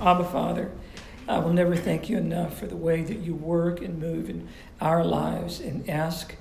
Abba, 0.00 0.24
Father, 0.24 0.70
I 1.26 1.38
will 1.38 1.52
never 1.52 1.74
thank 1.74 2.08
you 2.08 2.18
enough 2.18 2.58
for 2.58 2.66
the 2.66 2.76
way 2.76 3.02
that 3.02 3.18
you 3.18 3.34
work 3.34 3.80
and 3.80 3.98
move 3.98 4.30
in 4.30 4.48
our 4.80 5.04
lives 5.04 5.58
and 5.58 5.90
ask, 5.90 6.36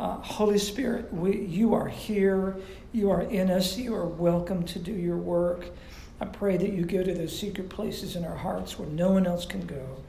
uh, 0.00 0.16
Holy 0.16 0.58
Spirit, 0.58 1.12
we, 1.12 1.36
you 1.36 1.74
are 1.74 1.88
here, 1.88 2.56
you 2.92 3.10
are 3.10 3.20
in 3.20 3.50
us, 3.50 3.76
you 3.76 3.94
are 3.94 4.06
welcome 4.06 4.64
to 4.64 4.78
do 4.78 4.92
your 4.92 5.18
work. 5.18 5.66
I 6.18 6.24
pray 6.24 6.56
that 6.56 6.72
you 6.72 6.86
go 6.86 7.02
to 7.02 7.12
those 7.12 7.38
secret 7.38 7.68
places 7.68 8.16
in 8.16 8.24
our 8.24 8.36
hearts 8.36 8.78
where 8.78 8.88
no 8.88 9.10
one 9.10 9.26
else 9.26 9.44
can 9.44 9.66
go, 9.66 10.02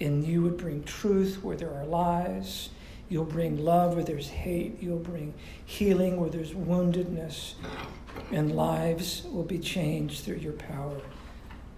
and 0.00 0.26
you 0.26 0.42
would 0.42 0.56
bring 0.56 0.82
truth 0.82 1.38
where 1.42 1.56
there 1.56 1.72
are 1.72 1.86
lies. 1.86 2.70
You'll 3.08 3.24
bring 3.26 3.64
love 3.64 3.94
where 3.94 4.04
there's 4.04 4.28
hate. 4.28 4.82
You'll 4.82 4.98
bring 4.98 5.34
healing 5.64 6.18
where 6.18 6.30
there's 6.30 6.50
woundedness. 6.50 7.54
And 8.32 8.56
lives 8.56 9.22
will 9.30 9.44
be 9.44 9.58
changed 9.58 10.24
through 10.24 10.36
your 10.36 10.54
power. 10.54 11.00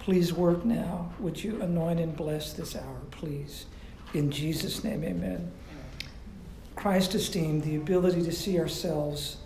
Please 0.07 0.32
work 0.32 0.64
now. 0.64 1.11
Would 1.18 1.43
you 1.43 1.61
anoint 1.62 1.98
and 1.98 2.16
bless 2.16 2.52
this 2.52 2.77
hour, 2.77 3.01
please? 3.10 3.66
In 4.14 4.30
Jesus' 4.30 4.84
name, 4.84 5.02
amen. 5.02 5.51
Christ 6.77 7.16
esteemed 7.16 7.64
the 7.64 7.74
ability 7.74 8.23
to 8.23 8.30
see 8.30 8.61
ourselves 8.61 9.38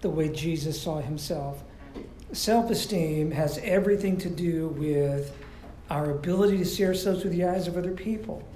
the 0.00 0.08
way 0.08 0.28
Jesus 0.28 0.80
saw 0.80 1.00
himself. 1.00 1.64
Self 2.30 2.70
esteem 2.70 3.32
has 3.32 3.58
everything 3.58 4.16
to 4.18 4.30
do 4.30 4.68
with 4.68 5.36
our 5.90 6.12
ability 6.12 6.58
to 6.58 6.64
see 6.64 6.84
ourselves 6.84 7.22
through 7.22 7.32
the 7.32 7.44
eyes 7.44 7.66
of 7.66 7.76
other 7.76 7.90
people. 7.90 8.48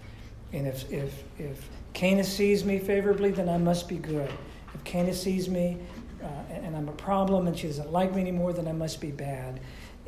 And 0.52 0.68
if, 0.68 0.88
if, 0.92 1.24
if 1.40 1.68
Cana 1.92 2.22
sees 2.22 2.64
me 2.64 2.78
favorably, 2.78 3.32
then 3.32 3.48
I 3.48 3.58
must 3.58 3.88
be 3.88 3.96
good. 3.96 4.30
If 4.74 4.84
Cana 4.84 5.12
sees 5.12 5.48
me 5.48 5.78
uh, 6.22 6.28
and 6.50 6.76
I'm 6.76 6.88
a 6.88 6.92
problem 6.92 7.48
and 7.48 7.58
she 7.58 7.66
doesn't 7.66 7.90
like 7.90 8.14
me 8.14 8.20
anymore, 8.20 8.52
then 8.52 8.68
I 8.68 8.72
must 8.72 9.00
be 9.00 9.10
bad. 9.10 9.58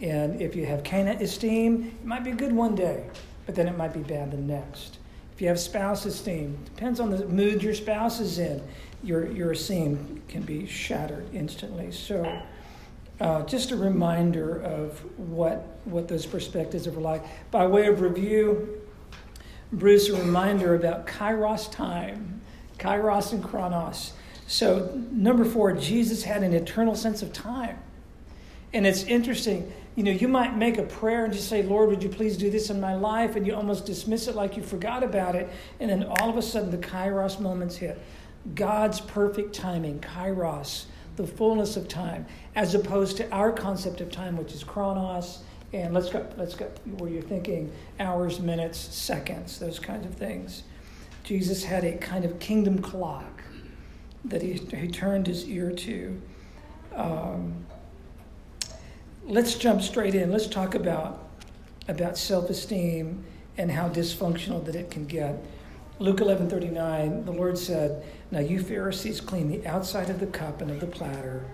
And 0.01 0.41
if 0.41 0.55
you 0.55 0.67
have 0.67 0.85
Cana 0.85 1.17
esteem, 1.21 1.97
it 2.01 2.07
might 2.07 2.25
be 2.25 2.31
good 2.31 2.53
one 2.53 2.75
day, 2.75 3.05
but 3.47 3.55
then 3.55 3.67
it 3.67 3.77
might 3.77 3.93
be 3.93 4.01
bad 4.01 4.31
the 4.31 4.37
next. 4.37 4.99
If 5.35 5.43
you 5.43 5.49
have 5.49 5.59
spouse 5.59 6.07
esteem, 6.07 6.59
depends 6.65 7.01
on 7.01 7.11
the 7.11 7.25
mood 7.27 7.63
your 7.63 7.75
spouse 7.75 8.21
is 8.21 8.39
in, 8.39 8.63
your, 9.03 9.31
your 9.31 9.53
esteem 9.53 10.23
can 10.29 10.43
be 10.43 10.67
shattered 10.67 11.27
instantly. 11.33 11.93
So, 11.93 12.43
uh, 13.21 13.43
just 13.45 13.73
a 13.73 13.77
reminder 13.77 14.63
of 14.63 14.99
what, 15.19 15.79
what 15.85 16.07
those 16.07 16.27
perspectives 16.27 16.87
are 16.87 16.93
like. 16.93 17.25
By 17.51 17.67
way 17.67 17.87
of 17.87 18.01
review, 18.01 18.81
Bruce, 19.73 20.09
a 20.09 20.17
reminder 20.17 20.75
about 20.75 21.07
kairos 21.07 21.71
time, 21.71 22.41
kairos 22.79 23.33
and 23.33 23.43
chronos. 23.43 24.13
So, 24.47 24.93
number 25.11 25.45
four, 25.45 25.73
Jesus 25.73 26.23
had 26.23 26.43
an 26.43 26.55
eternal 26.55 26.95
sense 26.95 27.23
of 27.23 27.33
time. 27.33 27.79
And 28.73 28.87
it's 28.87 29.03
interesting, 29.05 29.73
you 29.99 30.05
know, 30.05 30.13
you 30.13 30.29
might 30.29 30.57
make 30.57 30.79
a 30.79 30.85
prayer 30.85 31.25
and 31.25 31.35
just 31.35 31.49
say, 31.49 31.65
Lord, 31.65 31.89
would 31.89 32.05
you 32.05 32.09
please 32.09 32.37
do 32.37 32.51
this 32.51 32.71
in 32.71 32.81
my 32.81 32.95
life? 32.95 33.35
And 33.35 33.45
you 33.45 33.53
almost 33.57 33.85
dismiss 33.85 34.29
it 34.29 34.37
like 34.37 34.57
you 34.57 34.63
forgot 34.63 35.03
about 35.03 35.35
it. 35.35 35.51
And 35.81 35.91
then 35.91 36.05
all 36.05 36.31
of 36.31 36.37
a 36.37 36.43
sudden, 36.43 36.71
the 36.71 36.79
kairos 36.79 37.41
moments 37.41 37.75
hit. 37.75 38.01
God's 38.55 39.01
perfect 39.01 39.57
timing, 39.57 39.99
kairos, 39.99 40.85
the 41.17 41.27
fullness 41.27 41.77
of 41.77 41.89
time, 41.89 42.27
as 42.55 42.77
opposed 42.77 43.17
to 43.17 43.29
our 43.33 43.51
concept 43.51 44.01
of 44.01 44.13
time, 44.13 44.37
which 44.37 44.53
is 44.53 44.63
chronos. 44.63 45.41
And 45.73 45.93
let's 45.93 46.11
go, 46.11 46.25
let's 46.37 46.55
go 46.55 46.71
where 46.99 47.11
you're 47.11 47.21
thinking 47.21 47.73
hours, 47.99 48.39
minutes, 48.39 48.79
seconds, 48.79 49.59
those 49.59 49.81
kinds 49.81 50.07
of 50.07 50.15
things. 50.15 50.63
Jesus 51.25 51.65
had 51.65 51.83
a 51.83 51.99
kind 51.99 52.25
of 52.25 52.39
kingdom 52.39 52.79
clock 52.79 53.43
that 54.27 54.43
he, 54.43 54.53
he 54.53 54.87
turned 54.87 55.27
his 55.27 55.49
ear 55.49 55.73
to. 55.73 56.23
Um, 56.95 57.67
let's 59.29 59.55
jump 59.55 59.83
straight 59.83 60.15
in. 60.15 60.33
Let's 60.33 60.47
talk 60.47 60.75
about, 60.75 61.29
about 61.87 62.17
self 62.17 62.51
esteem 62.51 63.25
and 63.57 63.71
how 63.71 63.89
dysfunctional 63.89 64.65
that 64.65 64.75
it 64.75 64.91
can 64.91 65.07
get. 65.07 65.45
Luke 66.01 66.21
11 66.21 66.49
39, 66.49 67.25
the 67.25 67.33
Lord 67.33 67.59
said, 67.59 68.05
Now 68.31 68.41
you 68.41 68.63
Pharisees 68.63 69.21
clean 69.21 69.49
the 69.49 69.67
outside 69.67 70.11
of 70.11 70.21
the 70.21 70.27
cup 70.27 70.61
and 70.61 70.71
of 70.71 70.81
the 70.81 70.87
platter, 70.87 71.45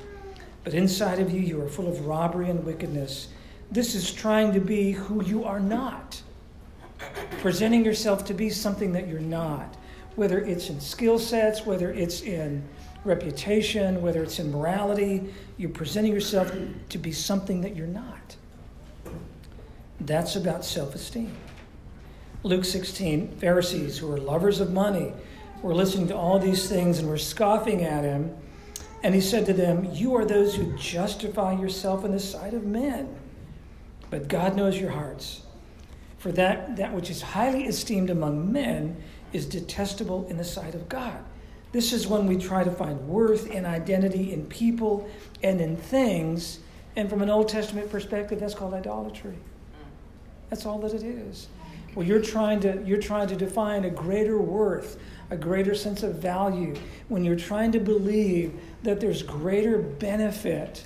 but 0.62 0.74
inside 0.74 1.18
of 1.18 1.30
you, 1.30 1.40
you 1.40 1.60
are 1.60 1.68
full 1.68 1.88
of 1.88 2.06
robbery 2.06 2.48
and 2.48 2.64
wickedness. 2.64 3.28
This 3.70 3.94
is 3.94 4.12
trying 4.12 4.52
to 4.52 4.60
be 4.60 4.92
who 4.92 5.24
you 5.24 5.44
are 5.44 5.60
not, 5.60 6.22
presenting 7.40 7.84
yourself 7.84 8.24
to 8.26 8.34
be 8.34 8.50
something 8.50 8.92
that 8.92 9.08
you're 9.08 9.20
not 9.20 9.76
whether 10.16 10.38
it's 10.40 10.70
in 10.70 10.80
skill 10.80 11.18
sets, 11.18 11.66
whether 11.66 11.92
it's 11.92 12.22
in 12.22 12.62
reputation, 13.04 14.02
whether 14.02 14.22
it's 14.22 14.38
in 14.38 14.50
morality, 14.50 15.32
you're 15.56 15.70
presenting 15.70 16.12
yourself 16.12 16.52
to 16.88 16.98
be 16.98 17.12
something 17.12 17.60
that 17.60 17.76
you're 17.76 17.86
not. 17.86 18.36
That's 20.00 20.36
about 20.36 20.64
self 20.64 20.94
esteem. 20.94 21.34
Luke 22.42 22.64
16, 22.64 23.36
Pharisees 23.38 23.98
who 23.98 24.08
were 24.08 24.18
lovers 24.18 24.60
of 24.60 24.72
money 24.72 25.12
were 25.62 25.74
listening 25.74 26.08
to 26.08 26.16
all 26.16 26.38
these 26.38 26.68
things 26.68 26.98
and 26.98 27.08
were 27.08 27.16
scoffing 27.16 27.84
at 27.84 28.04
him. 28.04 28.36
And 29.02 29.14
he 29.14 29.20
said 29.20 29.46
to 29.46 29.54
them, 29.54 29.88
You 29.92 30.14
are 30.16 30.24
those 30.24 30.54
who 30.54 30.76
justify 30.76 31.58
yourself 31.58 32.04
in 32.04 32.12
the 32.12 32.20
sight 32.20 32.52
of 32.52 32.64
men, 32.64 33.14
but 34.10 34.28
God 34.28 34.56
knows 34.56 34.78
your 34.78 34.90
hearts. 34.90 35.42
For 36.18 36.32
that, 36.32 36.76
that 36.76 36.92
which 36.92 37.10
is 37.10 37.20
highly 37.20 37.64
esteemed 37.64 38.10
among 38.10 38.50
men 38.52 39.02
is 39.32 39.46
detestable 39.46 40.26
in 40.28 40.36
the 40.36 40.44
sight 40.44 40.74
of 40.74 40.88
God. 40.88 41.22
This 41.74 41.92
is 41.92 42.06
when 42.06 42.28
we 42.28 42.36
try 42.36 42.62
to 42.62 42.70
find 42.70 43.08
worth 43.08 43.50
and 43.50 43.66
identity 43.66 44.32
in 44.32 44.46
people 44.46 45.10
and 45.42 45.60
in 45.60 45.76
things. 45.76 46.60
And 46.94 47.10
from 47.10 47.20
an 47.20 47.28
Old 47.28 47.48
Testament 47.48 47.90
perspective, 47.90 48.38
that's 48.38 48.54
called 48.54 48.74
idolatry. 48.74 49.34
That's 50.50 50.66
all 50.66 50.78
that 50.78 50.94
it 50.94 51.02
is. 51.02 51.48
Well, 51.96 52.06
you're 52.06 52.22
trying 52.22 52.60
to 52.60 52.80
you're 52.86 53.00
trying 53.00 53.26
to 53.26 53.34
define 53.34 53.86
a 53.86 53.90
greater 53.90 54.38
worth, 54.38 55.00
a 55.30 55.36
greater 55.36 55.74
sense 55.74 56.04
of 56.04 56.14
value 56.14 56.76
when 57.08 57.24
you're 57.24 57.34
trying 57.34 57.72
to 57.72 57.80
believe 57.80 58.52
that 58.84 59.00
there's 59.00 59.24
greater 59.24 59.78
benefit 59.78 60.84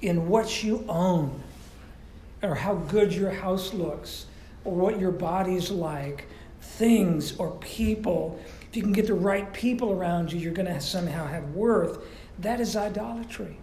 in 0.00 0.26
what 0.26 0.64
you 0.64 0.86
own 0.88 1.38
or 2.42 2.54
how 2.54 2.76
good 2.76 3.12
your 3.12 3.30
house 3.30 3.74
looks 3.74 4.24
or 4.64 4.74
what 4.74 4.98
your 4.98 5.12
body's 5.12 5.70
like 5.70 6.28
things 6.62 7.36
or 7.36 7.50
people, 7.58 8.40
if 8.74 8.78
you 8.78 8.82
can 8.82 8.92
get 8.92 9.06
the 9.06 9.14
right 9.14 9.52
people 9.52 9.92
around 9.92 10.32
you, 10.32 10.40
you're 10.40 10.52
going 10.52 10.66
to 10.66 10.80
somehow 10.80 11.28
have 11.28 11.48
worth. 11.50 12.04
That 12.40 12.58
is 12.58 12.74
idolatry. 12.74 13.56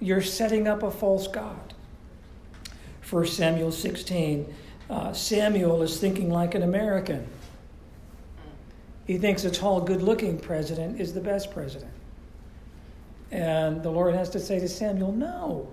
You're 0.00 0.20
setting 0.20 0.68
up 0.68 0.82
a 0.82 0.90
false 0.90 1.26
God. 1.26 1.72
1 3.08 3.26
Samuel 3.26 3.72
16, 3.72 4.54
uh, 4.90 5.14
Samuel 5.14 5.82
is 5.82 5.98
thinking 5.98 6.30
like 6.30 6.54
an 6.54 6.62
American. 6.62 7.26
He 9.06 9.16
thinks 9.16 9.46
a 9.46 9.50
tall, 9.50 9.80
good 9.80 10.02
looking 10.02 10.38
president 10.38 11.00
is 11.00 11.14
the 11.14 11.22
best 11.22 11.50
president. 11.50 11.92
And 13.30 13.82
the 13.82 13.90
Lord 13.90 14.14
has 14.14 14.28
to 14.28 14.38
say 14.38 14.60
to 14.60 14.68
Samuel, 14.68 15.12
no. 15.12 15.70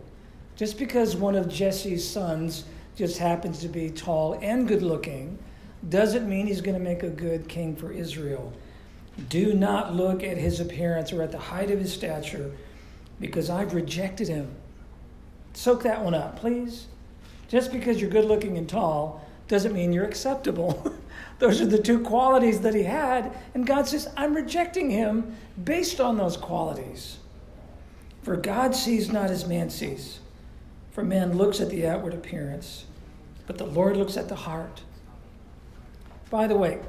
Just 0.56 0.80
because 0.80 1.18
one 1.18 1.36
of 1.36 1.50
Jesse's 1.50 2.10
sons 2.10 2.64
just 2.96 3.18
happens 3.18 3.60
to 3.60 3.68
be 3.68 3.90
tall 3.90 4.40
and 4.42 4.66
good 4.66 4.82
looking 4.82 5.38
doesn't 5.88 6.30
mean 6.30 6.48
he's 6.48 6.62
going 6.62 6.78
to 6.78 6.84
make 6.84 7.04
a 7.04 7.10
good 7.10 7.48
king 7.48 7.76
for 7.76 7.92
Israel. 7.92 8.54
Do 9.30 9.54
not 9.54 9.94
look 9.94 10.24
at 10.24 10.38
his 10.38 10.60
appearance 10.60 11.12
or 11.12 11.22
at 11.22 11.32
the 11.32 11.38
height 11.38 11.72
of 11.72 11.80
his 11.80 11.94
stature, 11.94 12.52
because 13.20 13.50
I've 13.50 13.74
rejected 13.74 14.28
him. 14.28 14.56
Soak 15.54 15.84
that 15.84 16.04
one 16.04 16.14
up, 16.14 16.40
please. 16.40 16.88
Just 17.50 17.72
because 17.72 18.00
you're 18.00 18.10
good 18.10 18.26
looking 18.26 18.58
and 18.58 18.70
tall 18.70 19.28
doesn't 19.48 19.74
mean 19.74 19.92
you're 19.92 20.06
acceptable. 20.06 20.96
those 21.40 21.60
are 21.60 21.66
the 21.66 21.82
two 21.82 22.00
qualities 22.00 22.62
that 22.62 22.74
he 22.74 22.84
had, 22.84 23.38
and 23.54 23.68
God 23.68 23.88
says, 23.88 24.08
I'm 24.16 24.34
rejecting 24.34 24.90
him 24.90 25.36
based 25.62 26.00
on 26.00 26.18
those 26.18 26.38
qualities. 26.38 27.18
For 28.24 28.38
God 28.38 28.76
sees 28.76 29.12
not 29.12 29.30
as 29.30 29.48
man 29.48 29.70
sees. 29.70 30.20
For 30.92 31.04
man 31.04 31.38
looks 31.38 31.60
at 31.60 31.70
the 31.70 31.88
outward 31.88 32.14
appearance, 32.14 32.86
but 33.48 33.58
the 33.58 33.66
Lord 33.66 33.98
looks 33.98 34.16
at 34.16 34.30
the 34.30 34.36
heart. 34.36 34.82
By 36.32 36.48
the 36.48 36.56
way, 36.56 36.80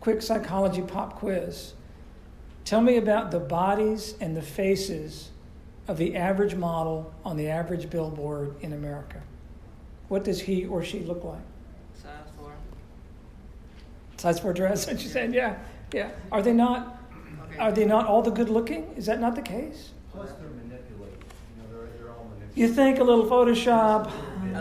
quick 0.00 0.22
psychology 0.22 0.80
pop 0.80 1.16
quiz. 1.16 1.74
Tell 2.64 2.80
me 2.80 2.96
about 2.96 3.32
the 3.32 3.40
bodies 3.40 4.14
and 4.20 4.36
the 4.36 4.42
faces 4.42 5.30
of 5.88 5.98
the 5.98 6.16
average 6.16 6.54
model 6.54 7.12
on 7.24 7.36
the 7.36 7.48
average 7.48 7.90
billboard 7.90 8.54
in 8.60 8.72
America. 8.72 9.20
What 10.08 10.22
does 10.22 10.40
he 10.40 10.66
or 10.66 10.84
she 10.84 11.00
look 11.00 11.24
like? 11.24 11.40
Size 12.00 12.12
four. 12.38 12.52
Size 14.18 14.38
four 14.38 14.52
dress, 14.52 14.86
and 14.88 15.00
she 15.00 15.08
said, 15.08 15.34
yeah, 15.34 15.56
yeah. 15.92 16.10
Are 16.30 16.40
they 16.40 16.52
not? 16.52 17.02
Okay. 17.50 17.58
Are 17.58 17.72
they 17.72 17.84
not 17.84 18.06
all 18.06 18.22
the 18.22 18.30
good 18.30 18.48
looking? 18.48 18.84
Is 18.96 19.06
that 19.06 19.20
not 19.20 19.34
the 19.34 19.42
case? 19.42 19.90
Plus, 20.12 20.30
they're 20.38 20.48
manipulated. 20.48 21.24
You 21.56 21.62
know, 21.62 21.78
they're, 21.78 21.88
they're 21.98 22.10
all 22.12 22.30
manipulated. 22.34 22.56
You 22.56 22.68
think 22.72 23.00
a 23.00 23.04
little 23.04 23.26
Photoshop? 23.26 24.12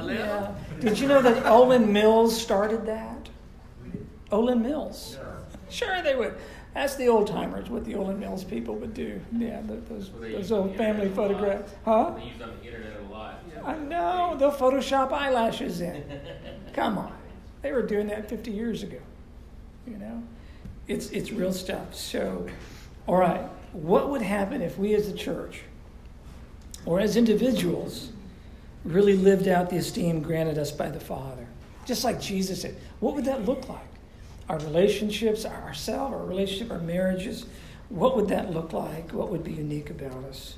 Yeah. 0.09 0.55
Did 0.79 0.99
you 0.99 1.07
know 1.07 1.21
that 1.21 1.43
Olan 1.43 1.89
Mills 1.89 2.39
started 2.39 2.87
that? 2.87 3.14
Olan 4.35 4.61
Mills. 4.61 5.17
Sure, 5.69 6.01
they 6.03 6.15
would. 6.15 6.35
That's 6.73 6.95
the 6.95 7.07
old 7.07 7.27
timers, 7.27 7.69
what 7.69 7.85
the 7.85 7.93
Olan 7.93 8.19
Mills 8.19 8.43
people 8.43 8.75
would 8.75 8.93
do. 8.93 9.19
Yeah, 9.37 9.61
those, 9.63 10.09
Well, 10.11 10.29
those 10.29 10.51
old 10.51 10.75
family 10.75 11.05
internet 11.05 11.05
a 11.05 11.09
lot. 11.09 11.15
photographs. 11.15 11.73
Huh? 11.85 12.13
They 12.17 12.25
use 12.25 12.41
on 12.41 12.51
the 12.61 12.65
internet 12.65 12.99
a 12.99 13.13
lot. 13.13 13.43
I 13.63 13.77
know. 13.77 14.35
They'll 14.37 14.51
Photoshop 14.51 15.11
eyelashes 15.13 15.79
in. 15.81 16.03
Come 16.73 16.97
on. 16.97 17.13
They 17.61 17.71
were 17.71 17.81
doing 17.81 18.07
that 18.07 18.29
50 18.29 18.51
years 18.51 18.83
ago. 18.83 18.99
You 19.87 19.97
know? 19.97 20.23
It's, 20.87 21.09
it's 21.11 21.31
real 21.31 21.53
stuff. 21.53 21.95
So, 21.95 22.45
all 23.07 23.15
right. 23.17 23.41
What 23.71 24.09
would 24.09 24.21
happen 24.21 24.61
if 24.61 24.77
we 24.77 24.93
as 24.95 25.07
a 25.07 25.13
church 25.13 25.61
or 26.85 26.99
as 26.99 27.15
individuals 27.17 28.09
really 28.83 29.15
lived 29.15 29.47
out 29.47 29.69
the 29.69 29.77
esteem 29.77 30.21
granted 30.21 30.57
us 30.57 30.71
by 30.71 30.89
the 30.89 30.99
Father? 30.99 31.47
Just 31.85 32.03
like 32.03 32.19
Jesus 32.19 32.61
said. 32.61 32.75
What 32.99 33.15
would 33.15 33.25
that 33.25 33.45
look 33.45 33.69
like? 33.69 33.84
Our 34.47 34.59
relationships, 34.59 35.45
ourselves, 35.45 36.13
our 36.13 36.23
relationship, 36.23 36.71
our 36.71 36.79
marriages. 36.79 37.45
What 37.89 38.15
would 38.15 38.27
that 38.29 38.51
look 38.51 38.73
like? 38.73 39.11
What 39.11 39.29
would 39.29 39.43
be 39.43 39.53
unique 39.53 39.89
about 39.89 40.23
us? 40.25 40.55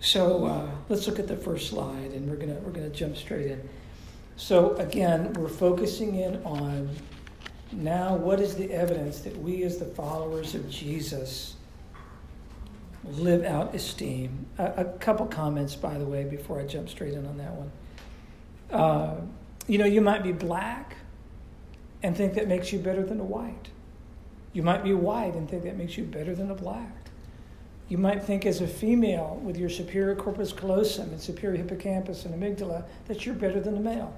So 0.00 0.44
uh, 0.44 0.70
let's 0.88 1.06
look 1.06 1.18
at 1.18 1.26
the 1.26 1.36
first 1.36 1.70
slide, 1.70 2.12
and 2.12 2.28
we're 2.28 2.36
gonna 2.36 2.60
we're 2.60 2.72
gonna 2.72 2.90
jump 2.90 3.16
straight 3.16 3.50
in. 3.50 3.68
So 4.36 4.76
again, 4.76 5.32
we're 5.32 5.48
focusing 5.48 6.16
in 6.16 6.42
on 6.44 6.90
now 7.72 8.14
what 8.14 8.40
is 8.40 8.54
the 8.54 8.70
evidence 8.72 9.20
that 9.20 9.36
we, 9.38 9.64
as 9.64 9.78
the 9.78 9.86
followers 9.86 10.54
of 10.54 10.70
Jesus, 10.70 11.56
live 13.04 13.44
out 13.44 13.74
esteem. 13.74 14.46
A, 14.58 14.64
a 14.76 14.84
couple 14.84 15.26
comments, 15.26 15.74
by 15.74 15.98
the 15.98 16.04
way, 16.04 16.24
before 16.24 16.60
I 16.60 16.64
jump 16.64 16.88
straight 16.88 17.14
in 17.14 17.26
on 17.26 17.38
that 17.38 17.52
one. 17.52 17.70
Uh, 18.70 19.20
you 19.66 19.78
know, 19.78 19.86
you 19.86 20.00
might 20.00 20.22
be 20.22 20.32
black 20.32 20.96
and 22.02 22.16
think 22.16 22.34
that 22.34 22.48
makes 22.48 22.72
you 22.72 22.78
better 22.78 23.04
than 23.04 23.20
a 23.20 23.24
white. 23.24 23.68
You 24.52 24.62
might 24.62 24.84
be 24.84 24.94
white 24.94 25.34
and 25.34 25.48
think 25.48 25.64
that 25.64 25.76
makes 25.76 25.96
you 25.96 26.04
better 26.04 26.34
than 26.34 26.50
a 26.50 26.54
black. 26.54 26.94
You 27.88 27.98
might 27.98 28.22
think 28.22 28.44
as 28.44 28.60
a 28.60 28.68
female 28.68 29.40
with 29.42 29.56
your 29.56 29.70
superior 29.70 30.14
corpus 30.14 30.52
callosum 30.52 31.10
and 31.10 31.20
superior 31.20 31.56
hippocampus 31.56 32.24
and 32.24 32.34
amygdala 32.34 32.84
that 33.06 33.24
you're 33.24 33.34
better 33.34 33.60
than 33.60 33.76
a 33.76 33.80
male. 33.80 34.14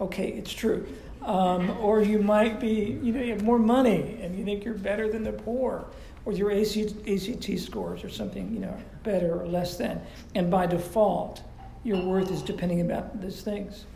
Okay, 0.00 0.28
it's 0.28 0.52
true. 0.52 0.86
Um, 1.22 1.70
or 1.80 2.00
you 2.00 2.20
might 2.20 2.60
be, 2.60 2.98
you 3.02 3.12
know, 3.12 3.20
you 3.20 3.32
have 3.32 3.42
more 3.42 3.58
money 3.58 4.18
and 4.22 4.38
you 4.38 4.44
think 4.44 4.64
you're 4.64 4.74
better 4.74 5.10
than 5.10 5.24
the 5.24 5.32
poor, 5.32 5.86
or 6.24 6.32
your 6.32 6.50
AC, 6.50 6.94
ACT 7.06 7.58
scores 7.58 8.04
or 8.04 8.08
something, 8.08 8.52
you 8.52 8.60
know, 8.60 8.76
better 9.02 9.40
or 9.40 9.46
less 9.46 9.76
than. 9.76 10.00
And 10.34 10.50
by 10.50 10.66
default, 10.66 11.42
your 11.84 12.00
worth 12.04 12.30
is 12.30 12.42
depending 12.42 12.80
about 12.80 13.20
those 13.20 13.40
things. 13.40 13.86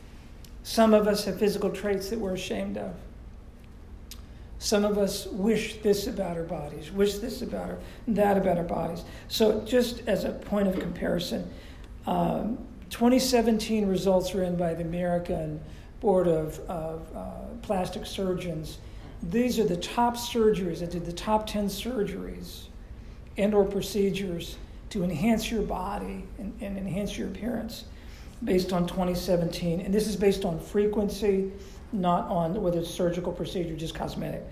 Some 0.62 0.94
of 0.94 1.08
us 1.08 1.24
have 1.24 1.38
physical 1.38 1.70
traits 1.70 2.10
that 2.10 2.18
we're 2.18 2.34
ashamed 2.34 2.78
of. 2.78 2.94
Some 4.58 4.84
of 4.84 4.96
us 4.96 5.26
wish 5.26 5.78
this 5.78 6.06
about 6.06 6.36
our 6.36 6.44
bodies, 6.44 6.92
wish 6.92 7.14
this 7.14 7.42
about 7.42 7.70
our, 7.70 7.78
that 8.06 8.36
about 8.38 8.58
our 8.58 8.64
bodies. 8.64 9.02
So, 9.26 9.60
just 9.62 10.06
as 10.06 10.24
a 10.24 10.30
point 10.30 10.68
of 10.68 10.78
comparison, 10.78 11.50
um, 12.06 12.58
2017 12.90 13.88
results 13.88 14.32
were 14.32 14.44
in 14.44 14.54
by 14.56 14.74
the 14.74 14.82
American 14.82 15.60
Board 16.00 16.28
of, 16.28 16.60
of 16.68 17.08
uh, 17.16 17.30
Plastic 17.62 18.06
Surgeons. 18.06 18.78
These 19.22 19.58
are 19.58 19.64
the 19.64 19.76
top 19.76 20.16
surgeries. 20.16 20.80
I 20.82 20.86
did 20.86 21.06
the 21.06 21.12
top 21.12 21.46
10 21.46 21.66
surgeries 21.66 22.66
and 23.36 23.54
or 23.54 23.64
procedures 23.64 24.58
to 24.90 25.02
enhance 25.02 25.50
your 25.50 25.62
body 25.62 26.24
and, 26.38 26.54
and 26.60 26.76
enhance 26.76 27.16
your 27.18 27.28
appearance 27.28 27.84
based 28.44 28.72
on 28.72 28.86
2017. 28.86 29.80
And 29.80 29.92
this 29.92 30.06
is 30.06 30.16
based 30.16 30.44
on 30.44 30.58
frequency, 30.58 31.52
not 31.92 32.28
on 32.28 32.60
whether 32.60 32.80
it's 32.80 32.90
surgical 32.90 33.32
procedure, 33.32 33.76
just 33.76 33.94
cosmetic. 33.94 34.42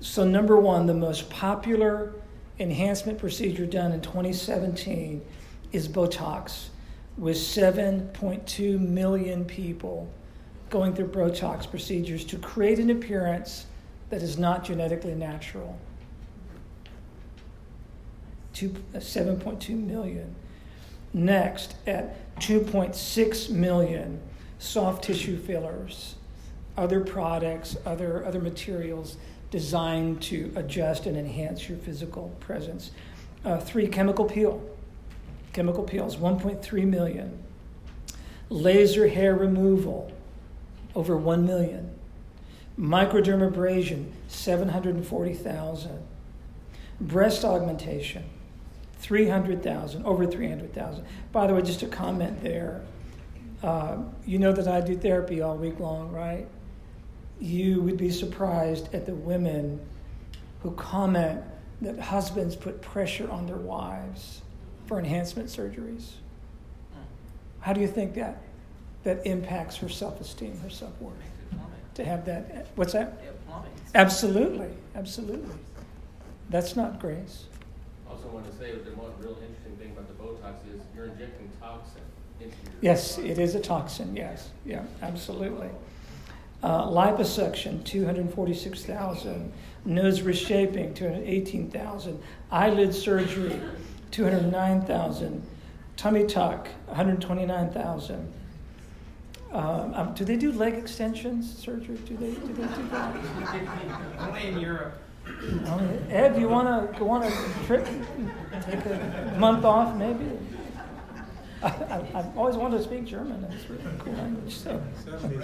So, 0.00 0.24
number 0.24 0.56
one, 0.56 0.86
the 0.86 0.94
most 0.94 1.28
popular 1.30 2.14
enhancement 2.58 3.18
procedure 3.18 3.66
done 3.66 3.92
in 3.92 4.00
2017 4.00 5.22
is 5.72 5.88
Botox, 5.88 6.68
with 7.16 7.36
7.2 7.36 8.78
million 8.78 9.44
people 9.44 10.10
going 10.70 10.94
through 10.94 11.08
Botox 11.08 11.68
procedures 11.68 12.24
to 12.24 12.38
create 12.38 12.78
an 12.78 12.90
appearance 12.90 13.66
that 14.08 14.22
is 14.22 14.38
not 14.38 14.64
genetically 14.64 15.14
natural. 15.14 15.78
Two, 18.52 18.74
uh, 18.94 18.98
7.2 18.98 19.70
million. 19.70 20.34
Next, 21.12 21.74
at 21.86 22.38
2.6 22.40 23.50
million, 23.50 24.20
soft 24.58 25.04
tissue 25.04 25.38
fillers, 25.38 26.14
other 26.76 27.00
products, 27.00 27.76
other, 27.84 28.24
other 28.24 28.40
materials 28.40 29.16
designed 29.50 30.22
to 30.22 30.52
adjust 30.54 31.06
and 31.06 31.16
enhance 31.16 31.68
your 31.68 31.78
physical 31.78 32.34
presence. 32.40 32.92
Uh, 33.44 33.58
three, 33.58 33.88
chemical 33.88 34.24
peel. 34.24 34.62
Chemical 35.52 35.82
peels, 35.82 36.16
1.3 36.16 36.84
million. 36.84 37.42
Laser 38.48 39.08
hair 39.08 39.34
removal, 39.34 40.12
over 40.94 41.16
1 41.16 41.44
million. 41.44 41.90
Microdermabrasion, 42.78 44.10
740,000. 44.28 45.98
Breast 47.00 47.44
augmentation, 47.44 48.24
300,000, 49.00 50.04
over 50.04 50.26
300,000. 50.26 51.04
By 51.32 51.46
the 51.46 51.54
way, 51.54 51.62
just 51.62 51.82
a 51.82 51.86
comment 51.86 52.42
there. 52.42 52.82
Uh, 53.62 53.98
you 54.24 54.38
know 54.38 54.52
that 54.52 54.68
I 54.68 54.80
do 54.80 54.96
therapy 54.96 55.42
all 55.42 55.56
week 55.56 55.80
long, 55.80 56.12
right? 56.12 56.46
You 57.40 57.80
would 57.82 57.96
be 57.96 58.10
surprised 58.10 58.94
at 58.94 59.06
the 59.06 59.14
women 59.14 59.80
who 60.62 60.72
comment 60.72 61.42
that 61.80 61.98
husbands 61.98 62.56
put 62.56 62.82
pressure 62.82 63.30
on 63.30 63.46
their 63.46 63.56
wives 63.56 64.42
for 64.86 64.98
enhancement 64.98 65.48
surgeries. 65.48 66.12
How 67.60 67.72
do 67.72 67.80
you 67.80 67.88
think 67.88 68.14
that 68.14 68.42
that 69.04 69.26
impacts 69.26 69.76
her 69.76 69.88
self-esteem, 69.88 70.58
her 70.60 70.70
self-worth? 70.70 71.14
To 71.94 72.04
have 72.04 72.24
that, 72.26 72.66
what's 72.76 72.92
that? 72.92 73.20
Absolutely, 73.94 74.68
absolutely. 74.94 75.54
That's 76.50 76.76
not 76.76 76.98
grace. 77.00 77.46
Also 78.22 78.34
want 78.34 78.50
to 78.50 78.58
say 78.58 78.72
that 78.72 78.84
the 78.84 78.90
most 78.96 79.14
real 79.18 79.36
interesting 79.40 79.76
thing 79.78 79.92
about 79.92 80.06
the 80.08 80.22
Botox 80.22 80.56
is 80.74 80.80
you're 80.94 81.06
injecting 81.06 81.50
toxin 81.58 82.02
into 82.38 82.54
your 82.54 82.74
Yes, 82.82 83.16
body. 83.16 83.30
it 83.30 83.38
is 83.38 83.54
a 83.54 83.60
toxin. 83.60 84.14
Yes, 84.14 84.50
yeah, 84.66 84.82
absolutely. 85.00 85.68
Uh, 86.62 86.86
liposuction, 86.88 87.82
246,000. 87.84 89.52
Nose 89.86 90.20
reshaping, 90.20 90.92
218,000. 90.92 92.22
Eyelid 92.50 92.94
surgery, 92.94 93.58
209,000. 94.10 95.42
Tummy 95.96 96.26
tuck, 96.26 96.68
129,000. 96.88 98.32
Um, 99.52 99.94
um, 99.94 100.14
do 100.14 100.26
they 100.26 100.36
do 100.36 100.52
leg 100.52 100.74
extensions 100.74 101.50
surgery? 101.58 101.96
Do 102.04 102.18
they 102.18 102.32
do, 102.32 102.52
they 102.52 102.74
do 102.74 102.88
that? 102.90 103.16
Only 104.18 104.46
in 104.48 104.60
Europe. 104.60 105.00
Ed, 106.10 106.38
you 106.38 106.48
want 106.48 106.96
to 106.96 107.04
on 107.04 107.22
a 107.22 107.66
trip? 107.66 107.86
Take 108.62 108.84
a 108.86 109.36
month 109.38 109.64
off, 109.64 109.96
maybe? 109.96 110.30
I, 111.62 112.02
I've 112.14 112.38
always 112.38 112.56
wanted 112.56 112.78
to 112.78 112.84
speak 112.84 113.04
German. 113.04 113.44
It's 113.52 113.64
a 113.68 113.72
really 113.72 113.98
cool 113.98 114.12
language. 114.14 114.56
So 114.56 114.82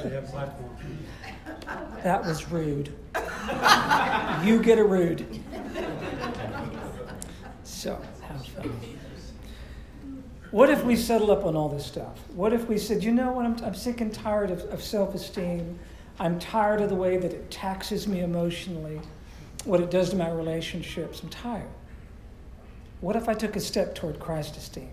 have 0.07 0.33
that 2.03 2.25
was 2.25 2.51
rude. 2.51 2.93
You 4.45 4.63
get 4.63 4.79
a 4.79 4.85
rude. 4.85 5.27
So 7.65 8.01
have 8.23 8.47
fun. 8.47 8.81
What 10.53 10.71
if 10.71 10.85
we 10.85 10.97
settle 10.97 11.31
up 11.31 11.45
on 11.45 11.55
all 11.55 11.69
this 11.69 11.85
stuff? 11.85 12.19
What 12.35 12.53
if 12.53 12.67
we 12.67 12.79
said, 12.79 13.05
you 13.05 13.13
know 13.13 13.33
what, 13.33 13.45
I'm, 13.45 13.57
I'm 13.65 13.75
sick 13.75 14.01
and 14.01 14.15
tired 14.15 14.51
of, 14.51 14.61
of 14.73 14.83
self 14.83 15.15
esteem. 15.15 15.79
I'm 16.19 16.39
tired 16.39 16.81
of 16.81 16.89
the 16.89 16.95
way 16.95 17.19
that 17.19 17.33
it 17.33 17.51
taxes 17.51 18.09
me 18.09 18.21
emotionally, 18.21 19.01
what 19.67 19.81
it 19.81 19.91
does 19.91 20.11
to 20.11 20.17
my 20.17 20.31
relationships. 20.31 21.21
I'm 21.23 21.29
tired. 21.29 21.69
What 23.01 23.17
if 23.17 23.29
I 23.29 23.35
took 23.35 23.57
a 23.57 23.61
step 23.61 23.95
toward 23.95 24.19
Christ 24.19 24.57
esteem? 24.57 24.91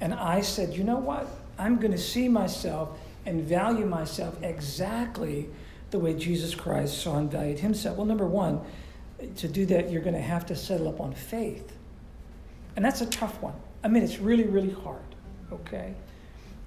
And 0.00 0.12
I 0.14 0.40
said, 0.40 0.74
you 0.74 0.84
know 0.84 0.96
what? 0.96 1.28
I'm 1.58 1.76
going 1.76 1.92
to 1.92 1.98
see 1.98 2.28
myself 2.28 2.98
and 3.26 3.42
value 3.42 3.86
myself 3.86 4.42
exactly 4.42 5.48
the 5.90 5.98
way 5.98 6.14
Jesus 6.14 6.54
Christ 6.54 7.00
saw 7.00 7.18
and 7.18 7.30
valued 7.30 7.60
himself. 7.60 7.96
Well, 7.96 8.06
number 8.06 8.26
one, 8.26 8.60
to 9.36 9.48
do 9.48 9.64
that, 9.66 9.90
you're 9.90 10.02
going 10.02 10.16
to 10.16 10.20
have 10.20 10.44
to 10.46 10.56
settle 10.56 10.88
up 10.88 11.00
on 11.00 11.14
faith. 11.14 11.76
And 12.76 12.84
that's 12.84 13.00
a 13.00 13.06
tough 13.06 13.40
one. 13.40 13.54
I 13.84 13.88
mean, 13.88 14.02
it's 14.02 14.18
really, 14.18 14.44
really 14.44 14.72
hard, 14.72 15.14
okay? 15.52 15.94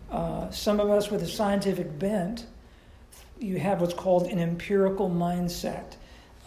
Uh, 0.09 0.49
some 0.49 0.79
of 0.79 0.89
us 0.89 1.11
with 1.11 1.21
a 1.23 1.27
scientific 1.27 1.99
bent, 1.99 2.45
you 3.39 3.59
have 3.59 3.81
what's 3.81 3.93
called 3.93 4.27
an 4.27 4.39
empirical 4.39 5.09
mindset. 5.09 5.95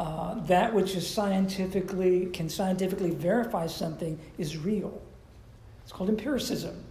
Uh, 0.00 0.32
that 0.46 0.72
which 0.72 0.96
is 0.96 1.06
scientifically, 1.06 2.24
can 2.32 2.48
scientifically 2.48 3.10
verify 3.10 3.66
something 3.66 4.18
is 4.38 4.56
real. 4.56 4.98
It's 5.82 5.92
called 5.92 6.08
empiricism. 6.08 6.82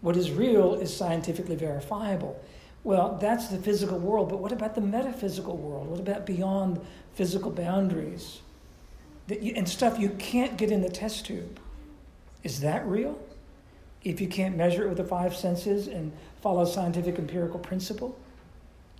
What 0.00 0.16
is 0.16 0.30
real 0.30 0.72
is 0.76 0.96
scientifically 0.96 1.54
verifiable. 1.54 2.42
Well, 2.82 3.18
that's 3.20 3.48
the 3.48 3.58
physical 3.58 3.98
world, 3.98 4.30
but 4.30 4.38
what 4.38 4.52
about 4.52 4.74
the 4.74 4.80
metaphysical 4.80 5.58
world? 5.58 5.86
What 5.86 6.00
about 6.00 6.24
beyond 6.24 6.80
physical 7.12 7.50
boundaries? 7.50 8.40
you, 9.28 9.52
and 9.54 9.68
stuff 9.68 9.98
you 9.98 10.08
can't 10.18 10.56
get 10.56 10.70
in 10.70 10.80
the 10.80 10.88
test 10.88 11.26
tube. 11.26 11.60
Is 12.42 12.60
that 12.60 12.86
real? 12.86 13.20
If 14.02 14.18
you 14.22 14.28
can't 14.28 14.56
measure 14.56 14.84
it 14.84 14.88
with 14.88 14.96
the 14.96 15.04
five 15.04 15.36
senses 15.36 15.88
and 15.88 16.12
follow 16.40 16.64
scientific 16.64 17.18
empirical 17.18 17.60
principle? 17.60 18.18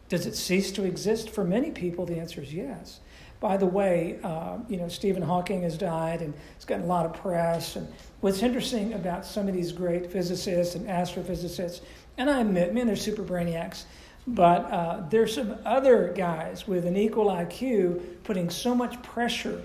Does 0.08 0.26
it 0.26 0.34
cease 0.34 0.72
to 0.72 0.84
exist? 0.84 1.30
For 1.30 1.44
many 1.44 1.70
people, 1.70 2.06
the 2.06 2.18
answer 2.18 2.40
is 2.40 2.52
yes. 2.52 3.00
By 3.40 3.56
the 3.56 3.66
way, 3.66 4.18
uh, 4.24 4.58
you 4.68 4.76
know, 4.76 4.88
Stephen 4.88 5.22
Hawking 5.22 5.62
has 5.62 5.78
died 5.78 6.22
and 6.22 6.34
it's 6.56 6.64
gotten 6.64 6.84
a 6.84 6.88
lot 6.88 7.06
of 7.06 7.14
press. 7.14 7.76
And 7.76 7.86
what's 8.20 8.42
interesting 8.42 8.94
about 8.94 9.24
some 9.24 9.46
of 9.46 9.54
these 9.54 9.70
great 9.70 10.10
physicists 10.10 10.74
and 10.74 10.86
astrophysicists, 10.86 11.82
and 12.16 12.28
I 12.28 12.40
admit, 12.40 12.74
man, 12.74 12.86
they're 12.86 12.96
super 12.96 13.22
brainiacs, 13.22 13.84
but 14.26 14.70
uh, 14.72 15.02
there's 15.08 15.34
some 15.34 15.56
other 15.64 16.12
guys 16.16 16.66
with 16.66 16.84
an 16.84 16.96
equal 16.96 17.26
IQ 17.26 18.02
putting 18.24 18.50
so 18.50 18.74
much 18.74 19.00
pressure 19.02 19.62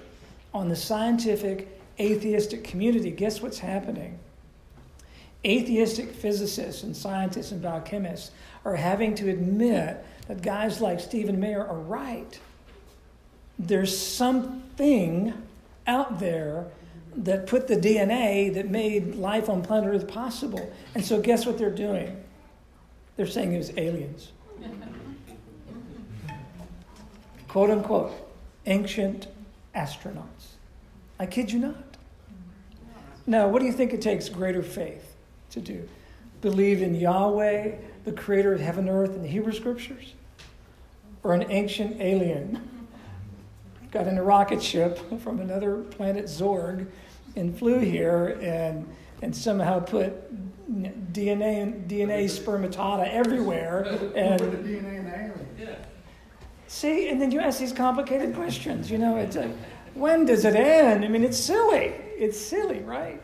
on 0.53 0.69
the 0.69 0.75
scientific 0.75 1.79
atheistic 1.99 2.63
community. 2.63 3.09
Guess 3.11 3.41
what's 3.41 3.59
happening? 3.59 4.19
Atheistic 5.45 6.11
physicists 6.13 6.83
and 6.83 6.95
scientists 6.95 7.51
and 7.51 7.61
biochemists 7.61 8.29
are 8.63 8.75
having 8.75 9.13
to 9.15 9.29
admit 9.29 10.05
that 10.27 10.41
guys 10.41 10.79
like 10.79 10.99
Stephen 10.99 11.39
Meyer 11.39 11.65
are 11.65 11.79
right. 11.79 12.39
There's 13.59 13.97
something 13.97 15.33
out 15.85 16.19
there 16.19 16.67
that 17.15 17.45
put 17.45 17.67
the 17.67 17.75
DNA 17.75 18.53
that 18.53 18.69
made 18.69 19.15
life 19.15 19.49
on 19.49 19.61
planet 19.61 19.93
Earth 19.93 20.07
possible. 20.07 20.71
And 20.95 21.03
so, 21.03 21.21
guess 21.21 21.45
what 21.45 21.57
they're 21.57 21.69
doing? 21.69 22.23
They're 23.17 23.27
saying 23.27 23.53
it 23.53 23.57
was 23.57 23.77
aliens. 23.77 24.31
Quote 27.47 27.69
unquote, 27.69 28.13
ancient 28.65 29.27
astronauts. 29.75 30.53
I 31.19 31.25
kid 31.25 31.51
you 31.51 31.59
not. 31.59 31.97
Now, 33.27 33.47
what 33.47 33.59
do 33.59 33.65
you 33.65 33.71
think 33.71 33.93
it 33.93 34.01
takes 34.01 34.27
greater 34.29 34.63
faith 34.63 35.12
to 35.53 35.61
do? 35.61 35.87
Believe 36.41 36.81
in 36.81 36.93
Yahweh, 36.95 37.75
the 38.03 38.11
creator 38.11 38.53
of 38.53 38.59
heaven 38.59 38.87
and 38.87 38.97
earth, 38.97 39.15
in 39.15 39.21
the 39.21 39.27
Hebrew 39.27 39.53
scriptures? 39.53 40.13
Or 41.23 41.33
an 41.33 41.49
ancient 41.49 42.01
alien 42.01 42.69
got 43.91 44.07
in 44.07 44.17
a 44.17 44.23
rocket 44.23 44.61
ship 44.61 44.99
from 45.23 45.39
another 45.39 45.77
planet, 45.77 46.25
Zorg, 46.25 46.87
and 47.35 47.57
flew 47.57 47.79
here 47.79 48.37
and, 48.41 48.87
and 49.21 49.35
somehow 49.35 49.79
put 49.79 50.13
DNA, 51.13 51.87
DNA 51.87 52.25
spermatada 52.25 53.09
everywhere. 53.09 53.83
And 54.15 54.41
DNA 54.41 54.99
and 54.99 55.07
alien. 55.07 55.47
Yeah. 55.57 55.75
see, 56.67 57.09
and 57.09 57.21
then 57.21 57.31
you 57.31 57.39
ask 57.39 57.59
these 57.59 57.71
complicated 57.71 58.35
questions. 58.35 58.91
You 58.91 58.97
know, 58.97 59.17
it's 59.17 59.35
like, 59.35 59.55
when 59.93 60.25
does 60.25 60.45
it 60.45 60.55
end? 60.55 61.05
I 61.05 61.07
mean, 61.07 61.23
it's 61.23 61.37
silly. 61.37 61.93
It's 62.17 62.39
silly, 62.39 62.79
right? 62.79 63.21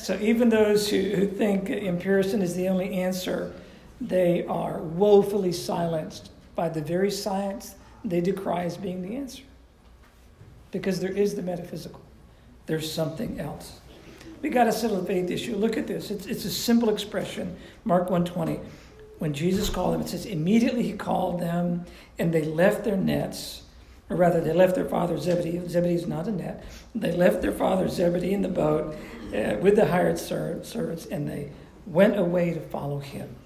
So 0.00 0.18
even 0.20 0.48
those 0.48 0.88
who, 0.88 1.00
who 1.00 1.26
think 1.26 1.68
empiricism 1.68 2.42
is 2.42 2.54
the 2.54 2.68
only 2.68 2.94
answer, 2.94 3.52
they 4.00 4.46
are 4.46 4.78
woefully 4.78 5.52
silenced 5.52 6.30
by 6.54 6.68
the 6.68 6.80
very 6.80 7.10
science 7.10 7.74
they 8.04 8.20
decry 8.20 8.64
as 8.64 8.76
being 8.76 9.02
the 9.02 9.16
answer. 9.16 9.42
Because 10.70 11.00
there 11.00 11.12
is 11.12 11.34
the 11.34 11.42
metaphysical. 11.42 12.00
There's 12.66 12.90
something 12.90 13.38
else. 13.38 13.80
We 14.40 14.48
got 14.48 14.64
to 14.64 14.72
settle 14.72 15.00
the 15.00 15.06
faith 15.06 15.30
issue. 15.30 15.56
Look 15.56 15.76
at 15.76 15.86
this. 15.86 16.10
It's, 16.10 16.26
it's 16.26 16.44
a 16.46 16.50
simple 16.50 16.88
expression. 16.88 17.56
Mark 17.84 18.10
120. 18.10 18.58
When 19.18 19.34
Jesus 19.34 19.68
called 19.68 19.92
them, 19.92 20.00
it 20.00 20.08
says, 20.08 20.24
immediately 20.24 20.82
he 20.82 20.94
called 20.94 21.40
them, 21.40 21.84
and 22.18 22.32
they 22.32 22.42
left 22.42 22.84
their 22.84 22.96
nets, 22.96 23.62
or 24.08 24.16
rather, 24.16 24.40
they 24.40 24.54
left 24.54 24.74
their 24.74 24.86
father 24.86 25.18
Zebedee. 25.18 25.60
Zebedee 25.68 25.94
is 25.94 26.06
not 26.06 26.26
a 26.26 26.32
net. 26.32 26.64
They 26.94 27.12
left 27.12 27.42
their 27.42 27.52
father 27.52 27.86
Zebedee 27.88 28.32
in 28.32 28.40
the 28.40 28.48
boat 28.48 28.96
uh, 29.34 29.56
with 29.60 29.76
the 29.76 29.86
hired 29.86 30.18
ser- 30.18 30.60
servants, 30.62 31.06
and 31.06 31.28
they 31.28 31.50
went 31.86 32.18
away 32.18 32.52
to 32.52 32.60
follow 32.60 32.98
him. 32.98 33.36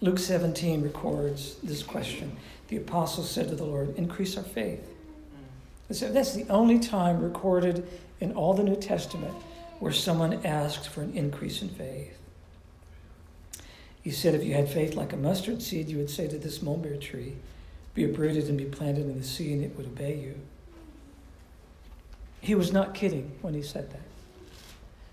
Luke 0.00 0.18
17 0.18 0.82
records 0.82 1.56
this 1.62 1.82
question. 1.82 2.36
The 2.68 2.78
apostles 2.78 3.30
said 3.30 3.48
to 3.48 3.56
the 3.56 3.64
Lord, 3.64 3.96
Increase 3.96 4.36
our 4.36 4.44
faith. 4.44 4.88
So 5.90 6.10
that's 6.10 6.34
the 6.34 6.48
only 6.48 6.78
time 6.78 7.20
recorded 7.20 7.86
in 8.20 8.32
all 8.32 8.54
the 8.54 8.62
New 8.62 8.76
Testament 8.76 9.34
where 9.80 9.92
someone 9.92 10.46
asked 10.46 10.88
for 10.88 11.02
an 11.02 11.14
increase 11.14 11.62
in 11.62 11.68
faith. 11.68 12.16
He 14.02 14.10
said, 14.10 14.34
If 14.34 14.44
you 14.44 14.54
had 14.54 14.70
faith 14.70 14.94
like 14.94 15.12
a 15.12 15.16
mustard 15.16 15.60
seed, 15.62 15.88
you 15.88 15.98
would 15.98 16.10
say 16.10 16.28
to 16.28 16.38
this 16.38 16.62
mulberry 16.62 16.98
tree, 16.98 17.34
Be 17.94 18.04
uprooted 18.04 18.48
and 18.48 18.56
be 18.56 18.64
planted 18.64 19.06
in 19.06 19.18
the 19.18 19.24
sea, 19.24 19.52
and 19.52 19.64
it 19.64 19.76
would 19.76 19.86
obey 19.86 20.16
you. 20.18 20.34
He 22.40 22.54
was 22.54 22.72
not 22.72 22.94
kidding 22.94 23.32
when 23.42 23.54
he 23.54 23.62
said 23.62 23.90
that. 23.90 24.02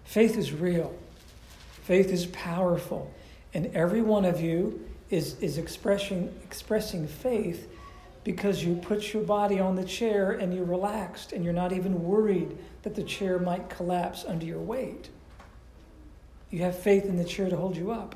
Faith 0.06 0.38
is 0.38 0.54
real, 0.54 0.98
faith 1.84 2.10
is 2.10 2.26
powerful, 2.28 3.14
and 3.54 3.68
every 3.76 4.02
one 4.02 4.26
of 4.26 4.40
you 4.40 4.88
is, 5.10 5.38
is 5.40 5.58
expressing, 5.58 6.34
expressing 6.44 7.08
faith 7.08 7.70
because 8.24 8.64
you 8.64 8.76
put 8.76 9.14
your 9.14 9.24
body 9.24 9.60
on 9.60 9.76
the 9.76 9.84
chair 9.84 10.32
and 10.32 10.54
you're 10.54 10.66
relaxed 10.66 11.32
and 11.32 11.44
you're 11.46 11.54
not 11.54 11.72
even 11.72 12.04
worried 12.04 12.58
that 12.84 12.94
the 12.94 13.04
chair 13.04 13.40
might 13.40 13.70
collapse 13.70 14.26
under 14.28 14.46
your 14.46 14.60
weight. 14.60 15.10
You 16.50 16.60
have 16.60 16.78
faith 16.78 17.06
in 17.06 17.18
the 17.18 17.24
chair 17.24 17.50
to 17.50 17.56
hold 17.56 17.76
you 17.78 17.92
up. 17.92 18.16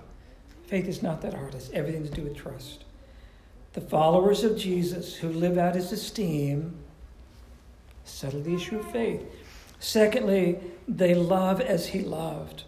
Faith 0.67 0.87
is 0.87 1.01
not 1.01 1.21
that 1.21 1.33
hard, 1.33 1.55
it's 1.55 1.69
everything 1.71 2.03
to 2.03 2.11
do 2.11 2.23
with 2.23 2.35
trust. 2.35 2.85
The 3.73 3.81
followers 3.81 4.43
of 4.43 4.57
Jesus 4.57 5.15
who 5.15 5.29
live 5.29 5.57
out 5.57 5.75
his 5.75 5.91
esteem 5.91 6.80
settle 8.11 8.41
the 8.41 8.55
issue 8.55 8.79
of 8.79 8.91
faith. 8.91 9.21
Secondly, 9.79 10.59
they 10.87 11.15
love 11.15 11.59
as 11.59 11.87
he 11.87 11.99
loved. 11.99 12.63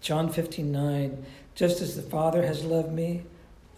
John 0.00 0.30
15 0.30 0.70
9, 0.70 1.24
just 1.54 1.80
as 1.80 1.96
the 1.96 2.02
Father 2.02 2.44
has 2.44 2.64
loved 2.64 2.92
me, 2.92 3.22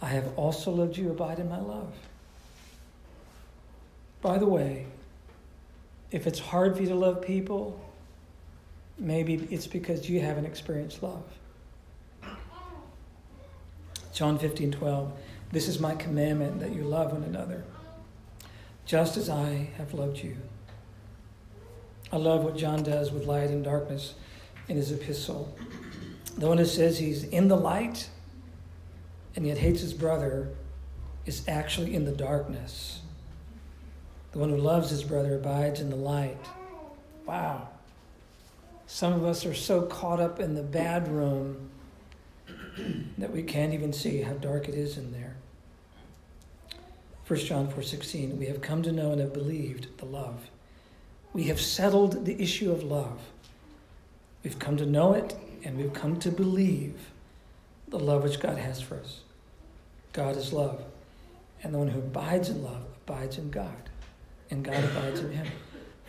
I 0.02 0.06
have 0.06 0.36
also 0.36 0.70
loved 0.70 0.96
you. 0.96 1.10
Abide 1.10 1.38
in 1.38 1.48
my 1.48 1.60
love. 1.60 1.94
By 4.20 4.38
the 4.38 4.46
way, 4.46 4.86
if 6.10 6.26
it's 6.26 6.38
hard 6.38 6.76
for 6.76 6.82
you 6.82 6.88
to 6.88 6.94
love 6.94 7.22
people, 7.22 7.80
maybe 8.98 9.46
it's 9.50 9.66
because 9.66 10.08
you 10.08 10.20
haven't 10.20 10.46
experienced 10.46 11.02
love. 11.02 11.24
John 14.12 14.38
15 14.38 14.72
12, 14.72 15.12
this 15.52 15.68
is 15.68 15.78
my 15.78 15.94
commandment 15.94 16.60
that 16.60 16.74
you 16.74 16.82
love 16.82 17.12
one 17.12 17.22
another, 17.22 17.64
just 18.86 19.16
as 19.16 19.28
I 19.28 19.68
have 19.76 19.92
loved 19.92 20.18
you. 20.18 20.36
I 22.12 22.16
love 22.16 22.44
what 22.44 22.56
John 22.56 22.84
does 22.84 23.10
with 23.10 23.26
light 23.26 23.50
and 23.50 23.64
darkness 23.64 24.14
in 24.68 24.76
his 24.76 24.92
epistle. 24.92 25.54
The 26.38 26.46
one 26.46 26.58
who 26.58 26.64
says 26.64 26.98
he's 26.98 27.24
in 27.24 27.48
the 27.48 27.56
light 27.56 28.08
and 29.34 29.44
yet 29.46 29.58
hates 29.58 29.80
his 29.80 29.92
brother 29.92 30.50
is 31.26 31.42
actually 31.48 31.94
in 31.94 32.04
the 32.04 32.12
darkness. 32.12 33.00
The 34.30 34.38
one 34.38 34.50
who 34.50 34.56
loves 34.56 34.90
his 34.90 35.02
brother 35.02 35.34
abides 35.34 35.80
in 35.80 35.90
the 35.90 35.96
light. 35.96 36.38
Wow. 37.26 37.68
Some 38.86 39.12
of 39.12 39.24
us 39.24 39.44
are 39.44 39.54
so 39.54 39.82
caught 39.82 40.20
up 40.20 40.38
in 40.38 40.54
the 40.54 40.62
bad 40.62 41.08
room 41.08 41.70
that 43.18 43.32
we 43.32 43.42
can't 43.42 43.74
even 43.74 43.92
see 43.92 44.20
how 44.20 44.34
dark 44.34 44.68
it 44.68 44.74
is 44.74 44.96
in 44.96 45.10
there. 45.12 45.25
1 47.26 47.40
John 47.40 47.66
4:16 47.68 48.38
We 48.38 48.46
have 48.46 48.60
come 48.60 48.82
to 48.82 48.92
know 48.92 49.10
and 49.10 49.20
have 49.20 49.32
believed 49.32 49.98
the 49.98 50.04
love. 50.04 50.48
We 51.32 51.44
have 51.44 51.60
settled 51.60 52.24
the 52.24 52.40
issue 52.40 52.70
of 52.70 52.84
love. 52.84 53.20
We've 54.44 54.58
come 54.58 54.76
to 54.76 54.86
know 54.86 55.12
it 55.12 55.34
and 55.64 55.76
we've 55.76 55.92
come 55.92 56.18
to 56.20 56.30
believe 56.30 57.10
the 57.88 57.98
love 57.98 58.22
which 58.22 58.38
God 58.38 58.58
has 58.58 58.80
for 58.80 58.96
us. 58.96 59.22
God 60.12 60.36
is 60.36 60.52
love. 60.52 60.84
And 61.62 61.74
the 61.74 61.78
one 61.78 61.88
who 61.88 61.98
abides 61.98 62.48
in 62.48 62.62
love 62.62 62.82
abides 63.06 63.38
in 63.38 63.50
God, 63.50 63.90
and 64.50 64.64
God 64.64 64.84
abides 64.84 65.20
in 65.20 65.32
him. 65.32 65.46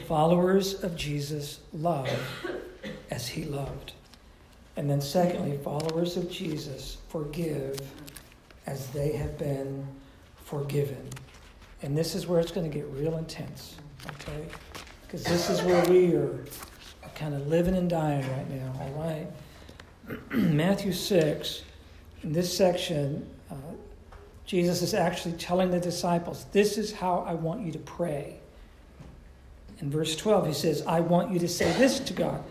Followers 0.08 0.84
of 0.84 0.96
Jesus 0.96 1.62
love 1.74 2.10
as 3.10 3.28
he 3.28 3.44
loved. 3.44 3.94
And 4.76 4.88
then, 4.88 5.02
secondly, 5.02 5.58
followers 5.58 6.18
of 6.18 6.30
Jesus 6.30 6.98
forgive 7.10 7.80
as 8.68 8.88
they 8.92 9.14
have 9.14 9.38
been 9.40 9.88
forgiven. 10.48 11.10
And 11.82 11.96
this 11.96 12.16
is 12.16 12.26
where 12.26 12.40
it's 12.40 12.52
going 12.52 12.70
to 12.70 12.76
get 12.76 12.88
real 12.88 13.18
intense, 13.18 13.76
okay? 14.16 14.48
Because 15.04 15.24
this 15.24 15.50
is 15.50 15.62
where 15.62 15.84
we 15.86 16.16
are 16.16 16.40
kind 17.16 17.34
of 17.36 17.48
living 17.48 17.76
and 17.76 17.90
dying 17.90 18.26
right 18.32 18.50
now, 18.50 18.74
all 18.80 18.92
right? 19.04 19.28
Matthew 20.32 20.94
6, 20.94 21.64
in 22.24 22.32
this 22.32 22.56
section, 22.56 23.30
uh, 23.52 23.56
Jesus 24.46 24.82
is 24.82 24.94
actually 24.94 25.34
telling 25.34 25.70
the 25.70 25.80
disciples, 25.80 26.46
This 26.52 26.78
is 26.78 26.94
how 26.94 27.26
I 27.28 27.34
want 27.34 27.66
you 27.66 27.72
to 27.74 27.80
pray. 27.80 28.40
In 29.80 29.92
verse 29.92 30.16
12, 30.16 30.48
he 30.48 30.54
says, 30.54 30.82
I 30.88 31.02
want 31.02 31.32
you 31.32 31.40
to 31.40 31.48
say 31.48 31.72
this 31.74 32.00
to 32.00 32.14
God, 32.14 32.44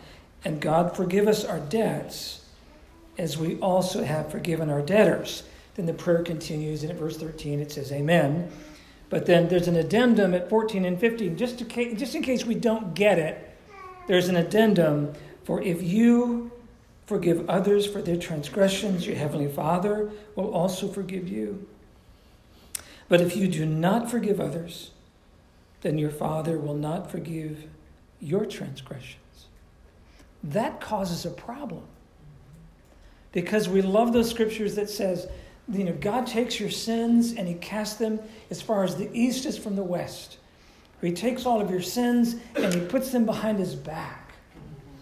and 0.44 0.60
God 0.60 0.94
forgive 0.94 1.26
us 1.26 1.44
our 1.44 1.60
debts 1.60 2.44
as 3.18 3.38
we 3.38 3.56
also 3.60 4.04
have 4.04 4.30
forgiven 4.30 4.68
our 4.68 4.82
debtors. 4.82 5.42
Then 5.76 5.86
the 5.86 5.94
prayer 5.94 6.22
continues, 6.22 6.82
and 6.82 6.90
at 6.90 6.98
verse 6.98 7.16
13 7.16 7.60
it 7.60 7.70
says, 7.70 7.92
Amen. 7.92 8.50
But 9.08 9.26
then 9.26 9.48
there's 9.48 9.68
an 9.68 9.76
addendum 9.76 10.34
at 10.34 10.48
14 10.48 10.84
and 10.84 10.98
15, 10.98 11.36
just, 11.36 11.58
to, 11.58 11.94
just 11.94 12.14
in 12.14 12.22
case 12.22 12.44
we 12.44 12.54
don't 12.54 12.94
get 12.94 13.18
it, 13.18 13.56
there's 14.08 14.28
an 14.28 14.36
addendum 14.36 15.12
for 15.44 15.62
if 15.62 15.82
you 15.82 16.50
forgive 17.06 17.48
others 17.48 17.86
for 17.86 18.02
their 18.02 18.16
transgressions, 18.16 19.06
your 19.06 19.14
heavenly 19.14 19.48
Father 19.48 20.10
will 20.34 20.52
also 20.52 20.88
forgive 20.88 21.28
you. 21.28 21.68
But 23.08 23.20
if 23.20 23.36
you 23.36 23.46
do 23.46 23.64
not 23.64 24.10
forgive 24.10 24.40
others, 24.40 24.90
then 25.82 25.98
your 25.98 26.10
Father 26.10 26.58
will 26.58 26.74
not 26.74 27.10
forgive 27.10 27.64
your 28.20 28.44
transgressions. 28.44 29.46
That 30.42 30.80
causes 30.80 31.24
a 31.24 31.30
problem. 31.30 31.84
Because 33.30 33.68
we 33.68 33.82
love 33.82 34.12
those 34.12 34.30
scriptures 34.30 34.74
that 34.74 34.90
says, 34.90 35.28
you 35.72 35.84
know, 35.84 35.96
God 36.00 36.26
takes 36.26 36.60
your 36.60 36.70
sins 36.70 37.32
and 37.32 37.48
he 37.48 37.54
casts 37.54 37.96
them 37.96 38.20
as 38.50 38.62
far 38.62 38.84
as 38.84 38.96
the 38.96 39.10
east 39.12 39.46
is 39.46 39.58
from 39.58 39.74
the 39.74 39.82
west. 39.82 40.38
He 41.00 41.12
takes 41.12 41.44
all 41.44 41.60
of 41.60 41.70
your 41.70 41.82
sins 41.82 42.36
and 42.54 42.72
he 42.72 42.80
puts 42.80 43.10
them 43.10 43.26
behind 43.26 43.58
his 43.58 43.74
back. 43.74 44.32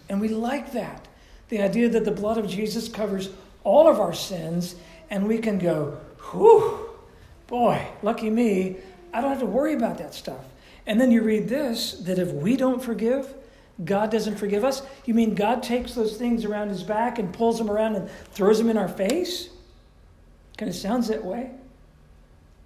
And 0.09 0.19
we 0.19 0.27
like 0.27 0.73
that. 0.73 1.07
The 1.49 1.61
idea 1.61 1.89
that 1.89 2.05
the 2.05 2.11
blood 2.11 2.37
of 2.37 2.47
Jesus 2.47 2.89
covers 2.89 3.29
all 3.63 3.87
of 3.87 3.99
our 3.99 4.13
sins 4.13 4.75
and 5.09 5.27
we 5.27 5.37
can 5.37 5.59
go, 5.59 5.97
whew, 6.31 6.89
boy, 7.47 7.85
lucky 8.01 8.29
me, 8.29 8.77
I 9.13 9.21
don't 9.21 9.29
have 9.29 9.39
to 9.39 9.45
worry 9.45 9.73
about 9.73 9.97
that 9.99 10.13
stuff. 10.13 10.43
And 10.87 10.99
then 10.99 11.11
you 11.11 11.21
read 11.21 11.47
this 11.47 11.93
that 12.01 12.19
if 12.19 12.31
we 12.31 12.57
don't 12.57 12.81
forgive, 12.81 13.33
God 13.83 14.11
doesn't 14.11 14.37
forgive 14.37 14.63
us. 14.63 14.81
You 15.05 15.13
mean 15.13 15.35
God 15.35 15.61
takes 15.61 15.93
those 15.93 16.17
things 16.17 16.45
around 16.45 16.69
his 16.69 16.83
back 16.83 17.19
and 17.19 17.33
pulls 17.33 17.57
them 17.57 17.69
around 17.69 17.95
and 17.95 18.09
throws 18.31 18.57
them 18.57 18.69
in 18.69 18.77
our 18.77 18.87
face? 18.87 19.49
Kind 20.57 20.69
of 20.69 20.75
sounds 20.75 21.07
that 21.09 21.23
way. 21.23 21.51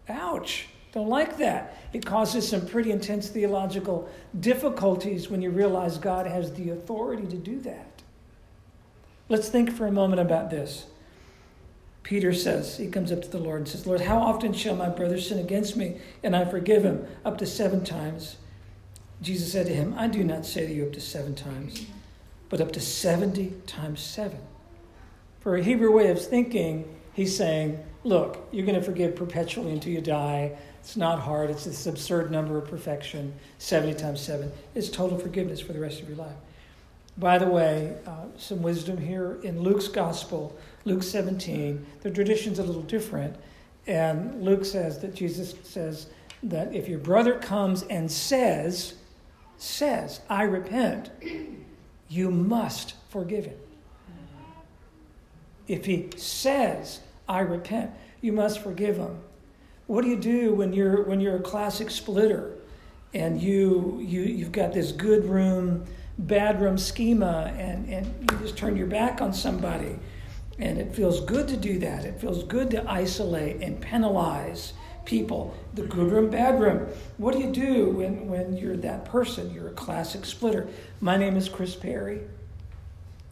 Ouch. 0.07 0.67
Don't 0.91 1.09
like 1.09 1.37
that. 1.37 1.77
It 1.93 2.05
causes 2.05 2.47
some 2.47 2.65
pretty 2.65 2.91
intense 2.91 3.29
theological 3.29 4.09
difficulties 4.39 5.29
when 5.29 5.41
you 5.41 5.51
realize 5.51 5.97
God 5.97 6.25
has 6.25 6.53
the 6.53 6.71
authority 6.71 7.27
to 7.27 7.37
do 7.37 7.59
that. 7.61 8.01
Let's 9.27 9.49
think 9.49 9.71
for 9.71 9.85
a 9.85 9.91
moment 9.91 10.21
about 10.21 10.49
this. 10.49 10.87
Peter 12.01 12.33
says, 12.33 12.77
he 12.77 12.87
comes 12.87 13.11
up 13.11 13.21
to 13.21 13.29
the 13.29 13.37
Lord 13.37 13.59
and 13.59 13.67
says, 13.67 13.85
Lord, 13.85 14.01
how 14.01 14.17
often 14.17 14.51
shall 14.51 14.75
my 14.75 14.89
brother 14.89 15.19
sin 15.19 15.37
against 15.37 15.77
me 15.77 15.97
and 16.23 16.35
I 16.35 16.45
forgive 16.45 16.83
him? 16.83 17.05
Up 17.23 17.37
to 17.37 17.45
seven 17.45 17.83
times. 17.83 18.37
Jesus 19.21 19.51
said 19.51 19.67
to 19.67 19.73
him, 19.73 19.93
I 19.97 20.07
do 20.07 20.23
not 20.23 20.45
say 20.45 20.65
to 20.65 20.73
you 20.73 20.85
up 20.85 20.93
to 20.93 21.01
seven 21.01 21.35
times, 21.35 21.85
but 22.47 22.61
up 22.61 22.71
to 22.71 22.79
70 22.79 23.53
times 23.67 24.01
seven. 24.01 24.39
For 25.41 25.55
a 25.55 25.63
Hebrew 25.63 25.91
way 25.91 26.09
of 26.09 26.25
thinking, 26.25 26.98
he's 27.19 27.35
saying, 27.35 27.83
Look, 28.05 28.47
you're 28.51 28.65
going 28.65 28.79
to 28.79 28.85
forgive 28.85 29.15
perpetually 29.15 29.73
until 29.73 29.91
you 29.91 30.01
die. 30.01 30.53
It's 30.79 30.95
not 30.95 31.19
hard. 31.19 31.49
It's 31.49 31.65
this 31.65 31.85
absurd 31.85 32.31
number 32.31 32.57
of 32.57 32.65
perfection 32.69 33.33
70 33.57 33.95
times 33.95 34.21
7. 34.21 34.49
It's 34.73 34.89
total 34.89 35.17
forgiveness 35.17 35.59
for 35.59 35.73
the 35.73 35.79
rest 35.79 36.01
of 36.01 36.07
your 36.07 36.17
life. 36.17 36.37
By 37.17 37.37
the 37.37 37.47
way, 37.47 37.97
uh, 38.07 38.27
some 38.37 38.61
wisdom 38.61 38.97
here 38.97 39.37
in 39.43 39.61
Luke's 39.61 39.89
gospel, 39.89 40.57
Luke 40.85 41.03
17, 41.03 41.85
the 42.01 42.09
tradition's 42.09 42.59
a 42.59 42.63
little 42.63 42.83
different. 42.83 43.35
And 43.85 44.41
Luke 44.41 44.63
says 44.63 44.99
that 44.99 45.13
Jesus 45.13 45.53
says 45.63 46.07
that 46.43 46.73
if 46.73 46.87
your 46.87 46.99
brother 46.99 47.37
comes 47.37 47.83
and 47.83 48.09
says, 48.09 48.93
says, 49.57 50.21
I 50.29 50.43
repent, 50.43 51.11
you 52.07 52.31
must 52.31 52.93
forgive 53.09 53.45
him. 53.45 53.57
If 55.67 55.85
he 55.85 56.09
says, 56.15 57.01
I 57.29 57.41
repent, 57.41 57.91
you 58.21 58.33
must 58.33 58.59
forgive 58.61 58.97
him. 58.97 59.19
What 59.87 60.03
do 60.03 60.09
you 60.09 60.17
do 60.17 60.53
when 60.53 60.73
you're 60.73 61.03
when 61.03 61.19
you're 61.19 61.37
a 61.37 61.41
classic 61.41 61.89
splitter 61.89 62.55
and 63.13 63.41
you 63.41 63.99
you 64.01 64.21
you've 64.21 64.51
got 64.51 64.73
this 64.73 64.91
good 64.91 65.25
room, 65.25 65.85
bad 66.17 66.61
room 66.61 66.77
schema 66.77 67.53
and, 67.57 67.87
and 67.87 68.05
you 68.31 68.37
just 68.39 68.57
turn 68.57 68.75
your 68.75 68.87
back 68.87 69.21
on 69.21 69.31
somebody? 69.31 69.97
And 70.57 70.77
it 70.77 70.93
feels 70.93 71.21
good 71.21 71.47
to 71.47 71.55
do 71.55 71.79
that. 71.79 72.03
It 72.03 72.19
feels 72.19 72.43
good 72.43 72.69
to 72.71 72.91
isolate 72.91 73.61
and 73.61 73.79
penalize 73.79 74.73
people, 75.05 75.55
the 75.73 75.83
good 75.83 76.11
room, 76.11 76.29
bad 76.29 76.59
room. 76.59 76.87
What 77.17 77.33
do 77.33 77.39
you 77.39 77.51
do 77.51 77.89
when, 77.91 78.27
when 78.27 78.57
you're 78.57 78.75
that 78.77 79.05
person? 79.05 79.53
You're 79.53 79.69
a 79.69 79.73
classic 79.73 80.25
splitter. 80.25 80.67
My 80.99 81.15
name 81.15 81.37
is 81.37 81.47
Chris 81.47 81.75
Perry. 81.75 82.21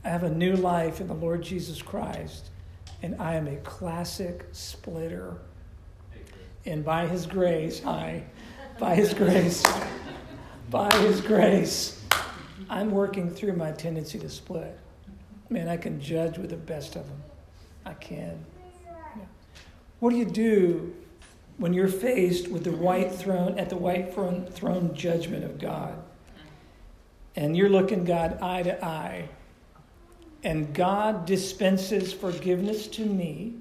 I 0.04 0.10
have 0.10 0.24
a 0.24 0.30
new 0.30 0.56
life 0.56 1.02
in 1.02 1.08
the 1.08 1.14
Lord 1.14 1.42
Jesus 1.42 1.82
Christ, 1.82 2.50
and 3.02 3.16
I 3.20 3.36
am 3.36 3.48
a 3.48 3.58
classic 3.58 4.48
splitter. 4.52 5.38
And 6.66 6.84
by 6.84 7.08
His 7.08 7.26
grace, 7.26 7.86
I, 7.86 8.24
by 8.80 8.96
His 8.96 9.14
grace, 9.14 9.64
by 10.70 10.94
His 10.98 11.22
grace, 11.22 12.04
I'm 12.70 12.92
working 12.92 13.30
through 13.30 13.54
my 13.54 13.72
tendency 13.72 14.20
to 14.20 14.30
split. 14.30 14.78
Man, 15.50 15.70
I 15.70 15.78
can 15.78 16.02
judge 16.02 16.38
with 16.38 16.50
the 16.50 16.58
best 16.58 16.96
of 16.96 17.08
them. 17.08 17.24
I 17.86 17.94
can. 17.94 18.44
Yeah. 18.86 19.24
What 20.00 20.10
do 20.10 20.18
you 20.18 20.26
do 20.26 20.94
when 21.58 21.74
you're 21.74 21.88
faced 21.88 22.50
with 22.50 22.64
the 22.64 22.72
white 22.72 23.14
throne 23.14 23.58
at 23.58 23.70
the 23.70 23.78
white 23.78 24.14
throne, 24.14 24.46
throne 24.46 24.94
judgment 24.94 25.44
of 25.44 25.58
God, 25.58 25.96
and 27.36 27.56
you're 27.56 27.70
looking 27.70 28.04
God 28.04 28.40
eye 28.42 28.64
to 28.64 28.84
eye, 28.84 29.30
and 30.44 30.74
God 30.74 31.26
dispenses 31.26 32.14
forgiveness 32.14 32.88
to 32.88 33.06
me 33.06 33.54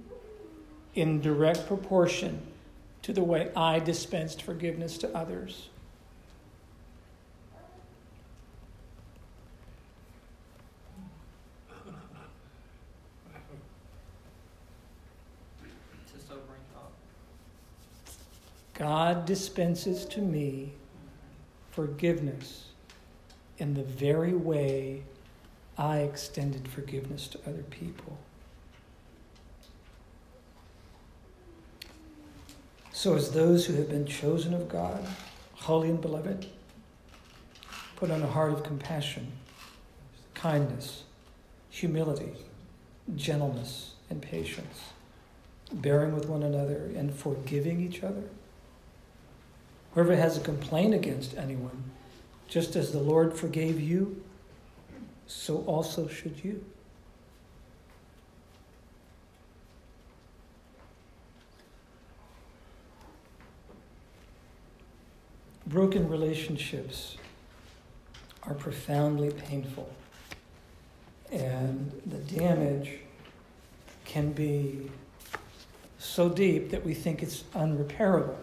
in 0.95 1.21
direct 1.21 1.67
proportion 1.67 2.41
to 3.03 3.13
the 3.13 3.23
way 3.23 3.51
I 3.55 3.79
dispensed 3.79 4.43
forgiveness 4.43 4.99
to 4.99 5.17
others. 5.17 5.69
God 18.75 19.25
dispenses 19.25 20.05
to 20.07 20.21
me 20.21 20.73
forgiveness 21.71 22.67
in 23.59 23.73
the 23.73 23.83
very 23.83 24.35
way 24.35 25.03
I 25.79 25.99
extended 25.99 26.69
forgiveness 26.69 27.29
to 27.29 27.39
other 27.47 27.63
people. 27.65 28.19
So, 32.93 33.15
as 33.15 33.33
those 33.33 33.67
who 33.67 33.75
have 33.75 33.91
been 33.91 34.07
chosen 34.07 34.55
of 34.55 34.71
God, 34.71 35.07
holy 35.53 35.91
and 35.91 36.01
beloved, 36.01 36.47
put 37.97 38.11
on 38.11 38.23
a 38.23 38.27
heart 38.27 38.53
of 38.53 38.63
compassion, 38.63 39.33
kindness, 40.33 41.05
humility, 41.69 42.33
gentleness, 43.15 43.95
and 44.09 44.23
patience, 44.23 44.81
bearing 45.71 46.15
with 46.15 46.27
one 46.27 46.43
another 46.43 46.91
and 46.97 47.15
forgiving 47.15 47.81
each 47.81 48.03
other. 48.03 48.25
Whoever 49.93 50.17
has 50.17 50.39
a 50.39 50.41
complaint 50.41 50.95
against 50.95 51.37
anyone, 51.37 51.85
just 52.49 52.77
as 52.77 52.93
the 52.93 52.99
Lord 52.99 53.35
forgave 53.35 53.81
you, 53.81 54.23
so 55.27 55.59
also 55.67 56.09
should 56.09 56.45
you. 56.45 56.65
Broken 65.67 66.09
relationships 66.09 67.17
are 68.45 68.55
profoundly 68.55 69.33
painful, 69.33 69.93
and 71.33 72.01
the 72.07 72.19
damage 72.19 73.01
can 74.05 74.33
be 74.33 74.91
so 75.99 76.29
deep 76.29 76.71
that 76.71 76.85
we 76.85 76.95
think 76.95 77.23
it's 77.23 77.43
unrepairable 77.55 78.37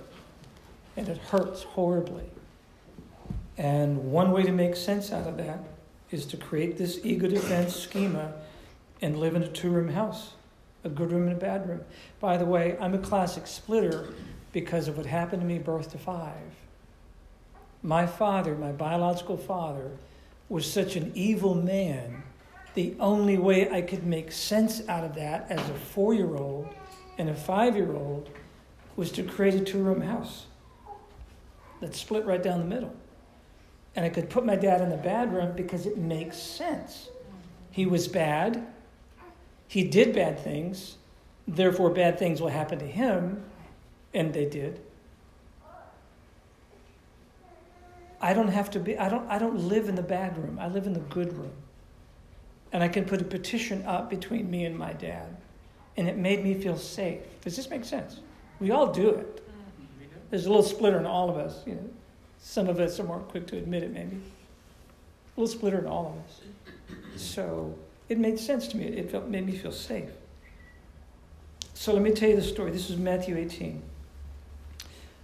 and 0.95 1.07
it 1.07 1.17
hurts 1.17 1.63
horribly. 1.63 2.25
And 3.57 4.11
one 4.11 4.31
way 4.31 4.43
to 4.43 4.51
make 4.51 4.75
sense 4.75 5.11
out 5.11 5.27
of 5.27 5.37
that 5.37 5.59
is 6.13 6.25
to 6.27 6.37
create 6.37 6.77
this 6.77 6.99
ego 7.03 7.27
defense 7.27 7.75
schema 7.75 8.33
and 9.01 9.19
live 9.19 9.35
in 9.35 9.43
a 9.43 9.47
two 9.47 9.69
room 9.69 9.89
house 9.89 10.33
a 10.83 10.89
good 10.89 11.11
room 11.11 11.27
and 11.27 11.37
a 11.37 11.39
bad 11.39 11.67
room. 11.67 11.81
By 12.19 12.37
the 12.37 12.45
way, 12.45 12.77
I'm 12.79 12.93
a 12.93 12.99
classic 12.99 13.47
splitter 13.47 14.09
because 14.51 14.87
of 14.87 14.97
what 14.97 15.05
happened 15.05 15.41
to 15.41 15.47
me 15.47 15.57
birth 15.59 15.91
to 15.91 15.97
five. 15.97 16.35
My 17.81 18.05
father, 18.05 18.55
my 18.55 18.71
biological 18.71 19.37
father, 19.37 19.91
was 20.49 20.69
such 20.69 20.95
an 20.95 21.11
evil 21.15 21.55
man. 21.55 22.23
The 22.73 22.95
only 22.99 23.37
way 23.37 23.69
I 23.69 23.81
could 23.81 24.05
make 24.05 24.31
sense 24.31 24.87
out 24.87 25.03
of 25.03 25.15
that 25.15 25.49
as 25.49 25.59
a 25.69 25.73
four 25.73 26.13
year 26.13 26.35
old 26.35 26.67
and 27.17 27.29
a 27.29 27.35
five 27.35 27.75
year 27.75 27.95
old 27.95 28.29
was 28.95 29.11
to 29.13 29.23
create 29.23 29.55
a 29.55 29.61
two 29.61 29.81
room 29.81 30.01
house 30.01 30.45
that 31.79 31.95
split 31.95 32.25
right 32.25 32.41
down 32.41 32.59
the 32.59 32.65
middle. 32.65 32.93
And 33.95 34.05
I 34.05 34.09
could 34.09 34.29
put 34.29 34.45
my 34.45 34.55
dad 34.55 34.81
in 34.81 34.89
the 34.89 34.97
bad 34.97 35.33
room 35.33 35.53
because 35.55 35.85
it 35.85 35.97
makes 35.97 36.37
sense. 36.37 37.09
He 37.71 37.85
was 37.85 38.07
bad. 38.07 38.65
He 39.67 39.83
did 39.83 40.13
bad 40.13 40.39
things. 40.39 40.97
Therefore, 41.47 41.89
bad 41.89 42.17
things 42.17 42.41
will 42.41 42.49
happen 42.49 42.79
to 42.79 42.87
him. 42.87 43.43
And 44.13 44.33
they 44.33 44.45
did. 44.45 44.79
I 48.21 48.33
don't 48.33 48.47
have 48.47 48.71
to 48.71 48.79
be, 48.79 48.97
I 48.97 49.09
don't, 49.09 49.29
I 49.29 49.37
don't 49.37 49.67
live 49.67 49.89
in 49.89 49.95
the 49.95 50.01
bad 50.01 50.37
room. 50.37 50.57
I 50.57 50.67
live 50.67 50.87
in 50.87 50.93
the 50.93 51.01
good 51.01 51.37
room. 51.37 51.51
And 52.71 52.81
I 52.81 52.87
can 52.87 53.03
put 53.05 53.21
a 53.21 53.25
petition 53.25 53.85
up 53.85 54.09
between 54.09 54.49
me 54.49 54.65
and 54.65 54.77
my 54.77 54.93
dad. 54.93 55.35
And 55.97 56.07
it 56.07 56.17
made 56.17 56.43
me 56.43 56.53
feel 56.53 56.77
safe. 56.77 57.19
Does 57.41 57.55
this 57.55 57.69
make 57.69 57.83
sense? 57.83 58.21
We 58.59 58.71
all 58.71 58.91
do 58.91 59.09
it. 59.09 59.45
There's 60.29 60.45
a 60.45 60.49
little 60.49 60.63
splitter 60.63 60.97
in 60.97 61.05
all 61.05 61.29
of 61.29 61.37
us. 61.37 61.61
You 61.67 61.75
know, 61.75 61.89
some 62.45 62.67
of 62.67 62.79
us 62.81 62.99
are 62.99 63.05
more 63.05 63.19
quick 63.19 63.47
to 63.47 63.57
admit 63.57 63.83
it, 63.83 63.93
maybe. 63.93 64.17
A 64.17 65.39
little 65.39 65.51
splitter 65.51 65.79
in 65.79 65.87
all 65.87 66.17
of 66.17 66.29
us. 66.29 67.21
So 67.21 67.73
it 68.09 68.19
made 68.19 68.37
sense 68.37 68.67
to 68.67 68.77
me. 68.77 68.83
It 68.83 69.09
felt, 69.09 69.29
made 69.29 69.45
me 69.45 69.53
feel 69.53 69.71
safe. 69.71 70.09
So 71.73 71.93
let 71.93 72.01
me 72.01 72.11
tell 72.11 72.29
you 72.29 72.35
the 72.35 72.43
story. 72.43 72.71
This 72.71 72.89
is 72.89 72.97
Matthew 72.97 73.37
18. 73.37 73.81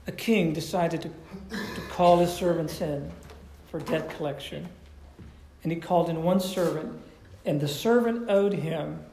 A 0.08 0.12
king 0.14 0.54
decided 0.54 1.02
to, 1.02 1.10
to 1.10 1.82
call 1.90 2.20
his 2.20 2.34
servants 2.34 2.80
in 2.80 3.12
for 3.70 3.82
debt 3.82 4.10
collection. 4.16 4.68
And 5.64 5.74
he 5.74 5.78
called 5.78 6.10
in 6.10 6.24
one 6.24 6.40
servant, 6.40 7.00
and 7.46 7.60
the 7.60 7.68
servant 7.68 8.30
owed 8.30 8.54
him 8.54 9.04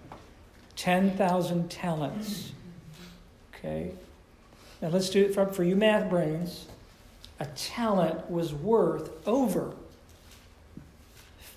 10,000 0.76 1.68
talents. 1.68 2.52
Okay? 3.52 3.90
Now 4.80 4.88
let's 4.88 5.10
do 5.10 5.24
it 5.24 5.34
for, 5.34 5.44
for 5.46 5.64
you 5.64 5.74
math 5.74 6.08
brains. 6.08 6.66
A 7.38 7.46
talent 7.46 8.30
was 8.30 8.54
worth 8.54 9.10
over 9.26 9.74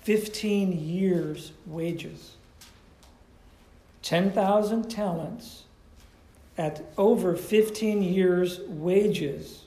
15 0.02 0.72
years' 0.72 1.52
wages. 1.66 2.36
10,000 4.02 4.90
talents 4.90 5.64
at 6.58 6.82
over 6.98 7.36
15 7.36 8.02
years' 8.02 8.60
wages 8.66 9.64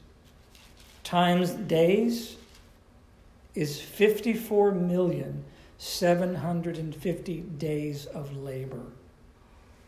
times 1.04 1.52
days 1.52 2.38
is 3.56 3.80
54 3.80 4.72
million 4.72 5.44
750 5.78 7.42
days 7.42 8.06
of 8.08 8.36
labor 8.38 8.86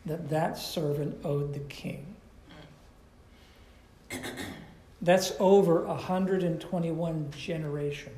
that 0.05 0.29
that 0.29 0.57
servant 0.57 1.17
owed 1.23 1.53
the 1.53 1.59
king. 1.61 2.15
That's 5.05 5.33
over 5.39 5.85
121 5.85 7.31
generations. 7.37 8.15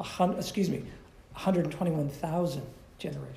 Hundred, 0.00 0.38
excuse 0.38 0.70
me, 0.70 0.78
121,000 1.32 2.62
generations. 2.98 3.36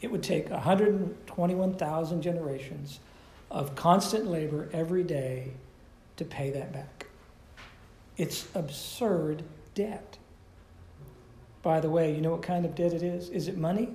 It 0.00 0.10
would 0.10 0.22
take 0.22 0.48
121,000 0.48 2.22
generations 2.22 3.00
of 3.50 3.74
constant 3.76 4.26
labor 4.26 4.70
every 4.72 5.04
day 5.04 5.52
to 6.16 6.24
pay 6.24 6.50
that 6.52 6.72
back. 6.72 7.06
It's 8.16 8.48
absurd 8.54 9.42
debt. 9.74 10.16
By 11.62 11.80
the 11.80 11.90
way, 11.90 12.14
you 12.14 12.22
know 12.22 12.30
what 12.30 12.42
kind 12.42 12.64
of 12.64 12.74
debt 12.74 12.94
it 12.94 13.02
is? 13.02 13.28
Is 13.28 13.48
it 13.48 13.58
money? 13.58 13.94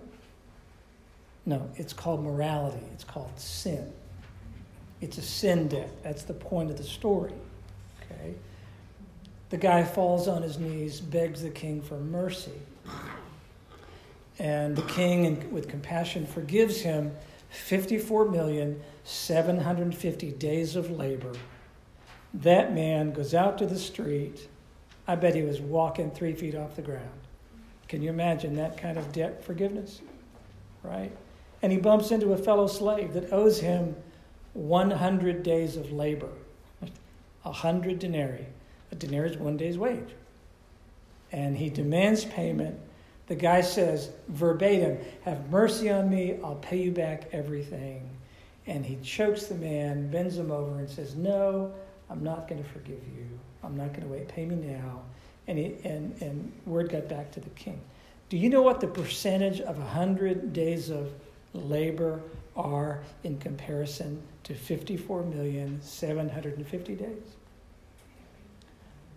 No, 1.48 1.72
it's 1.78 1.94
called 1.94 2.24
morality. 2.24 2.86
It's 2.94 3.04
called 3.04 3.40
sin. 3.40 3.92
It's 5.02 5.18
a 5.18 5.22
sin 5.22 5.68
debt. 5.68 5.90
That's 6.04 6.24
the 6.24 6.34
point 6.34 6.72
of 6.72 6.78
the 6.78 6.84
story. 6.84 7.34
Okay? 8.02 8.34
The 9.50 9.58
guy 9.58 9.84
falls 9.84 10.28
on 10.28 10.42
his 10.42 10.58
knees, 10.58 11.00
begs 11.00 11.42
the 11.42 11.50
king 11.50 11.82
for 11.82 11.98
mercy. 11.98 12.52
And 14.40 14.76
the 14.76 14.82
king, 14.84 15.52
with 15.52 15.70
compassion, 15.70 16.26
forgives 16.26 16.82
him 16.82 17.16
54,750 17.50 20.32
days 20.32 20.76
of 20.76 20.92
labor. 20.92 21.32
That 22.34 22.74
man 22.74 23.14
goes 23.14 23.34
out 23.34 23.58
to 23.60 23.66
the 23.66 23.80
street. 23.80 24.50
I 25.08 25.16
bet 25.16 25.36
he 25.36 25.44
was 25.44 25.62
walking 25.62 26.12
three 26.12 26.34
feet 26.34 26.56
off 26.56 26.76
the 26.76 26.82
ground. 26.82 27.08
Can 27.88 28.02
you 28.02 28.10
imagine 28.10 28.56
that 28.56 28.78
kind 28.78 28.98
of 28.98 29.14
debt 29.14 29.42
forgiveness? 29.44 30.02
Right? 30.84 31.16
And 31.62 31.72
he 31.72 31.78
bumps 31.78 32.12
into 32.12 32.34
a 32.34 32.38
fellow 32.38 32.68
slave 32.68 33.14
that 33.14 33.32
owes 33.32 33.62
him 33.62 33.96
100 34.56 35.44
days 35.44 35.78
of 35.78 35.92
labor, 35.92 36.32
100 37.44 38.00
denarii. 38.00 38.48
A 38.92 38.96
denarii 38.96 39.32
is 39.32 39.38
one 39.38 39.58
day's 39.58 39.78
wage. 39.78 40.10
And 41.32 41.56
he 41.56 41.70
demands 41.70 42.26
payment 42.26 42.80
the 43.28 43.36
guy 43.36 43.62
says 43.62 44.12
verbatim, 44.28 45.00
Have 45.24 45.50
mercy 45.50 45.90
on 45.90 46.10
me, 46.10 46.38
I'll 46.44 46.56
pay 46.56 46.82
you 46.82 46.92
back 46.92 47.30
everything. 47.32 48.08
And 48.68 48.86
he 48.86 48.98
chokes 48.98 49.46
the 49.46 49.56
man, 49.56 50.10
bends 50.10 50.38
him 50.38 50.52
over, 50.52 50.78
and 50.80 50.90
says, 50.90 51.16
No, 51.16 51.74
I'm 52.10 52.24
not 52.24 52.48
going 52.48 52.64
to 52.64 52.70
forgive 52.70 53.02
you. 53.16 53.28
I'm 53.64 53.76
not 53.76 53.90
going 53.90 54.04
to 54.04 54.08
wait. 54.08 54.28
Pay 54.28 54.46
me 54.46 54.56
now. 54.56 55.02
And, 55.48 55.58
he, 55.58 55.76
and, 55.84 56.16
and 56.22 56.52
word 56.66 56.90
got 56.90 57.08
back 57.08 57.32
to 57.32 57.40
the 57.40 57.50
king. 57.52 57.80
Do 58.30 58.38
you 58.38 58.50
know 58.50 58.62
what 58.62 58.80
the 58.80 58.88
percentage 58.88 59.60
of 59.62 59.78
100 59.78 60.54
days 60.54 60.90
of 60.90 61.12
labor 61.56 62.22
are 62.56 63.02
in 63.24 63.40
comparison 63.40 64.22
to 64.44 64.54
54,750 64.54 66.96
days? 66.96 67.24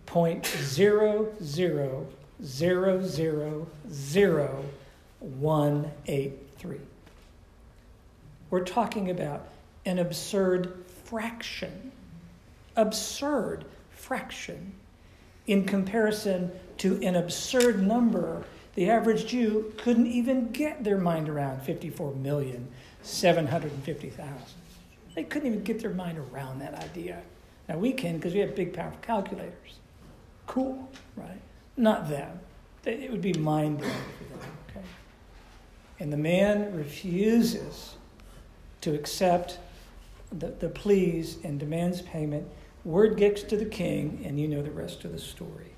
Point 0.05 0.45
zero 0.45 1.33
zero 1.43 2.07
zero 2.43 3.03
zero 3.03 3.67
zero 3.91 4.63
one 5.19 5.91
eight 6.07 6.33
three. 6.57 6.79
We're 8.49 8.63
talking 8.63 9.11
about 9.11 9.49
an 9.85 9.99
absurd 9.99 10.83
fraction. 11.05 11.91
Absurd 12.75 13.65
fraction 13.91 14.73
in 15.45 15.65
comparison 15.65 16.51
to 16.77 16.99
an 17.03 17.15
absurd 17.15 17.85
number 17.85 18.43
the 18.79 18.89
average 18.89 19.25
Jew 19.25 19.73
couldn't 19.75 20.07
even 20.07 20.53
get 20.53 20.85
their 20.85 20.97
mind 20.97 21.27
around 21.27 21.63
54 21.63 22.13
million 22.13 22.69
750,000. 23.01 24.25
They 25.15 25.25
couldn't 25.25 25.49
even 25.49 25.65
get 25.65 25.81
their 25.81 25.93
mind 25.93 26.17
around 26.17 26.59
that 26.59 26.75
idea. 26.75 27.21
Now 27.67 27.77
we 27.77 27.91
can 27.91 28.15
because 28.15 28.33
we 28.33 28.39
have 28.39 28.55
big, 28.55 28.71
powerful 28.71 29.01
calculators. 29.01 29.79
Cool, 30.47 30.89
right? 31.17 31.41
Not 31.75 32.07
them. 32.07 32.39
It 32.85 33.11
would 33.11 33.21
be 33.21 33.33
mind 33.33 33.79
blowing 33.79 33.93
for 34.17 34.23
them. 34.23 34.47
Okay? 34.69 34.85
And 35.99 36.13
the 36.13 36.17
man 36.17 36.73
refuses 36.73 37.97
to 38.79 38.95
accept 38.95 39.59
the, 40.31 40.51
the 40.51 40.69
pleas 40.69 41.39
and 41.43 41.59
demands 41.59 42.01
payment. 42.01 42.47
Word 42.85 43.17
gets 43.17 43.43
to 43.43 43.57
the 43.57 43.65
king, 43.65 44.23
and 44.23 44.39
you 44.39 44.47
know 44.47 44.61
the 44.61 44.71
rest 44.71 45.03
of 45.03 45.11
the 45.11 45.19
story. 45.19 45.73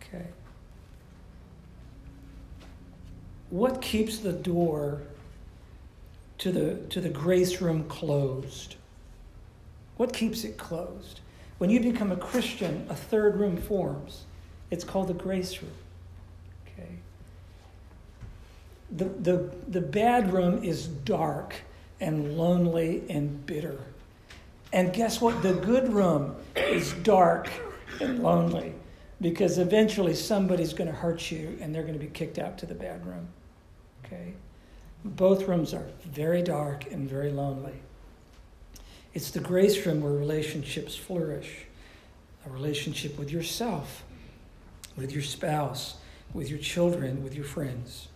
Okay. 0.00 0.26
What 3.52 3.82
keeps 3.82 4.20
the 4.20 4.32
door 4.32 5.02
to 6.38 6.50
the, 6.50 6.76
to 6.88 7.02
the 7.02 7.10
grace 7.10 7.60
room 7.60 7.84
closed? 7.84 8.76
What 9.98 10.14
keeps 10.14 10.44
it 10.44 10.56
closed? 10.56 11.20
When 11.58 11.68
you 11.68 11.78
become 11.78 12.12
a 12.12 12.16
Christian, 12.16 12.86
a 12.88 12.94
third 12.94 13.36
room 13.36 13.58
forms. 13.58 14.24
It's 14.70 14.84
called 14.84 15.08
the 15.08 15.14
grace 15.14 15.60
room. 15.60 15.74
Okay. 16.66 16.88
The, 18.96 19.04
the, 19.04 19.50
the 19.68 19.82
bad 19.82 20.32
room 20.32 20.64
is 20.64 20.86
dark 20.86 21.54
and 22.00 22.38
lonely 22.38 23.02
and 23.10 23.44
bitter. 23.44 23.78
And 24.72 24.94
guess 24.94 25.20
what? 25.20 25.42
The 25.42 25.52
good 25.52 25.92
room 25.92 26.36
is 26.56 26.94
dark 26.94 27.50
and 28.00 28.22
lonely 28.22 28.72
because 29.20 29.58
eventually 29.58 30.14
somebody's 30.14 30.72
going 30.72 30.88
to 30.88 30.96
hurt 30.96 31.30
you 31.30 31.58
and 31.60 31.74
they're 31.74 31.82
going 31.82 31.98
to 31.98 32.00
be 32.00 32.10
kicked 32.10 32.38
out 32.38 32.56
to 32.56 32.64
the 32.64 32.74
bad 32.74 33.04
room. 33.06 33.28
Okay? 34.12 34.34
Both 35.04 35.48
rooms 35.48 35.74
are 35.74 35.86
very 36.04 36.42
dark 36.42 36.90
and 36.90 37.08
very 37.08 37.30
lonely. 37.30 37.80
It's 39.14 39.30
the 39.30 39.40
grace 39.40 39.84
room 39.84 40.00
where 40.00 40.12
relationships 40.12 40.96
flourish 40.96 41.66
a 42.46 42.50
relationship 42.50 43.18
with 43.18 43.30
yourself, 43.30 44.02
with 44.96 45.12
your 45.12 45.22
spouse, 45.22 45.96
with 46.34 46.50
your 46.50 46.58
children, 46.58 47.22
with 47.22 47.34
your 47.34 47.44
friends. 47.44 48.08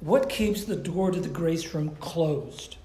What 0.00 0.28
keeps 0.28 0.64
the 0.64 0.76
door 0.76 1.10
to 1.10 1.20
the 1.20 1.28
grace 1.28 1.74
room 1.74 1.96
closed? 1.98 2.76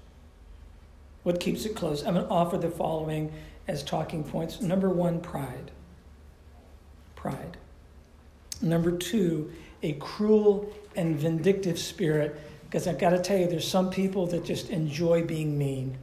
What 1.22 1.38
keeps 1.38 1.64
it 1.64 1.76
closed? 1.76 2.06
I'm 2.06 2.14
going 2.14 2.26
to 2.26 2.32
offer 2.32 2.58
the 2.58 2.70
following 2.70 3.32
as 3.68 3.84
talking 3.84 4.24
points. 4.24 4.60
Number 4.60 4.88
one, 4.88 5.20
pride. 5.20 5.70
Pride. 7.14 7.56
Number 8.60 8.96
two, 8.96 9.52
a 9.82 9.92
cruel 9.94 10.72
and 10.96 11.16
vindictive 11.18 11.78
spirit. 11.78 12.40
Because 12.64 12.86
I've 12.86 12.98
got 12.98 13.10
to 13.10 13.20
tell 13.20 13.38
you, 13.38 13.46
there's 13.46 13.68
some 13.68 13.90
people 13.90 14.26
that 14.28 14.44
just 14.44 14.70
enjoy 14.70 15.24
being 15.24 15.58
mean. 15.58 15.98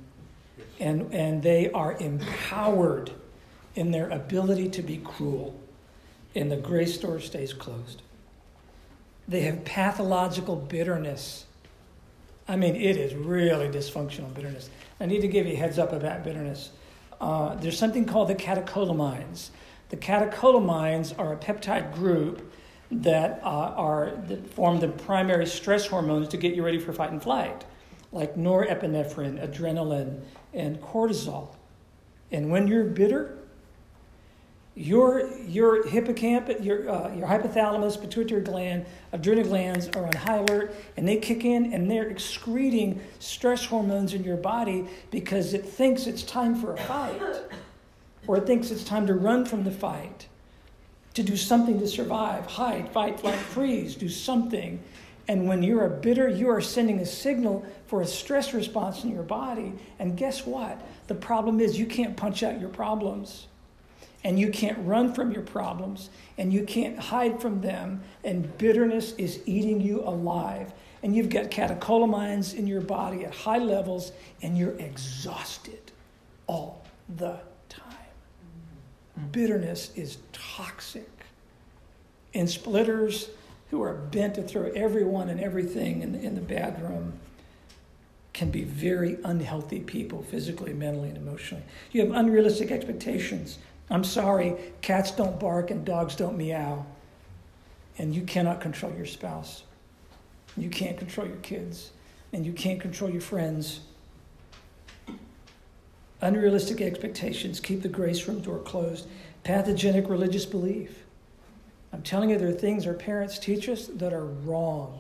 And, 0.80 1.14
and 1.14 1.42
they 1.44 1.72
are 1.72 1.98
empowered 1.98 3.12
in 3.76 3.92
their 3.92 4.10
ability 4.10 4.70
to 4.70 4.82
be 4.82 4.98
cruel 4.98 5.60
and 6.36 6.52
the 6.52 6.58
grace 6.58 6.96
store 6.96 7.20
stays 7.20 7.54
closed. 7.54 8.02
They 9.28 9.42
have 9.42 9.66
pathological 9.66 10.56
bitterness. 10.56 11.46
I 12.48 12.56
mean, 12.56 12.76
it 12.76 12.98
is 12.98 13.14
really 13.14 13.68
dysfunctional 13.68 14.34
bitterness. 14.34 14.70
I 15.00 15.06
need 15.06 15.22
to 15.22 15.28
give 15.28 15.46
you 15.46 15.54
a 15.54 15.56
heads 15.56 15.80
up 15.80 15.92
about 15.92 16.24
bitterness. 16.24 16.72
uh, 17.22 17.56
there's 17.56 17.78
something 17.78 18.06
called 18.06 18.30
the 18.30 18.36
catecholamines. 18.36 19.50
The 19.90 19.98
catecholamines 19.98 21.18
are 21.18 21.34
a 21.34 21.38
peptide 21.38 21.94
group 21.94 22.52
that 22.92 23.40
uh, 23.44 23.74
are 23.76 24.14
that 24.28 24.52
form 24.54 24.80
the 24.80 24.88
primary 24.88 25.46
stress 25.46 25.86
hormones 25.88 26.28
to 26.30 26.38
get 26.38 26.56
you 26.56 26.64
ready 26.64 26.80
for 26.80 26.94
fight 26.94 27.12
and 27.12 27.22
flight, 27.22 27.66
like 28.12 28.36
norepinephrine, 28.36 29.40
adrenaline, 29.46 30.22
and 30.54 30.82
cortisol. 30.82 31.50
And 32.32 32.52
when 32.52 32.68
you're 32.68 32.86
bitter, 32.86 33.40
your, 34.80 35.30
your 35.40 35.86
hippocampus, 35.86 36.64
your, 36.64 36.90
uh, 36.90 37.14
your 37.14 37.28
hypothalamus, 37.28 38.00
pituitary 38.00 38.42
gland, 38.42 38.86
adrenal 39.12 39.44
glands 39.44 39.90
are 39.90 40.06
on 40.06 40.14
high 40.14 40.38
alert 40.38 40.74
and 40.96 41.08
they 41.08 41.18
kick 41.18 41.44
in 41.44 41.74
and 41.74 41.92
they're 41.92 42.08
excreting 42.08 43.02
stress 43.20 43.66
hormones 43.66 44.14
in 44.14 44.24
your 44.24 44.38
body 44.38 44.88
because 45.12 45.54
it 45.54 45.66
thinks 45.66 46.08
it's 46.08 46.24
time 46.24 46.56
for 46.56 46.76
a 46.76 46.78
fight 46.78 47.22
or 48.26 48.38
it 48.38 48.46
thinks 48.46 48.72
it's 48.72 48.84
time 48.84 49.06
to 49.08 49.14
run 49.14 49.44
from 49.44 49.64
the 49.64 49.72
fight, 49.72 50.28
to 51.20 51.24
do 51.32 51.36
something 51.36 51.78
to 51.80 51.88
survive, 51.88 52.46
hide, 52.46 52.90
fight, 52.94 53.20
flight, 53.20 53.40
freeze, 53.54 53.96
do 53.96 54.08
something. 54.08 54.82
And 55.28 55.48
when 55.48 55.62
you 55.62 55.78
are 55.80 55.86
a 55.86 56.00
bitter, 56.00 56.30
you 56.30 56.50
are 56.50 56.62
sending 56.62 57.00
a 57.00 57.06
signal 57.06 57.66
for 57.88 58.02
a 58.02 58.08
stress 58.08 58.54
response 58.54 59.04
in 59.04 59.12
your 59.12 59.24
body. 59.24 59.74
And 60.00 60.18
guess 60.18 60.46
what? 60.46 60.82
The 61.08 61.16
problem 61.16 61.60
is 61.60 61.78
you 61.78 61.86
can't 61.86 62.16
punch 62.16 62.42
out 62.42 62.60
your 62.60 62.70
problems. 62.70 63.48
And 64.24 64.40
you 64.40 64.50
can't 64.50 64.78
run 64.80 65.14
from 65.14 65.32
your 65.32 65.44
problems. 65.44 66.10
And 66.38 66.54
you 66.54 66.64
can't 66.64 66.98
hide 66.98 67.42
from 67.42 67.62
them. 67.62 68.02
And 68.24 68.58
bitterness 68.58 69.14
is 69.18 69.42
eating 69.46 69.82
you 69.82 70.02
alive. 70.02 70.72
And 71.04 71.16
you've 71.16 71.30
got 71.30 71.52
catecholamines 71.52 72.56
in 72.56 72.66
your 72.66 72.82
body 72.82 73.26
at 73.26 73.36
high 73.36 73.60
levels. 73.60 74.14
And 74.42 74.58
you're 74.58 74.78
exhausted 74.80 75.92
all 76.48 76.86
the 77.18 77.32
time. 77.34 77.49
Bitterness 79.32 79.92
is 79.96 80.18
toxic. 80.32 81.10
And 82.34 82.50
splitters 82.50 83.30
who 83.72 83.82
are 83.82 83.94
bent 83.94 84.36
to 84.36 84.44
throw 84.44 84.72
everyone 84.72 85.30
and 85.30 85.40
everything 85.40 86.02
in 86.02 86.14
the, 86.14 86.20
in 86.20 86.36
the 86.36 86.42
bedroom 86.42 87.14
can 88.34 88.52
be 88.52 88.64
very 88.64 89.18
unhealthy 89.24 89.80
people, 89.80 90.24
physically, 90.24 90.74
mentally, 90.74 91.10
and 91.10 91.18
emotionally. 91.18 91.64
You 91.92 92.02
have 92.06 92.12
unrealistic 92.12 92.72
expectations. 92.72 93.58
I'm 93.90 94.04
sorry, 94.04 94.56
cats 94.82 95.12
don't 95.12 95.40
bark 95.40 95.72
and 95.72 95.84
dogs 95.84 96.16
don't 96.16 96.38
meow. 96.38 96.86
And 97.98 98.16
you 98.16 98.22
cannot 98.22 98.62
control 98.62 98.94
your 98.94 99.06
spouse. 99.06 99.64
You 100.56 100.70
can't 100.70 100.98
control 100.98 101.28
your 101.28 101.38
kids. 101.38 101.92
And 102.32 102.46
you 102.46 102.54
can't 102.54 102.80
control 102.80 103.10
your 103.10 103.22
friends. 103.22 103.82
Unrealistic 106.22 106.82
expectations 106.82 107.60
keep 107.60 107.82
the 107.82 107.88
grace 107.88 108.28
room 108.28 108.42
door 108.42 108.60
closed. 108.60 109.08
Pathogenic 109.44 110.10
religious 110.10 110.46
belief. 110.46 111.06
I'm 111.94 112.02
telling 112.02 112.30
you, 112.30 112.38
there 112.38 112.50
are 112.50 112.54
things 112.54 112.86
our 112.86 112.94
parents 112.94 113.40
teach 113.40 113.70
us 113.70 113.88
that 113.88 114.14
are 114.14 114.26
wrong. 114.26 115.00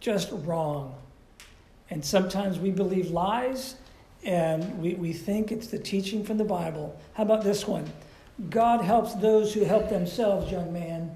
Just 0.00 0.30
wrong. 0.32 0.94
And 1.90 2.04
sometimes 2.04 2.58
we 2.58 2.70
believe 2.70 3.10
lies 3.10 3.76
and 4.24 4.78
we, 4.78 4.94
we 4.94 5.12
think 5.12 5.52
it's 5.52 5.66
the 5.66 5.78
teaching 5.78 6.24
from 6.24 6.38
the 6.38 6.44
Bible. 6.44 6.98
How 7.14 7.24
about 7.24 7.44
this 7.44 7.66
one? 7.66 7.90
God 8.50 8.82
helps 8.82 9.14
those 9.14 9.54
who 9.54 9.64
help 9.64 9.88
themselves, 9.88 10.50
young 10.50 10.72
man. 10.72 11.14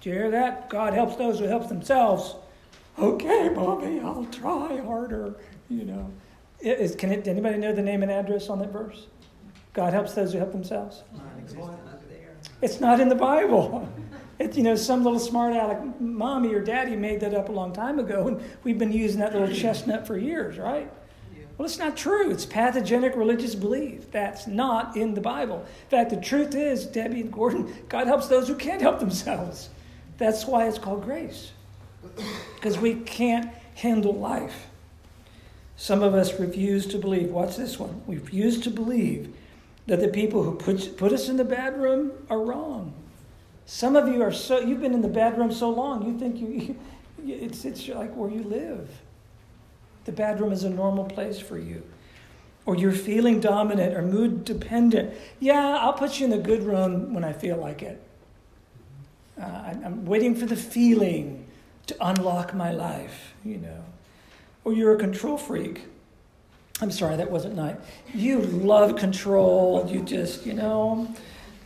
Do 0.00 0.10
you 0.10 0.14
hear 0.14 0.30
that? 0.30 0.70
God 0.70 0.94
helps 0.94 1.16
those 1.16 1.38
who 1.38 1.46
help 1.46 1.68
themselves. 1.68 2.34
Okay, 2.98 3.48
mommy, 3.48 4.00
I'll 4.00 4.26
try 4.26 4.78
harder. 4.78 5.34
You 5.68 5.84
know, 5.84 6.10
Is, 6.60 6.94
can 6.94 7.10
it, 7.12 7.26
anybody 7.26 7.58
know 7.58 7.72
the 7.72 7.82
name 7.82 8.02
and 8.02 8.12
address 8.12 8.48
on 8.48 8.58
that 8.58 8.72
verse? 8.72 9.06
God 9.72 9.92
helps 9.92 10.14
those 10.14 10.32
who 10.32 10.38
help 10.38 10.52
themselves. 10.52 11.02
It's 12.62 12.80
not 12.80 13.00
in 13.00 13.08
the 13.08 13.14
Bible. 13.14 13.88
It's, 14.40 14.56
you 14.56 14.62
know, 14.62 14.74
some 14.74 15.04
little 15.04 15.18
smart 15.18 15.52
aleck 15.52 16.00
mommy 16.00 16.54
or 16.54 16.64
daddy 16.64 16.96
made 16.96 17.20
that 17.20 17.34
up 17.34 17.50
a 17.50 17.52
long 17.52 17.74
time 17.74 17.98
ago, 17.98 18.26
and 18.26 18.42
we've 18.64 18.78
been 18.78 18.90
using 18.90 19.20
that 19.20 19.34
little 19.34 19.54
chestnut 19.54 20.06
for 20.06 20.16
years, 20.16 20.56
right? 20.56 20.90
Well, 21.58 21.66
it's 21.66 21.76
not 21.76 21.94
true. 21.94 22.30
It's 22.30 22.46
pathogenic 22.46 23.16
religious 23.16 23.54
belief. 23.54 24.10
That's 24.10 24.46
not 24.46 24.96
in 24.96 25.12
the 25.12 25.20
Bible. 25.20 25.58
In 25.58 25.88
fact, 25.90 26.08
the 26.08 26.16
truth 26.16 26.54
is, 26.54 26.86
Debbie 26.86 27.20
and 27.20 27.30
Gordon, 27.30 27.70
God 27.90 28.06
helps 28.06 28.28
those 28.28 28.48
who 28.48 28.54
can't 28.54 28.80
help 28.80 28.98
themselves. 28.98 29.68
That's 30.16 30.46
why 30.46 30.68
it's 30.68 30.78
called 30.78 31.04
grace. 31.04 31.52
Because 32.54 32.78
we 32.78 32.94
can't 32.94 33.50
handle 33.74 34.14
life. 34.14 34.69
Some 35.80 36.02
of 36.02 36.14
us 36.14 36.38
refuse 36.38 36.84
to 36.88 36.98
believe. 36.98 37.30
Watch 37.30 37.56
this 37.56 37.78
one. 37.78 38.02
We 38.06 38.16
refuse 38.16 38.60
to 38.60 38.70
believe 38.70 39.34
that 39.86 39.98
the 39.98 40.08
people 40.08 40.42
who 40.42 40.54
put, 40.54 40.98
put 40.98 41.10
us 41.10 41.30
in 41.30 41.38
the 41.38 41.44
bad 41.44 41.80
room 41.80 42.12
are 42.28 42.38
wrong. 42.38 42.92
Some 43.64 43.96
of 43.96 44.06
you 44.06 44.20
are 44.20 44.30
so, 44.30 44.58
you've 44.60 44.82
been 44.82 44.92
in 44.92 45.00
the 45.00 45.08
bad 45.08 45.38
room 45.38 45.50
so 45.50 45.70
long, 45.70 46.04
you 46.04 46.18
think 46.18 46.38
you, 47.24 47.34
it's, 47.34 47.64
it's 47.64 47.88
like 47.88 48.14
where 48.14 48.28
you 48.28 48.42
live. 48.42 48.90
The 50.04 50.12
bad 50.12 50.38
room 50.38 50.52
is 50.52 50.64
a 50.64 50.68
normal 50.68 51.04
place 51.06 51.40
for 51.40 51.56
you. 51.56 51.82
Or 52.66 52.76
you're 52.76 52.92
feeling 52.92 53.40
dominant 53.40 53.96
or 53.96 54.02
mood 54.02 54.44
dependent. 54.44 55.14
Yeah, 55.38 55.78
I'll 55.80 55.94
put 55.94 56.20
you 56.20 56.26
in 56.26 56.30
the 56.30 56.36
good 56.36 56.62
room 56.62 57.14
when 57.14 57.24
I 57.24 57.32
feel 57.32 57.56
like 57.56 57.80
it. 57.80 58.02
Uh, 59.40 59.46
I'm 59.46 60.04
waiting 60.04 60.34
for 60.34 60.44
the 60.44 60.56
feeling 60.56 61.46
to 61.86 61.96
unlock 62.02 62.52
my 62.52 62.70
life, 62.70 63.32
you 63.46 63.56
know. 63.56 63.82
Or 64.64 64.72
you're 64.72 64.94
a 64.94 64.98
control 64.98 65.38
freak. 65.38 65.86
I'm 66.80 66.90
sorry, 66.90 67.16
that 67.16 67.30
wasn't 67.30 67.56
nice. 67.56 67.76
You 68.14 68.40
love 68.40 68.96
control. 68.96 69.86
You 69.88 70.02
just, 70.02 70.46
you 70.46 70.54
know, 70.54 71.14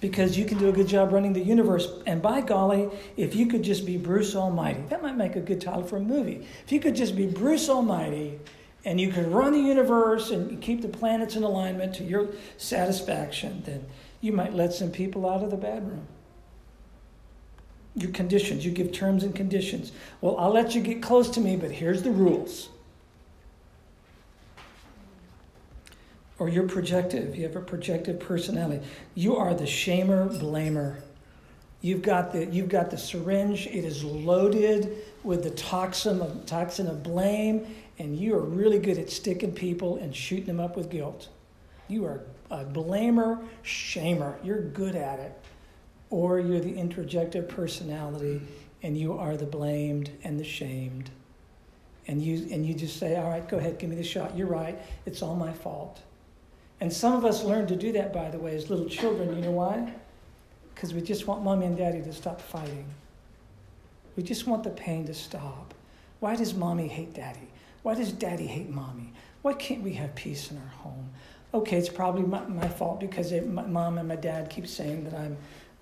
because 0.01 0.37
you 0.37 0.45
can 0.45 0.59
do 0.59 0.69
a 0.69 0.73
good 0.73 0.89
job 0.89 1.13
running 1.13 1.33
the 1.33 1.43
universe. 1.43 1.89
And 2.07 2.21
by 2.21 2.41
golly, 2.41 2.91
if 3.17 3.35
you 3.35 3.47
could 3.47 3.63
just 3.63 3.87
be 3.87 3.97
Bruce 3.97 4.35
Almighty, 4.35 4.83
that 4.89 5.03
might 5.03 5.17
make 5.17 5.37
a 5.37 5.41
good 5.41 5.61
title 5.61 5.85
for 5.85 5.97
a 5.97 6.01
movie. 6.01 6.47
If 6.65 6.73
you 6.73 6.81
could 6.81 6.97
just 6.97 7.17
be 7.17 7.27
Bruce 7.27 7.69
Almighty 7.69 8.39
and 8.85 9.01
you 9.01 9.11
could 9.11 9.29
run 9.29 9.53
the 9.53 9.61
universe 9.61 10.31
and 10.31 10.61
keep 10.61 10.83
the 10.83 10.89
planets 10.89 11.37
in 11.37 11.43
alignment 11.43 11.95
to 11.97 12.05
your 12.05 12.29
satisfaction, 12.59 13.63
then 13.65 13.87
you 14.21 14.33
might 14.33 14.53
let 14.53 14.73
some 14.73 14.91
people 14.91 15.29
out 15.29 15.43
of 15.43 15.51
the 15.51 15.57
bedroom. 15.57 16.07
Your 17.95 18.11
conditions, 18.11 18.65
you 18.65 18.73
give 18.73 18.91
terms 18.91 19.23
and 19.23 19.35
conditions. 19.35 19.93
Well, 20.21 20.37
I'll 20.39 20.53
let 20.53 20.75
you 20.75 20.83
get 20.83 21.01
close 21.01 21.31
to 21.31 21.41
me, 21.41 21.57
but 21.57 21.71
here's 21.71 22.03
the 22.03 22.11
rules. 22.11 22.69
Or 26.39 26.49
you're 26.49 26.69
projective, 26.69 27.37
you 27.37 27.45
have 27.45 27.57
a 27.57 27.61
projective 27.61 28.19
personality. 28.19 28.85
You 29.15 29.37
are 29.37 29.55
the 29.55 29.65
shamer 29.65 30.29
blamer. 30.41 30.97
You've 31.81 32.03
got 32.03 32.33
the 32.33 32.47
you've 32.47 32.69
got 32.69 32.91
the 32.91 32.99
syringe. 32.99 33.67
It 33.67 33.85
is 33.85 34.03
loaded 34.03 34.97
with 35.23 35.43
the 35.43 35.51
toxin 35.51 36.21
of 36.21 36.47
toxin 36.47 36.89
of 36.89 37.03
blame, 37.03 37.67
and 37.99 38.19
you 38.19 38.35
are 38.35 38.41
really 38.41 38.79
good 38.79 38.99
at 38.99 39.11
sticking 39.11 39.53
people 39.53 39.97
and 39.97 40.15
shooting 40.15 40.47
them 40.47 40.61
up 40.61 40.77
with 40.77 40.91
guilt. 40.91 41.29
You 41.89 42.07
are 42.07 42.23
a 42.51 42.65
blamer, 42.65 43.47
shamer. 43.63 44.35
You're 44.45 44.63
good 44.63 44.97
at 44.97 45.21
it. 45.21 45.39
Or 46.11 46.39
you're 46.39 46.61
the 46.61 46.73
introjective 46.73 47.49
personality, 47.49 48.41
and 48.83 48.97
you 48.97 49.19
are 49.19 49.37
the 49.37 49.47
blamed 49.47 50.11
and 50.23 50.39
the 50.39 50.45
shamed. 50.45 51.11
And 52.07 52.23
you 52.23 52.49
and 52.51 52.65
you 52.65 52.75
just 52.75 52.99
say, 52.99 53.17
"All 53.17 53.29
right, 53.29 53.47
go 53.49 53.59
ahead, 53.59 53.79
give 53.79 53.91
me 53.91 53.97
the 53.97 54.03
shot. 54.05 54.37
You're 54.37 54.47
right. 54.47 54.79
It's 55.07 55.23
all 55.23 55.37
my 55.37 55.53
fault." 55.53 56.01
And 56.81 56.93
some 56.93 57.15
of 57.15 57.25
us 57.25 57.45
learn 57.45 57.67
to 57.69 57.77
do 57.77 57.93
that, 57.93 58.13
by 58.13 58.31
the 58.31 58.39
way, 58.39 58.55
as 58.55 58.69
little 58.69 58.89
children. 58.89 59.35
You 59.35 59.43
know 59.43 59.53
why? 59.53 59.93
Because 60.75 60.93
we 60.93 61.01
just 61.01 61.27
want 61.27 61.43
mommy 61.43 61.67
and 61.67 61.77
daddy 61.77 62.03
to 62.03 62.13
stop 62.13 62.41
fighting. 62.41 62.87
We 64.17 64.23
just 64.23 64.47
want 64.47 64.65
the 64.65 64.71
pain 64.71 65.07
to 65.07 65.15
stop. 65.15 65.75
Why 66.21 66.37
does 66.37 66.55
mommy 66.55 66.89
hate 66.89 67.15
daddy? 67.15 67.49
Why 67.83 67.95
does 67.95 68.13
daddy 68.13 68.47
hate 68.47 68.71
mommy? 68.71 69.13
Why 69.43 69.53
can't 69.55 69.83
we 69.83 69.93
have 69.95 70.15
peace 70.15 70.51
in 70.51 70.57
our 70.57 70.69
home? 70.69 71.11
Okay, 71.53 71.77
it's 71.77 71.89
probably 71.89 72.23
my, 72.23 72.45
my 72.47 72.67
fault 72.67 72.99
because 72.99 73.31
it, 73.31 73.47
my 73.49 73.67
mom 73.67 73.99
and 73.99 74.09
my 74.09 74.17
dad 74.17 74.51
keep 74.51 74.67
saying 74.67 75.05
that 75.05 75.15
I'm 75.15 75.37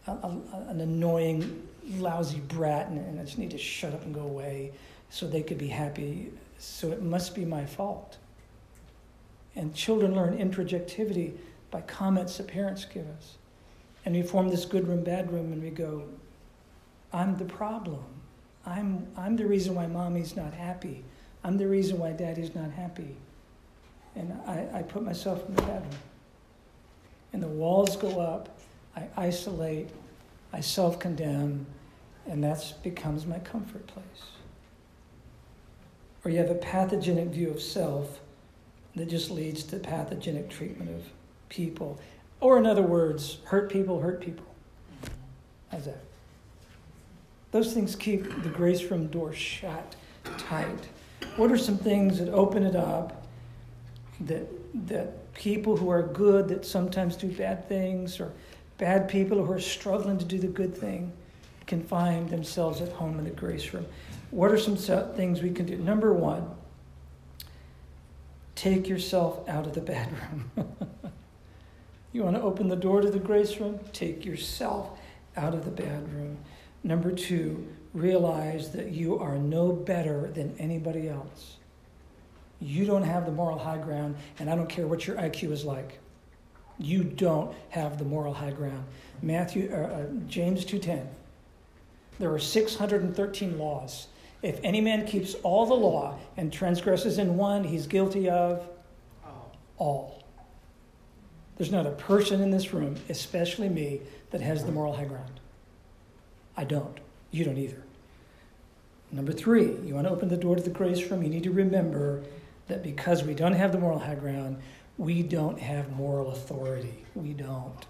a, 0.07 0.11
a, 0.11 0.67
an 0.69 0.81
annoying, 0.81 1.67
lousy 1.97 2.41
brat 2.41 2.89
and, 2.89 2.99
and 2.99 3.21
I 3.21 3.25
just 3.25 3.39
need 3.39 3.53
to 3.53 3.59
shut 3.59 3.95
up 3.95 4.03
and 4.05 4.15
go 4.15 4.23
away 4.23 4.73
so 5.11 5.27
they 5.27 5.43
could 5.43 5.59
be 5.59 5.69
happy. 5.69 6.33
So 6.59 6.91
it 6.91 7.03
must 7.03 7.35
be 7.35 7.45
my 7.45 7.65
fault. 7.65 8.19
And 9.55 9.75
children 9.75 10.15
learn 10.15 10.37
introjectivity 10.39 11.37
by 11.71 11.83
comments 11.83 12.39
that 12.39 12.49
parents 12.49 12.85
give 12.85 13.07
us. 13.09 13.37
And 14.05 14.15
we 14.15 14.23
form 14.23 14.49
this 14.49 14.65
good 14.65 14.89
room, 14.89 15.05
bad 15.05 15.33
room, 15.33 15.53
and 15.53 15.63
we 15.63 15.71
go, 15.71 16.05
I'm 17.13 17.37
the 17.37 17.45
problem. 17.45 18.05
I'm, 18.65 19.07
I'm 19.17 19.37
the 19.37 19.47
reason 19.47 19.75
why 19.75 19.87
mommy's 19.87 20.37
not 20.37 20.53
happy. 20.53 21.05
I'm 21.45 21.59
the 21.59 21.69
reason 21.69 21.99
why 21.99 22.13
daddy's 22.13 22.55
not 22.55 22.71
happy. 22.71 23.17
And 24.15 24.33
I, 24.47 24.69
I 24.73 24.83
put 24.83 25.03
myself 25.03 25.47
in 25.49 25.55
the 25.55 25.63
bad 25.63 25.83
room. 25.83 26.01
And 27.33 27.43
the 27.43 27.49
walls 27.49 27.97
go 27.97 28.21
up. 28.21 28.59
I 28.97 29.09
isolate. 29.17 29.89
I 30.53 30.61
self 30.61 30.99
condemn. 30.99 31.67
And 32.27 32.45
that 32.45 32.75
becomes 32.83 33.27
my 33.27 33.39
comfort 33.41 33.87
place. 33.87 34.05
Or 36.25 36.31
you 36.31 36.39
have 36.39 36.51
a 36.51 36.57
pathogenic 36.57 37.29
view 37.29 37.51
of 37.51 37.61
self 37.61 38.21
that 38.97 39.09
just 39.09 39.31
leads 39.31 39.63
to 39.65 39.79
pathogenic 39.79 40.51
treatment 40.51 40.91
of 40.91 41.03
people. 41.49 41.99
Or, 42.41 42.59
in 42.59 42.67
other 42.67 42.83
words, 42.83 43.39
hurt 43.45 43.71
people 43.71 44.01
hurt 44.01 44.21
people. 44.21 44.45
How's 45.71 45.87
that? 45.87 46.03
Those 47.53 47.73
things 47.73 47.95
keep 47.97 48.43
the 48.43 48.49
grace 48.49 48.83
room 48.91 49.07
door 49.09 49.33
shut 49.33 49.95
tight. 50.39 50.89
What 51.37 51.51
are 51.51 51.59
some 51.59 51.79
things 51.79 52.19
that 52.19 52.29
open 52.29 52.63
it 52.63 52.77
up 52.77 53.27
that, 54.21 54.47
that 54.89 55.33
people 55.35 55.77
who 55.77 55.89
are 55.91 56.03
good 56.03 56.49
that 56.49 56.65
sometimes 56.65 57.17
do 57.17 57.29
bad 57.29 57.69
things 57.69 58.21
or 58.21 58.33
bad 58.79 59.09
people 59.09 59.45
who 59.45 59.53
are 59.53 59.61
struggling 59.61 60.19
to 60.19 60.25
do 60.25 60.39
the 60.39 60.47
good 60.47 60.77
thing 60.77 61.13
can 61.67 61.83
find 61.83 62.29
themselves 62.29 62.81
at 62.81 62.91
home 62.91 63.19
in 63.19 63.25
the 63.25 63.31
grace 63.31 63.73
room? 63.73 63.87
What 64.31 64.51
are 64.51 64.59
some 64.59 64.77
things 64.77 65.43
we 65.43 65.51
can 65.51 65.67
do? 65.67 65.77
Number 65.77 66.13
one, 66.13 66.51
take 68.63 68.89
yourself 68.89 69.41
out 69.49 69.67
of 69.67 69.75
the 69.75 69.81
bad 69.81 70.09
room. 70.13 70.49
you 72.13 72.23
want 72.23 72.37
to 72.37 72.43
open 72.43 72.69
the 72.69 72.77
door 72.77 73.01
to 73.01 73.11
the 73.11 73.19
grace 73.19 73.59
room? 73.59 73.81
Take 73.93 74.25
yourself 74.25 75.01
out 75.37 75.53
of 75.53 75.65
the 75.65 75.71
bad 75.73 76.13
room. 76.15 76.39
Number 76.85 77.11
two, 77.11 77.67
realize 77.93 78.71
that 78.71 78.93
you 78.93 79.19
are 79.19 79.37
no 79.37 79.73
better 79.73 80.31
than 80.33 80.55
anybody 80.61 81.09
else. 81.09 81.57
You 82.61 82.85
don't 82.85 83.03
have 83.03 83.27
the 83.27 83.33
moral 83.33 83.59
high 83.59 83.79
ground, 83.79 84.15
and 84.39 84.49
I 84.49 84.55
don't 84.55 84.69
care 84.69 84.87
what 84.87 85.09
your 85.09 85.17
IQ 85.17 85.51
is 85.51 85.65
like. 85.65 85.99
You 86.79 87.03
don't 87.03 87.53
have 87.71 87.99
the 87.99 88.05
moral 88.05 88.33
high 88.33 88.53
ground. 88.53 88.85
Matthew, 89.23 89.71
uh, 89.73 89.77
uh, 89.77 90.07
James 90.29 90.65
2:10. 90.65 91.09
There 92.21 92.33
are 92.33 92.39
613 92.39 93.59
laws. 93.59 94.07
If 94.43 94.59
any 94.65 94.81
man 94.81 95.07
keeps 95.07 95.35
all 95.43 95.67
the 95.67 95.75
law 95.75 96.19
and 96.37 96.53
transgresses 96.53 97.19
in 97.19 97.37
one, 97.37 97.63
he's 97.65 97.87
guilty 97.87 98.29
of 98.29 98.69
all. 99.79 100.25
There's 101.57 101.71
not 101.71 101.87
a 101.87 101.93
person 101.93 102.41
in 102.41 102.51
this 102.51 102.73
room, 102.75 102.97
especially 103.09 103.69
me, 103.69 104.01
that 104.31 104.41
has 104.41 104.65
the 104.65 104.73
moral 104.73 104.95
high 104.95 105.05
ground. 105.05 105.41
I 106.57 106.65
don't. 106.65 106.99
You 107.31 107.45
don't 107.45 107.59
either. 107.59 107.83
Number 109.13 109.33
three, 109.33 109.77
you 109.85 109.95
want 109.95 110.07
to 110.07 110.13
open 110.13 110.29
the 110.29 110.37
door 110.37 110.57
to 110.57 110.63
the 110.63 110.71
grace 110.71 111.09
room, 111.11 111.23
you 111.23 111.29
need 111.29 111.43
to 111.45 111.53
remember 111.53 112.23
that 112.69 112.83
because 112.83 113.23
we 113.23 113.35
don't 113.35 113.53
have 113.53 113.73
the 113.73 113.79
moral 113.79 113.99
high 113.99 114.15
ground, 114.15 114.57
we 114.97 115.23
don't 115.23 115.59
have 115.61 115.91
moral 115.93 116.33
authority. 116.33 117.05
We 117.15 117.33
don't. 117.33 117.87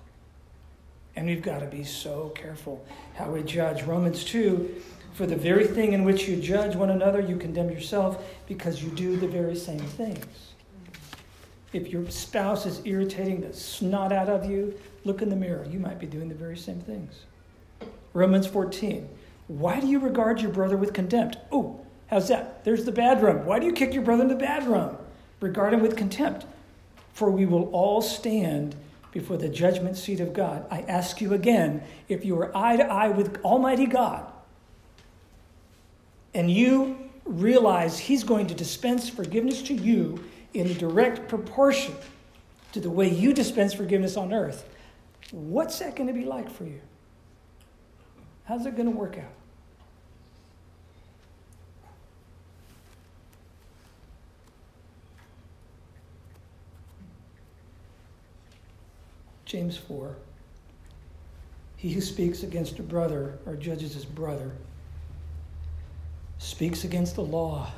And 1.14 1.26
we've 1.26 1.42
got 1.42 1.60
to 1.60 1.66
be 1.66 1.84
so 1.84 2.30
careful 2.34 2.84
how 3.14 3.30
we 3.30 3.42
judge. 3.42 3.82
Romans 3.82 4.24
2 4.24 4.82
for 5.14 5.26
the 5.26 5.36
very 5.36 5.66
thing 5.66 5.92
in 5.92 6.04
which 6.04 6.28
you 6.28 6.36
judge 6.36 6.74
one 6.74 6.90
another, 6.90 7.20
you 7.20 7.36
condemn 7.36 7.70
yourself 7.70 8.24
because 8.46 8.82
you 8.82 8.90
do 8.90 9.16
the 9.16 9.28
very 9.28 9.56
same 9.56 9.80
things. 9.80 10.52
If 11.72 11.88
your 11.88 12.08
spouse 12.10 12.66
is 12.66 12.80
irritating 12.84 13.40
the 13.40 13.52
snot 13.52 14.12
out 14.12 14.28
of 14.28 14.48
you, 14.48 14.78
look 15.04 15.22
in 15.22 15.30
the 15.30 15.36
mirror. 15.36 15.66
You 15.70 15.78
might 15.78 15.98
be 15.98 16.06
doing 16.06 16.28
the 16.28 16.34
very 16.34 16.56
same 16.56 16.80
things. 16.80 17.24
Romans 18.12 18.46
14. 18.46 19.08
Why 19.48 19.80
do 19.80 19.86
you 19.86 19.98
regard 19.98 20.40
your 20.40 20.50
brother 20.50 20.76
with 20.76 20.92
contempt? 20.92 21.36
Oh, 21.50 21.84
how's 22.08 22.28
that? 22.28 22.64
There's 22.64 22.84
the 22.84 22.92
bad 22.92 23.22
room. 23.22 23.44
Why 23.44 23.58
do 23.58 23.66
you 23.66 23.72
kick 23.72 23.94
your 23.94 24.02
brother 24.02 24.22
in 24.22 24.28
the 24.28 24.34
bad 24.34 24.66
room? 24.66 24.96
Regard 25.40 25.74
him 25.74 25.80
with 25.80 25.96
contempt. 25.96 26.46
For 27.12 27.30
we 27.30 27.46
will 27.46 27.70
all 27.70 28.00
stand 28.00 28.74
before 29.12 29.36
the 29.36 29.48
judgment 29.48 29.96
seat 29.96 30.20
of 30.20 30.32
God. 30.32 30.66
I 30.70 30.82
ask 30.82 31.20
you 31.20 31.34
again 31.34 31.82
if 32.08 32.24
you 32.24 32.38
are 32.38 32.56
eye 32.56 32.76
to 32.76 32.84
eye 32.84 33.08
with 33.08 33.42
Almighty 33.42 33.86
God, 33.86 34.31
and 36.34 36.50
you 36.50 36.98
realize 37.24 37.98
He's 37.98 38.24
going 38.24 38.46
to 38.48 38.54
dispense 38.54 39.08
forgiveness 39.08 39.62
to 39.62 39.74
you 39.74 40.22
in 40.54 40.72
direct 40.74 41.28
proportion 41.28 41.94
to 42.72 42.80
the 42.80 42.90
way 42.90 43.08
you 43.08 43.32
dispense 43.32 43.74
forgiveness 43.74 44.16
on 44.16 44.32
earth, 44.32 44.68
what's 45.30 45.78
that 45.78 45.94
going 45.94 46.06
to 46.06 46.12
be 46.12 46.24
like 46.24 46.50
for 46.50 46.64
you? 46.64 46.80
How's 48.44 48.66
it 48.66 48.76
going 48.76 48.90
to 48.90 48.96
work 48.96 49.18
out? 49.18 49.24
James 59.44 59.76
4. 59.76 60.16
He 61.76 61.92
who 61.92 62.00
speaks 62.00 62.42
against 62.42 62.78
a 62.78 62.82
brother 62.82 63.38
or 63.44 63.54
judges 63.54 63.92
his 63.92 64.06
brother 64.06 64.52
speaks 66.42 66.82
against 66.82 67.14
the 67.14 67.22
law 67.22 67.70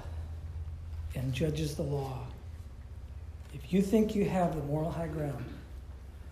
and 1.15 1.35
judges 1.35 1.75
the 1.75 1.83
law. 1.83 2.19
If 3.53 3.75
you 3.75 3.83
think 3.83 4.15
you 4.15 4.25
have 4.25 4.57
the 4.57 4.63
moral 4.63 4.91
high 4.91 5.07
ground, 5.07 5.45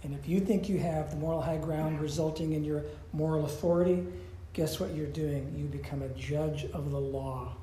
and 0.03 0.15
if 0.15 0.27
you 0.27 0.41
think 0.41 0.67
you 0.67 0.79
have 0.79 1.11
the 1.11 1.17
moral 1.17 1.43
high 1.43 1.59
ground 1.59 2.01
resulting 2.01 2.55
in 2.55 2.65
your 2.65 2.85
moral 3.13 3.45
authority, 3.45 4.07
guess 4.55 4.81
what 4.81 4.95
you're 4.95 5.07
doing? 5.09 5.55
You 5.57 5.67
become 5.67 6.01
a 6.01 6.09
judge 6.09 6.65
of 6.73 6.91
the 6.91 6.99
law. 6.99 7.55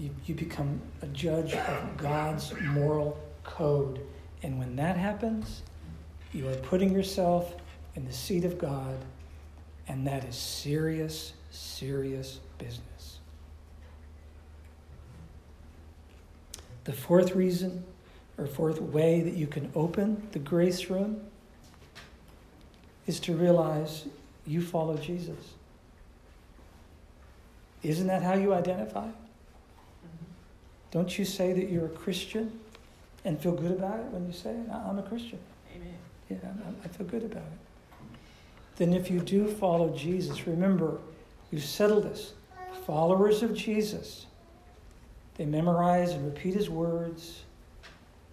You, 0.00 0.10
you 0.24 0.34
become 0.34 0.80
a 1.02 1.06
judge 1.08 1.52
of 1.52 1.96
God's 1.98 2.54
moral 2.62 3.20
code. 3.44 4.00
And 4.42 4.58
when 4.58 4.76
that 4.76 4.96
happens, 4.96 5.60
you 6.32 6.48
are 6.48 6.56
putting 6.56 6.90
yourself 6.90 7.54
in 7.96 8.06
the 8.06 8.12
seat 8.14 8.46
of 8.46 8.56
God, 8.56 8.96
and 9.88 10.06
that 10.06 10.24
is 10.24 10.36
serious, 10.36 11.34
serious 11.50 12.40
business. 12.56 12.91
The 16.84 16.92
fourth 16.92 17.34
reason 17.34 17.84
or 18.38 18.46
fourth 18.46 18.80
way 18.80 19.20
that 19.20 19.34
you 19.34 19.46
can 19.46 19.70
open 19.74 20.28
the 20.32 20.38
grace 20.38 20.90
room 20.90 21.20
is 23.06 23.20
to 23.20 23.34
realize 23.34 24.06
you 24.46 24.62
follow 24.62 24.96
Jesus. 24.96 25.54
Isn't 27.82 28.06
that 28.06 28.22
how 28.22 28.34
you 28.34 28.54
identify? 28.54 29.06
Mm-hmm. 29.06 30.24
Don't 30.90 31.18
you 31.18 31.24
say 31.24 31.52
that 31.52 31.68
you're 31.68 31.86
a 31.86 31.90
Christian 31.90 32.58
and 33.24 33.40
feel 33.40 33.52
good 33.52 33.72
about 33.72 33.98
it 33.98 34.06
when 34.06 34.26
you 34.26 34.32
say? 34.32 34.56
I'm 34.72 34.98
a 34.98 35.02
Christian. 35.02 35.38
Amen. 35.74 35.94
Yeah, 36.28 36.36
I 36.84 36.88
feel 36.88 37.06
good 37.06 37.24
about 37.24 37.42
it. 37.42 37.58
Then, 38.76 38.94
if 38.94 39.10
you 39.10 39.20
do 39.20 39.48
follow 39.48 39.94
Jesus, 39.94 40.46
remember, 40.46 40.98
you 41.50 41.60
settle 41.60 42.00
this. 42.00 42.32
Followers 42.86 43.42
of 43.42 43.54
Jesus 43.54 44.26
they 45.36 45.46
memorize 45.46 46.12
and 46.12 46.24
repeat 46.24 46.54
his 46.54 46.68
words. 46.68 47.42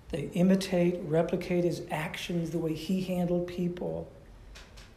They 0.10 0.30
imitate, 0.34 1.00
replicate 1.04 1.64
his 1.64 1.84
actions, 1.92 2.50
the 2.50 2.58
way 2.58 2.74
he 2.74 3.02
handled 3.02 3.48
people. 3.48 4.10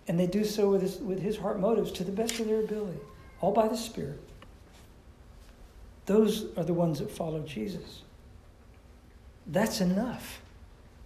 And 0.08 0.18
they 0.18 0.26
do 0.26 0.44
so 0.44 0.70
with 0.70 0.82
his, 0.82 0.98
with 0.98 1.20
his 1.20 1.36
heart 1.36 1.60
motives 1.60 1.92
to 1.92 2.04
the 2.04 2.12
best 2.12 2.40
of 2.40 2.46
their 2.46 2.60
ability, 2.60 2.98
all 3.40 3.52
by 3.52 3.68
the 3.68 3.76
Spirit. 3.76 4.20
Those 6.06 6.46
are 6.56 6.64
the 6.64 6.74
ones 6.74 6.98
that 6.98 7.10
follow 7.10 7.40
Jesus. 7.40 8.02
That's 9.46 9.80
enough. 9.80 10.40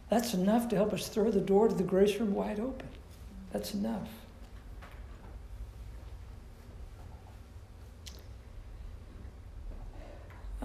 That's 0.09 0.35
enough 0.35 0.69
to 0.69 0.77
help 0.77 0.93
us 0.93 1.09
throw 1.09 1.31
the 1.31 1.41
door 1.41 1.69
to 1.69 1.75
the 1.75 1.83
grace 1.83 2.19
room 2.19 2.35
wide 2.35 2.61
open. 2.61 2.89
That's 3.53 3.75
enough. 3.75 4.09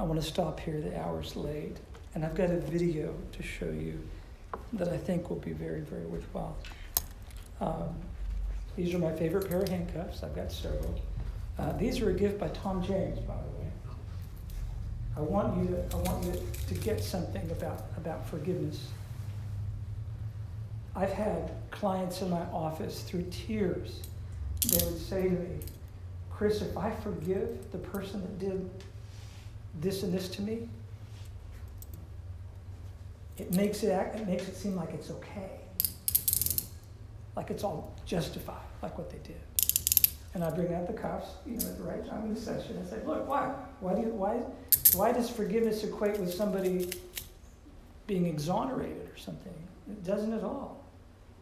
I 0.02 0.04
want 0.04 0.20
to 0.20 0.26
stop 0.26 0.60
here. 0.60 0.82
The 0.82 1.00
hour's 1.00 1.36
late. 1.36 1.78
And 2.16 2.26
I've 2.26 2.34
got 2.34 2.50
a 2.50 2.58
video 2.58 3.14
to 3.34 3.44
show 3.44 3.70
you 3.70 4.02
that 4.74 4.88
I 4.88 4.98
think 4.98 5.30
will 5.30 5.38
be 5.38 5.52
very, 5.52 5.82
very 5.82 6.08
worthwhile. 6.08 6.58
Um, 7.62 7.94
these 8.76 8.96
are 8.96 8.98
my 8.98 9.14
favorite 9.14 9.48
pair 9.48 9.62
of 9.62 9.70
handcuffs. 9.70 10.24
I've 10.24 10.36
got 10.36 10.52
several. 10.52 11.00
Uh, 11.60 11.74
these 11.74 12.02
are 12.02 12.10
a 12.10 12.14
gift 12.14 12.40
by 12.40 12.48
Tom 12.48 12.82
James, 12.82 13.20
by 13.20 13.36
the 13.36 13.62
way. 13.62 13.72
I 15.18 15.20
want 15.20 15.56
you 15.62 15.76
to, 15.76 15.96
I 15.96 16.00
want 16.00 16.26
you 16.26 16.42
to 16.70 16.74
get 16.74 17.04
something 17.04 17.48
about, 17.52 17.84
about 17.96 18.28
forgiveness. 18.28 18.88
I've 20.96 21.14
had 21.14 21.52
clients 21.70 22.24
in 22.24 22.32
my 22.32 22.42
office 22.52 23.04
through 23.04 23.28
tears. 23.30 24.00
They 24.68 24.84
would 24.84 25.00
say 25.00 25.24
to 25.26 25.30
me, 25.30 25.60
Chris, 26.32 26.64
if 26.64 26.76
I 26.76 26.90
forgive 26.90 27.72
the 27.72 27.78
person 27.78 28.22
that 28.22 28.40
did 28.40 28.68
this 29.80 30.04
and 30.04 30.14
this 30.14 30.28
to 30.30 30.42
me, 30.42 30.68
it 33.38 33.54
makes 33.54 33.84
it, 33.84 33.90
act, 33.90 34.16
it 34.16 34.28
makes 34.28 34.48
it 34.48 34.56
seem 34.56 34.76
like 34.76 34.94
it's 34.94 35.10
okay. 35.10 35.60
Like 37.36 37.50
it's 37.50 37.64
all 37.64 37.96
justified, 38.06 38.62
like 38.84 38.98
what 38.98 39.10
they 39.10 39.18
did. 39.20 39.42
And 40.34 40.44
I 40.44 40.50
bring 40.50 40.74
out 40.74 40.88
the 40.88 40.94
cuffs, 40.94 41.32
you 41.46 41.58
know, 41.58 41.68
at 41.68 41.78
the 41.78 41.84
right 41.84 42.06
time 42.06 42.24
in 42.24 42.34
the 42.34 42.40
session 42.40 42.78
and 42.78 42.88
say, 42.88 43.00
look, 43.06 43.28
why? 43.28 43.54
Why, 43.80 43.96
do 43.96 44.02
you, 44.02 44.08
why, 44.08 44.40
why 44.94 45.12
does 45.12 45.30
forgiveness 45.30 45.84
equate 45.84 46.20
with 46.20 46.34
somebody 46.34 46.90
being 48.08 48.28
exonerated 48.28 49.10
or 49.14 49.18
something? 49.18 49.54
It 49.90 50.06
doesn't 50.06 50.34
at 50.34 50.44
all. 50.44 50.84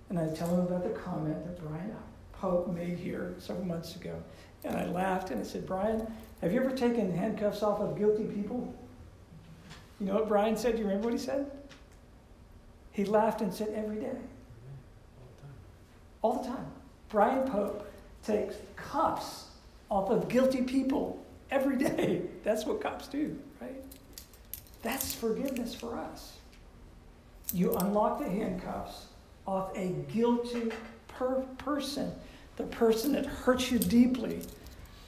And 0.10 0.18
I 0.18 0.28
tell 0.30 0.48
them 0.48 0.66
about 0.66 0.84
the 0.84 1.00
comment 1.00 1.44
that 1.46 1.62
Brian 1.62 1.96
Pope 2.34 2.74
made 2.74 2.98
here 2.98 3.36
several 3.38 3.66
months 3.66 3.96
ago. 3.96 4.16
And 4.64 4.76
I 4.76 4.86
laughed 4.86 5.30
and 5.30 5.40
I 5.40 5.44
said, 5.44 5.68
Brian, 5.68 6.12
have 6.42 6.54
you 6.54 6.62
ever 6.62 6.76
taken 6.76 7.16
handcuffs 7.16 7.62
off 7.64 7.80
of 7.80 7.98
guilty 7.98 8.24
people? 8.24 8.74
You 10.00 10.08
know 10.08 10.16
what 10.16 10.28
Brian 10.30 10.56
said? 10.56 10.74
Do 10.74 10.80
you 10.80 10.86
remember 10.86 11.08
what 11.10 11.14
he 11.14 11.20
said? 11.20 11.52
He 12.92 13.04
laughed 13.06 13.42
and 13.42 13.54
said, 13.54 13.70
every 13.76 13.98
day. 13.98 14.16
All 16.22 16.42
the 16.42 16.48
time. 16.50 16.66
Brian 17.10 17.50
Pope 17.50 17.92
takes 18.24 18.56
cuffs 18.76 19.46
off 19.90 20.10
of 20.10 20.30
guilty 20.30 20.62
people 20.62 21.24
every 21.52 21.78
day. 21.78 22.22
That's 22.44 22.66
what 22.66 22.82
cops 22.82 23.08
do, 23.08 23.38
right? 23.60 23.84
That's 24.82 25.14
forgiveness 25.14 25.76
for 25.76 25.98
us. 25.98 26.38
You 27.54 27.74
unlock 27.76 28.20
the 28.20 28.30
handcuffs 28.30 29.08
off 29.46 29.76
a 29.76 29.90
guilty 30.14 30.72
per- 31.08 31.44
person, 31.58 32.14
the 32.56 32.64
person 32.64 33.12
that 33.14 33.26
hurts 33.26 33.72
you 33.72 33.80
deeply 33.80 34.42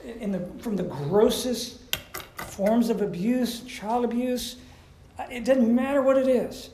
in 0.03 0.31
the, 0.31 0.39
from 0.59 0.75
the 0.75 0.83
grossest 0.83 1.79
forms 2.35 2.89
of 2.89 3.01
abuse, 3.01 3.61
child 3.61 4.05
abuse. 4.05 4.57
Uh, 5.17 5.25
it 5.31 5.45
doesn't 5.45 5.73
matter 5.73 6.01
what 6.01 6.17
it 6.17 6.27
is. 6.27 6.69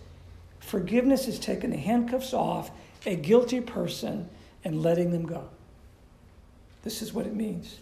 Forgiveness 0.60 1.28
is 1.28 1.40
taking 1.40 1.70
the 1.70 1.78
handcuffs 1.78 2.34
off 2.34 2.72
a 3.06 3.16
guilty 3.16 3.62
person 3.62 4.28
and 4.64 4.82
letting 4.82 5.12
them 5.12 5.26
go. 5.26 5.48
This 6.84 7.02
is 7.02 7.14
what 7.14 7.26
it 7.26 7.36
means. 7.36 7.80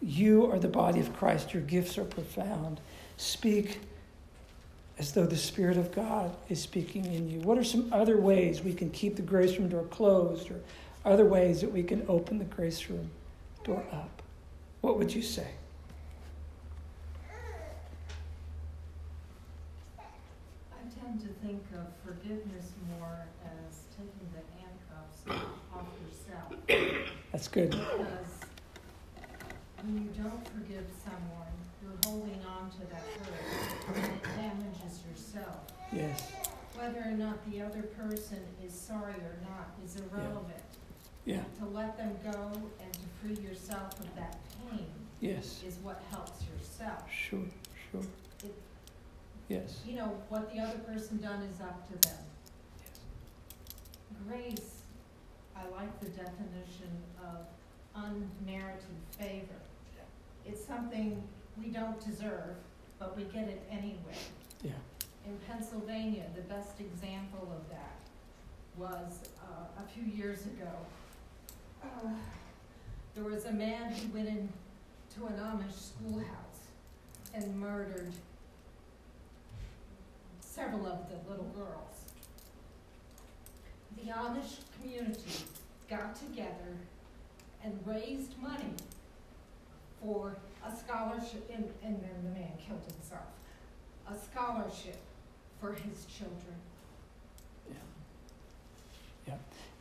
You 0.00 0.50
are 0.50 0.58
the 0.58 0.68
body 0.68 1.00
of 1.00 1.14
Christ. 1.14 1.52
Your 1.52 1.62
gifts 1.62 1.98
are 1.98 2.04
profound. 2.04 2.80
Speak 3.16 3.80
as 4.98 5.12
though 5.12 5.26
the 5.26 5.36
Spirit 5.36 5.76
of 5.76 5.92
God 5.92 6.34
is 6.48 6.60
speaking 6.60 7.04
in 7.06 7.28
you. 7.28 7.40
What 7.40 7.58
are 7.58 7.64
some 7.64 7.92
other 7.92 8.18
ways 8.18 8.62
we 8.62 8.72
can 8.72 8.90
keep 8.90 9.16
the 9.16 9.22
grace 9.22 9.58
room 9.58 9.68
door 9.68 9.84
closed 9.84 10.50
or 10.50 10.60
other 11.04 11.24
ways 11.24 11.60
that 11.60 11.72
we 11.72 11.82
can 11.82 12.04
open 12.08 12.38
the 12.38 12.44
grace 12.44 12.88
room 12.88 13.10
door 13.64 13.84
up? 13.92 14.21
What 14.82 14.98
would 14.98 15.14
you 15.14 15.22
say? 15.22 15.46
I 20.72 20.82
tend 21.00 21.20
to 21.20 21.28
think 21.46 21.62
of 21.72 21.86
forgiveness 22.04 22.72
more 22.98 23.26
as 23.44 23.84
taking 23.96 24.28
the 24.34 24.42
handcuffs 24.58 25.22
off 25.72 25.86
yourself. 26.02 26.52
That's 27.30 27.46
good. 27.46 27.70
Because 27.70 28.40
when 29.82 29.94
you 30.02 30.10
don't 30.20 30.44
forgive 30.48 30.86
someone, 31.04 31.54
you're 31.80 31.98
holding 32.04 32.42
on 32.44 32.68
to 32.72 32.80
that 32.90 33.04
hurt 33.22 33.96
and 33.96 34.04
it 34.04 34.22
damages 34.36 35.00
yourself. 35.08 35.60
Yes. 35.92 36.32
Whether 36.74 37.02
or 37.06 37.12
not 37.12 37.38
the 37.52 37.62
other 37.62 37.82
person 37.82 38.40
is 38.66 38.74
sorry 38.74 39.14
or 39.14 39.38
not 39.48 39.76
is 39.84 39.94
irrelevant. 39.96 40.48
Yeah. 40.48 40.71
To 41.26 41.66
let 41.72 41.96
them 41.96 42.16
go 42.24 42.50
and 42.82 42.92
to 42.92 43.00
free 43.20 43.36
yourself 43.44 43.98
of 44.00 44.14
that 44.16 44.36
pain 44.70 44.86
Yes. 45.20 45.62
is 45.66 45.76
what 45.82 46.02
helps 46.10 46.42
yourself. 46.48 47.08
Sure. 47.10 47.44
Sure. 47.90 48.02
It- 48.42 48.54
Yes. 49.48 49.80
You 49.86 49.96
know, 49.96 50.08
what 50.28 50.52
the 50.52 50.58
other 50.60 50.78
person 50.80 51.18
done 51.18 51.42
is 51.42 51.60
up 51.60 51.86
to 51.88 52.08
them. 52.08 52.24
yes, 52.80 53.00
Grace, 54.26 54.82
I 55.54 55.68
like 55.68 56.00
the 56.00 56.08
definition 56.08 56.90
of 57.22 57.46
unmerited 57.94 58.80
favor. 59.18 59.60
It's 60.44 60.64
something 60.64 61.22
we 61.56 61.68
don't 61.68 62.00
deserve, 62.04 62.56
but 62.98 63.16
we 63.16 63.24
get 63.24 63.46
it 63.48 63.62
anyway. 63.70 64.18
Yeah. 64.62 64.72
In 65.26 65.38
Pennsylvania, 65.46 66.24
the 66.34 66.42
best 66.42 66.80
example 66.80 67.52
of 67.52 67.68
that 67.70 68.00
was 68.76 69.20
uh, 69.40 69.80
a 69.82 69.86
few 69.88 70.02
years 70.02 70.46
ago. 70.46 70.70
There 73.14 73.24
was 73.24 73.44
a 73.44 73.52
man 73.52 73.92
who 73.92 74.08
went 74.14 74.28
into 74.28 75.26
an 75.26 75.34
Amish 75.34 75.92
schoolhouse 75.92 76.68
and 77.34 77.58
murdered 77.58 78.10
several 80.40 80.86
of 80.86 81.08
the 81.08 81.30
little 81.30 81.50
girls. 81.54 82.12
The 83.96 84.10
Amish 84.10 84.60
community 84.80 85.44
got 85.90 86.16
together 86.16 86.76
and 87.62 87.78
raised 87.84 88.38
money 88.40 88.74
for 90.00 90.36
a 90.66 90.74
scholarship, 90.74 91.50
and, 91.52 91.68
and 91.84 92.02
then 92.02 92.24
the 92.24 92.30
man 92.30 92.52
killed 92.66 92.82
himself, 92.96 93.26
a 94.08 94.16
scholarship 94.16 94.96
for 95.60 95.72
his 95.74 96.06
children. 96.06 96.56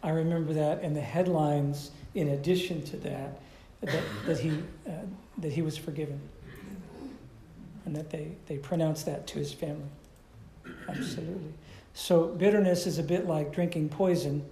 I 0.03 0.09
remember 0.09 0.53
that, 0.53 0.81
and 0.81 0.95
the 0.95 1.01
headlines, 1.01 1.91
in 2.15 2.29
addition 2.29 2.81
to 2.83 2.97
that, 2.97 3.39
that, 3.81 4.03
that 4.25 4.39
he 4.39 4.51
uh, 4.87 4.91
that 5.39 5.51
he 5.51 5.61
was 5.61 5.77
forgiven, 5.77 6.19
and 7.85 7.95
that 7.95 8.09
they 8.09 8.31
they 8.47 8.57
pronounced 8.57 9.05
that 9.05 9.27
to 9.27 9.39
his 9.39 9.53
family. 9.53 9.89
Absolutely. 10.87 11.53
So 11.93 12.27
bitterness 12.27 12.87
is 12.87 12.99
a 12.99 13.03
bit 13.03 13.27
like 13.27 13.53
drinking 13.53 13.89
poison 13.89 14.45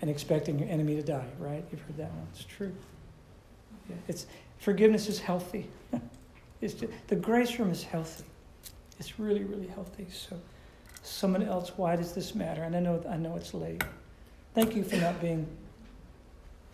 and 0.00 0.10
expecting 0.10 0.58
your 0.58 0.68
enemy 0.68 0.96
to 0.96 1.02
die. 1.02 1.26
Right? 1.38 1.64
You've 1.70 1.80
heard 1.82 1.96
that 1.98 2.12
one. 2.12 2.26
It's 2.32 2.44
true. 2.44 2.74
Yeah, 3.88 3.96
it's 4.08 4.26
forgiveness 4.58 5.08
is 5.08 5.20
healthy. 5.20 5.68
it's 6.60 6.74
just, 6.74 6.92
the 7.08 7.16
grace 7.16 7.58
room 7.58 7.70
is 7.70 7.82
healthy. 7.82 8.24
It's 8.98 9.18
really 9.18 9.44
really 9.44 9.68
healthy. 9.68 10.06
So, 10.12 10.38
someone 11.02 11.42
else, 11.42 11.72
why 11.76 11.96
does 11.96 12.12
this 12.12 12.34
matter? 12.34 12.62
And 12.62 12.76
I 12.76 12.80
know 12.80 13.02
I 13.08 13.16
know 13.16 13.36
it's 13.36 13.54
late. 13.54 13.82
Thank 14.54 14.78
you 14.78 14.86
for 14.86 14.94
not 15.02 15.18
being 15.20 15.50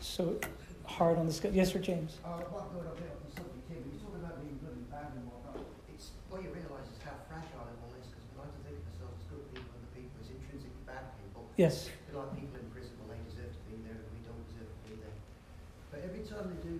so 0.01 0.37
hard 0.85 1.17
on 1.17 1.25
this 1.25 1.41
guy. 1.41 1.49
Yes, 1.49 1.73
sir, 1.73 1.81
James. 1.81 2.21
Uh, 2.21 2.45
what 2.53 2.69
got 2.77 2.93
a 2.93 3.01
bit 3.01 3.09
on 3.09 3.25
the 3.25 3.33
subject 3.33 3.65
here, 3.73 3.81
but 3.81 3.89
you're 3.89 4.05
talking 4.05 4.21
about 4.21 4.37
being 4.45 4.61
bloody 4.61 4.85
bad 4.93 5.09
and 5.17 5.25
whatnot. 5.25 5.65
It's 5.89 6.13
what 6.29 6.45
you 6.45 6.53
realise 6.53 6.85
is 6.93 7.01
how 7.01 7.17
fragile 7.25 7.65
it 7.65 7.81
all 7.81 7.89
is, 7.97 8.05
because 8.05 8.21
we 8.29 8.37
like 8.37 8.53
to 8.53 8.61
think 8.69 8.77
of 8.77 8.85
ourselves 8.85 9.17
as 9.17 9.25
good 9.33 9.45
people 9.57 9.73
and 9.73 9.81
the 9.81 9.93
people 9.97 10.13
as 10.21 10.29
intrinsically 10.29 10.85
bad 10.85 11.09
people. 11.25 11.49
Yes. 11.57 11.89
They're 12.05 12.21
like 12.21 12.37
people 12.37 12.61
in 12.61 12.69
prison, 12.69 12.93
well, 13.01 13.17
they 13.17 13.21
deserve 13.33 13.49
to 13.49 13.63
be 13.65 13.81
there 13.81 13.97
and 13.97 14.13
we 14.13 14.21
don't 14.29 14.45
deserve 14.53 14.69
to 14.69 14.81
be 14.85 15.01
there. 15.01 15.17
But 15.89 16.05
every 16.05 16.21
time 16.29 16.53
they 16.53 16.61
do 16.61 16.77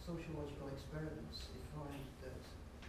sociological 0.00 0.72
experiments, 0.72 1.44
they 1.52 1.60
find 1.76 2.00
that 2.24 2.32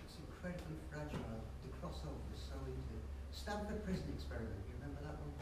it's 0.07 0.16
incredibly 0.16 0.80
fragile. 0.88 1.43
The 1.68 1.76
crossover 1.84 2.24
is 2.32 2.39
so 2.39 2.55
easy. 2.72 3.03
Stanford 3.36 3.84
prison 3.84 4.07
experiment, 4.16 4.64
you 4.64 4.80
remember 4.80 5.03
that 5.03 5.20
one? 5.20 5.36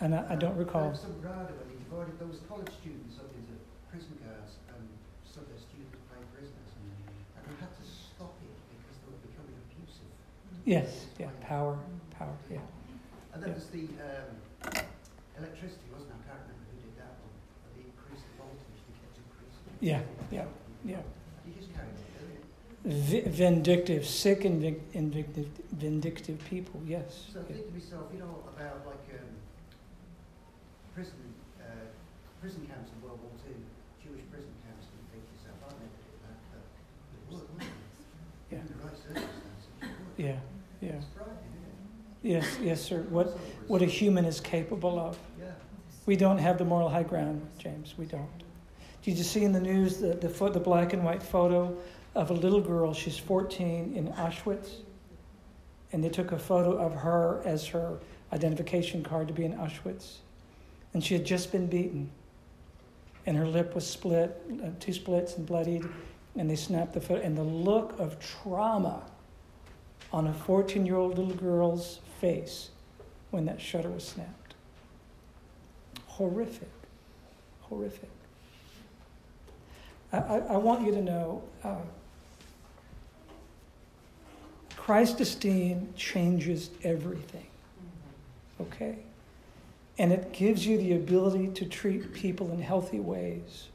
And 0.00 0.14
I, 0.14 0.24
I 0.30 0.36
don't 0.36 0.56
recall. 0.56 0.90
Zimbardo 0.94 1.50
when 1.58 1.68
he 1.74 1.78
divided 1.82 2.14
those 2.22 2.38
college 2.48 2.70
students 2.80 3.18
up 3.18 3.30
into 3.34 3.54
prison 3.90 4.14
guards 4.22 4.62
and 4.70 4.82
some 5.26 5.42
of 5.42 5.48
their 5.50 5.58
students 5.58 5.98
playing 6.06 6.26
prisoners. 6.30 6.70
And 6.78 7.42
they 7.50 7.56
had 7.58 7.72
to 7.74 7.84
stop 7.84 8.34
it 8.38 8.54
because 8.78 8.94
they 9.02 9.08
were 9.10 9.22
becoming 9.26 9.56
abusive. 9.58 10.10
Yes, 10.64 11.10
yeah, 11.18 11.34
power, 11.42 11.74
power, 12.14 12.36
yeah. 12.50 12.62
And 13.34 13.42
then 13.42 13.50
Yeah. 13.50 13.58
there's 13.58 13.70
the 13.74 13.86
um, 13.98 14.30
electricity, 15.38 15.86
wasn't 15.90 16.14
it? 16.14 16.18
I 16.18 16.22
can't 16.30 16.42
remember 16.46 16.62
who 16.70 16.78
did 16.78 16.94
that 17.02 17.12
one. 17.18 17.34
But 17.66 17.70
they 17.74 17.82
increased 17.90 18.22
the 18.30 18.34
voltage, 18.38 18.78
they 18.86 18.94
kept 19.02 19.16
increasing. 19.18 19.66
it. 19.66 19.82
Yeah, 19.82 20.02
yeah, 20.30 20.46
yeah. 20.86 21.02
You 21.46 21.52
just 21.58 21.74
carry 21.74 21.90
on 21.90 21.98
doing 22.22 22.38
it. 22.38 22.46
V- 22.86 23.26
vindictive, 23.34 24.06
sick 24.06 24.44
and 24.46 24.60
vic- 24.62 24.86
invictive, 24.94 25.50
vindictive 25.74 26.38
people, 26.46 26.78
yes. 26.86 27.26
So 27.34 27.40
I 27.40 27.42
yeah. 27.50 27.58
think 27.58 27.66
to 27.66 27.72
myself, 27.74 28.06
you 28.14 28.20
know, 28.22 28.46
about 28.54 28.86
like 28.86 29.06
um, 29.18 29.26
prison, 30.98 31.14
uh, 31.60 31.64
prison 32.40 32.66
camps 32.66 32.90
in 32.90 33.06
World 33.06 33.20
War 33.22 33.30
Two, 33.46 33.54
Jewish 34.02 34.24
prison 34.32 34.50
camps, 34.66 34.86
and 34.90 34.98
you 34.98 35.06
think 35.14 35.22
to 35.22 35.32
yourself, 35.38 35.62
I 35.62 35.78
never 35.78 35.94
did 35.94 36.18
that, 36.26 36.38
but 36.50 36.62
it 37.14 37.22
would, 37.30 37.46
wouldn't 37.54 37.62
it? 37.62 38.50
Yeah. 38.50 38.58
In 38.58 38.66
the 38.66 38.82
right 38.82 38.98
circumstances, 38.98 39.64
you 39.80 39.86
would. 39.86 40.26
Yeah, 40.26 40.38
yeah. 40.80 40.98
It's 40.98 41.06
frightening, 41.14 41.54
isn't 41.54 41.70
it? 41.70 42.34
Yes, 42.34 42.58
yes, 42.60 42.82
sir. 42.82 43.06
What, 43.10 43.38
what 43.68 43.80
a 43.80 43.86
human 43.86 44.24
is 44.24 44.40
capable 44.40 44.98
of. 44.98 45.16
Yeah. 45.38 45.52
We 46.06 46.16
don't 46.16 46.38
have 46.38 46.58
the 46.58 46.64
moral 46.64 46.88
high 46.88 47.04
ground, 47.04 47.46
James. 47.58 47.94
We 47.96 48.06
don't. 48.06 48.42
Did 49.02 49.18
you 49.18 49.22
see 49.22 49.44
in 49.44 49.52
the 49.52 49.60
news 49.60 49.98
the, 49.98 50.14
the, 50.14 50.28
pho- 50.28 50.48
the 50.48 50.58
black 50.58 50.94
and 50.94 51.04
white 51.04 51.22
photo 51.22 51.76
of 52.16 52.32
a 52.32 52.34
little 52.34 52.60
girl? 52.60 52.92
She's 52.92 53.16
14 53.16 53.92
in 53.94 54.08
Auschwitz. 54.14 54.78
And 55.92 56.02
they 56.02 56.08
took 56.08 56.32
a 56.32 56.38
photo 56.40 56.76
of 56.76 56.92
her 56.92 57.40
as 57.44 57.68
her 57.68 58.00
identification 58.32 59.04
card 59.04 59.28
to 59.28 59.34
be 59.34 59.44
in 59.44 59.52
Auschwitz. 59.52 60.22
And 60.94 61.04
she 61.04 61.14
had 61.14 61.24
just 61.24 61.52
been 61.52 61.66
beaten. 61.66 62.10
And 63.26 63.36
her 63.36 63.46
lip 63.46 63.74
was 63.74 63.86
split, 63.86 64.40
uh, 64.62 64.68
two 64.80 64.92
splits 64.92 65.36
and 65.36 65.46
bloodied. 65.46 65.86
And 66.36 66.48
they 66.48 66.56
snapped 66.56 66.94
the 66.94 67.00
foot. 67.00 67.22
And 67.22 67.36
the 67.36 67.42
look 67.42 67.98
of 67.98 68.18
trauma 68.20 69.02
on 70.12 70.26
a 70.26 70.32
14 70.32 70.86
year 70.86 70.96
old 70.96 71.18
little 71.18 71.34
girl's 71.34 72.00
face 72.20 72.70
when 73.30 73.44
that 73.46 73.60
shutter 73.60 73.90
was 73.90 74.04
snapped. 74.04 74.54
Horrific. 76.06 76.70
Horrific. 77.62 78.10
I, 80.12 80.18
I, 80.18 80.38
I 80.38 80.56
want 80.56 80.86
you 80.86 80.92
to 80.92 81.02
know 81.02 81.42
uh, 81.62 81.76
Christ 84.76 85.20
esteem 85.20 85.92
changes 85.96 86.70
everything. 86.82 87.46
Okay? 88.60 88.96
And 89.98 90.12
it 90.12 90.32
gives 90.32 90.66
you 90.66 90.78
the 90.78 90.94
ability 90.94 91.48
to 91.48 91.66
treat 91.66 92.12
people 92.14 92.52
in 92.52 92.62
healthy 92.62 93.00
ways. 93.00 93.68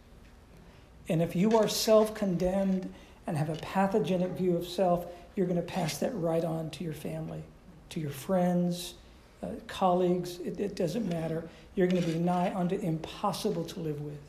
And 1.09 1.21
if 1.21 1.36
you 1.36 1.57
are 1.57 1.67
self 1.67 2.13
condemned 2.13 2.91
and 3.28 3.38
have 3.38 3.49
a 3.49 3.55
pathogenic 3.55 4.32
view 4.32 4.55
of 4.55 4.67
self, 4.67 5.05
you're 5.36 5.47
going 5.47 5.57
to 5.57 5.61
pass 5.61 5.97
that 5.97 6.11
right 6.15 6.43
on 6.43 6.69
to 6.71 6.84
your 6.84 6.93
family, 6.93 7.43
to 7.89 7.99
your 7.99 8.11
friends, 8.11 8.93
uh, 9.41 9.47
colleagues, 9.67 10.39
it, 10.39 10.59
it 10.59 10.76
doesn't 10.76 11.07
matter. 11.09 11.43
You're 11.76 11.88
going 11.88 12.03
to 12.03 12.09
be 12.09 12.19
nigh 12.19 12.53
unto 12.55 12.76
impossible 12.76 13.65
to 13.65 13.80
live 13.80 14.01
with. 14.01 14.21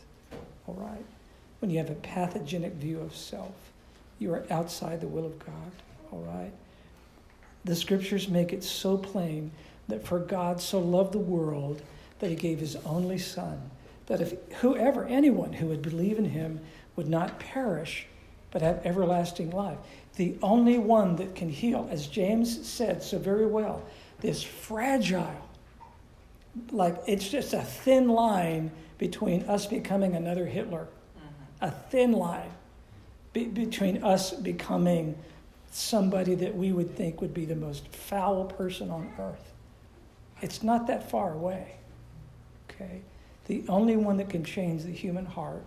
All 0.66 0.74
right? 0.74 1.04
When 1.60 1.70
you 1.70 1.78
have 1.78 1.90
a 1.90 1.94
pathogenic 1.96 2.74
view 2.74 3.00
of 3.00 3.14
self, 3.14 3.54
you 4.18 4.32
are 4.32 4.44
outside 4.50 5.00
the 5.00 5.06
will 5.06 5.26
of 5.26 5.38
God. 5.38 5.72
All 6.10 6.20
right? 6.20 6.52
The 7.64 7.76
scriptures 7.76 8.28
make 8.28 8.52
it 8.52 8.64
so 8.64 8.96
plain 8.96 9.50
that 9.88 10.06
for 10.06 10.18
God 10.18 10.60
so 10.60 10.78
loved 10.78 11.12
the 11.12 11.18
world 11.18 11.82
that 12.20 12.30
he 12.30 12.36
gave 12.36 12.60
his 12.60 12.76
only 12.86 13.18
Son, 13.18 13.70
that 14.06 14.20
if 14.20 14.34
whoever, 14.60 15.04
anyone 15.06 15.52
who 15.54 15.66
would 15.66 15.82
believe 15.82 16.18
in 16.18 16.26
him 16.26 16.60
would 16.96 17.08
not 17.08 17.38
perish, 17.38 18.06
but 18.50 18.62
have 18.62 18.84
everlasting 18.84 19.50
life. 19.50 19.78
The 20.16 20.36
only 20.42 20.78
one 20.78 21.16
that 21.16 21.34
can 21.34 21.48
heal, 21.48 21.88
as 21.90 22.06
James 22.06 22.66
said 22.66 23.02
so 23.02 23.18
very 23.18 23.46
well, 23.46 23.82
this 24.20 24.42
fragile, 24.42 25.34
like 26.70 26.96
it's 27.06 27.28
just 27.28 27.52
a 27.52 27.62
thin 27.62 28.08
line 28.08 28.70
between 28.96 29.42
us 29.44 29.66
becoming 29.66 30.14
another 30.14 30.46
Hitler, 30.46 30.86
mm-hmm. 31.18 31.64
a 31.64 31.70
thin 31.70 32.12
line 32.12 32.50
be- 33.32 33.46
between 33.46 34.02
us 34.02 34.32
becoming 34.32 35.18
somebody 35.72 36.36
that 36.36 36.54
we 36.56 36.72
would 36.72 36.96
think 36.96 37.20
would 37.20 37.34
be 37.34 37.44
the 37.44 37.56
most 37.56 37.88
foul 37.88 38.44
person 38.44 38.90
on 38.90 39.12
earth. 39.18 39.53
It's 40.42 40.62
not 40.62 40.86
that 40.88 41.10
far 41.10 41.32
away. 41.32 41.76
Okay? 42.70 43.02
The 43.46 43.64
only 43.68 43.96
one 43.96 44.16
that 44.16 44.30
can 44.30 44.44
change 44.44 44.84
the 44.84 44.92
human 44.92 45.26
heart 45.26 45.64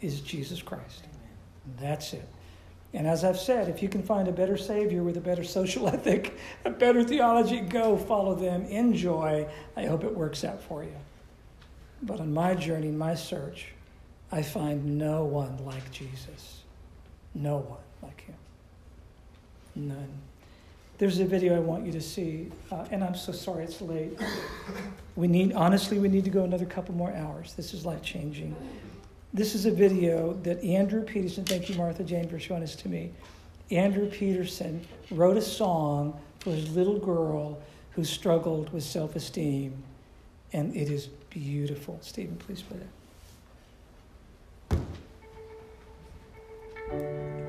is 0.00 0.20
Jesus 0.20 0.62
Christ. 0.62 1.04
That's 1.80 2.12
it. 2.12 2.26
And 2.94 3.06
as 3.06 3.22
I've 3.22 3.38
said, 3.38 3.68
if 3.68 3.82
you 3.82 3.88
can 3.88 4.02
find 4.02 4.28
a 4.28 4.32
better 4.32 4.56
Savior 4.56 5.02
with 5.02 5.16
a 5.16 5.20
better 5.20 5.44
social 5.44 5.88
ethic, 5.94 6.38
a 6.64 6.70
better 6.70 7.04
theology, 7.04 7.60
go 7.60 7.98
follow 7.98 8.34
them, 8.34 8.64
enjoy. 8.64 9.46
I 9.76 9.86
hope 9.86 10.04
it 10.04 10.14
works 10.14 10.44
out 10.44 10.62
for 10.62 10.82
you. 10.82 10.96
But 12.02 12.20
on 12.20 12.32
my 12.32 12.54
journey, 12.54 12.90
my 12.90 13.14
search, 13.14 13.72
I 14.32 14.42
find 14.42 14.98
no 14.98 15.24
one 15.24 15.64
like 15.64 15.90
Jesus. 15.90 16.62
No 17.34 17.58
one 17.58 17.80
like 18.02 18.20
him. 18.22 18.36
None. 19.74 20.27
There's 20.98 21.20
a 21.20 21.24
video 21.24 21.54
I 21.54 21.60
want 21.60 21.86
you 21.86 21.92
to 21.92 22.00
see, 22.00 22.50
uh, 22.72 22.84
and 22.90 23.04
I'm 23.04 23.14
so 23.14 23.30
sorry 23.30 23.62
it's 23.62 23.80
late. 23.80 24.18
We 25.14 25.28
need, 25.28 25.52
honestly, 25.52 26.00
we 26.00 26.08
need 26.08 26.24
to 26.24 26.30
go 26.30 26.42
another 26.42 26.66
couple 26.66 26.92
more 26.92 27.12
hours. 27.12 27.54
This 27.54 27.72
is 27.72 27.86
life 27.86 28.02
changing. 28.02 28.56
This 29.32 29.54
is 29.54 29.64
a 29.64 29.70
video 29.70 30.32
that 30.42 30.60
Andrew 30.64 31.04
Peterson, 31.04 31.44
thank 31.44 31.68
you, 31.68 31.76
Martha 31.76 32.02
Jane, 32.02 32.28
for 32.28 32.40
showing 32.40 32.62
this 32.62 32.74
to 32.76 32.88
me. 32.88 33.12
Andrew 33.70 34.10
Peterson 34.10 34.84
wrote 35.12 35.36
a 35.36 35.42
song 35.42 36.18
for 36.40 36.50
his 36.50 36.74
little 36.74 36.98
girl 36.98 37.60
who 37.92 38.02
struggled 38.02 38.72
with 38.72 38.82
self 38.82 39.14
esteem, 39.14 39.80
and 40.52 40.74
it 40.74 40.90
is 40.90 41.06
beautiful. 41.30 42.00
Stephen, 42.02 42.36
please 42.36 42.62
play 42.62 42.78
that. 46.90 47.47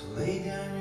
That 0.00 0.77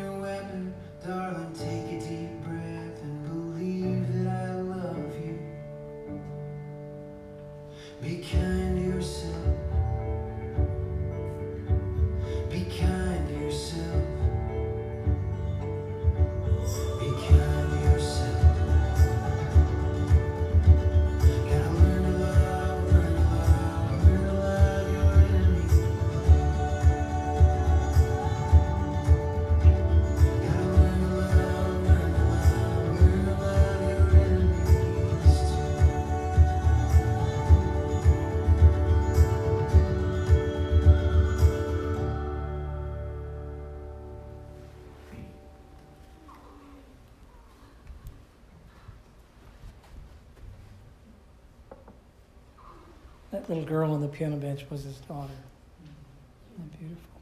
little 53.47 53.63
girl 53.63 53.91
on 53.91 54.01
the 54.01 54.07
piano 54.07 54.35
bench 54.35 54.65
was 54.69 54.83
his 54.83 54.97
daughter. 54.97 55.33
Isn't 56.53 56.71
that 56.71 56.79
beautiful? 56.79 57.21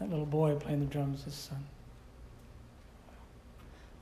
That 0.00 0.10
little 0.10 0.26
boy 0.26 0.54
playing 0.56 0.80
the 0.80 0.86
drums 0.86 1.24
was 1.24 1.34
his 1.34 1.34
son. 1.34 1.64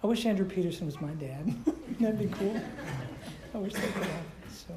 I 0.03 0.07
wish 0.07 0.27
Andrew 0.27 0.47
Peterson 0.47 0.87
was 0.87 1.01
my 1.01 1.11
dad. 1.11 1.55
That'd 2.01 2.19
be 2.19 2.27
cool. 2.27 2.61
I 3.55 3.59
wish 3.59 3.73
that 3.75 3.83
could 3.83 4.03
happen. 4.03 4.27
So, 4.53 4.75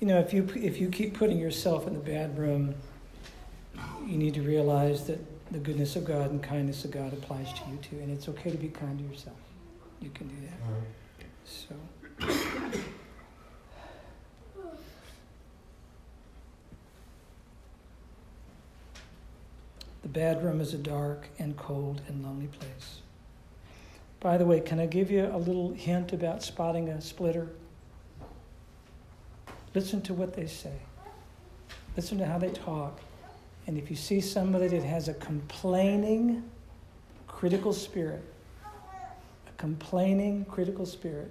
you 0.00 0.06
know, 0.06 0.18
if 0.18 0.32
you 0.32 0.48
if 0.56 0.80
you 0.80 0.88
keep 0.88 1.14
putting 1.14 1.38
yourself 1.38 1.86
in 1.86 1.92
the 1.92 2.00
bad 2.00 2.38
room, 2.38 2.74
you 4.06 4.16
need 4.16 4.34
to 4.34 4.42
realize 4.42 5.06
that 5.06 5.18
the 5.52 5.58
goodness 5.58 5.96
of 5.96 6.04
God 6.04 6.30
and 6.30 6.42
kindness 6.42 6.84
of 6.84 6.92
God 6.92 7.12
applies 7.12 7.52
to 7.52 7.60
you 7.70 7.76
too, 7.82 7.98
and 7.98 8.10
it's 8.10 8.28
okay 8.28 8.50
to 8.50 8.56
be 8.56 8.68
kind 8.68 8.98
to 8.98 9.04
yourself. 9.04 9.36
You 10.00 10.10
can 10.10 10.28
do 10.28 10.36
that. 10.46 11.26
So. 11.44 11.74
The 20.02 20.08
bad 20.08 20.42
room 20.42 20.60
is 20.60 20.72
a 20.72 20.78
dark 20.78 21.28
and 21.38 21.56
cold 21.56 22.00
and 22.08 22.24
lonely 22.24 22.46
place. 22.46 23.00
By 24.20 24.36
the 24.36 24.46
way, 24.46 24.60
can 24.60 24.78
I 24.78 24.86
give 24.86 25.10
you 25.10 25.26
a 25.26 25.38
little 25.38 25.72
hint 25.72 26.12
about 26.12 26.42
spotting 26.42 26.88
a 26.88 27.00
splitter? 27.00 27.48
Listen 29.74 30.02
to 30.02 30.14
what 30.14 30.34
they 30.34 30.46
say. 30.46 30.74
Listen 31.96 32.18
to 32.18 32.26
how 32.26 32.38
they 32.38 32.50
talk. 32.50 33.00
And 33.66 33.78
if 33.78 33.90
you 33.90 33.96
see 33.96 34.20
somebody 34.20 34.68
that 34.68 34.82
has 34.82 35.08
a 35.08 35.14
complaining, 35.14 36.42
critical 37.28 37.72
spirit, 37.72 38.22
a 38.64 39.52
complaining, 39.58 40.44
critical 40.46 40.86
spirit, 40.86 41.30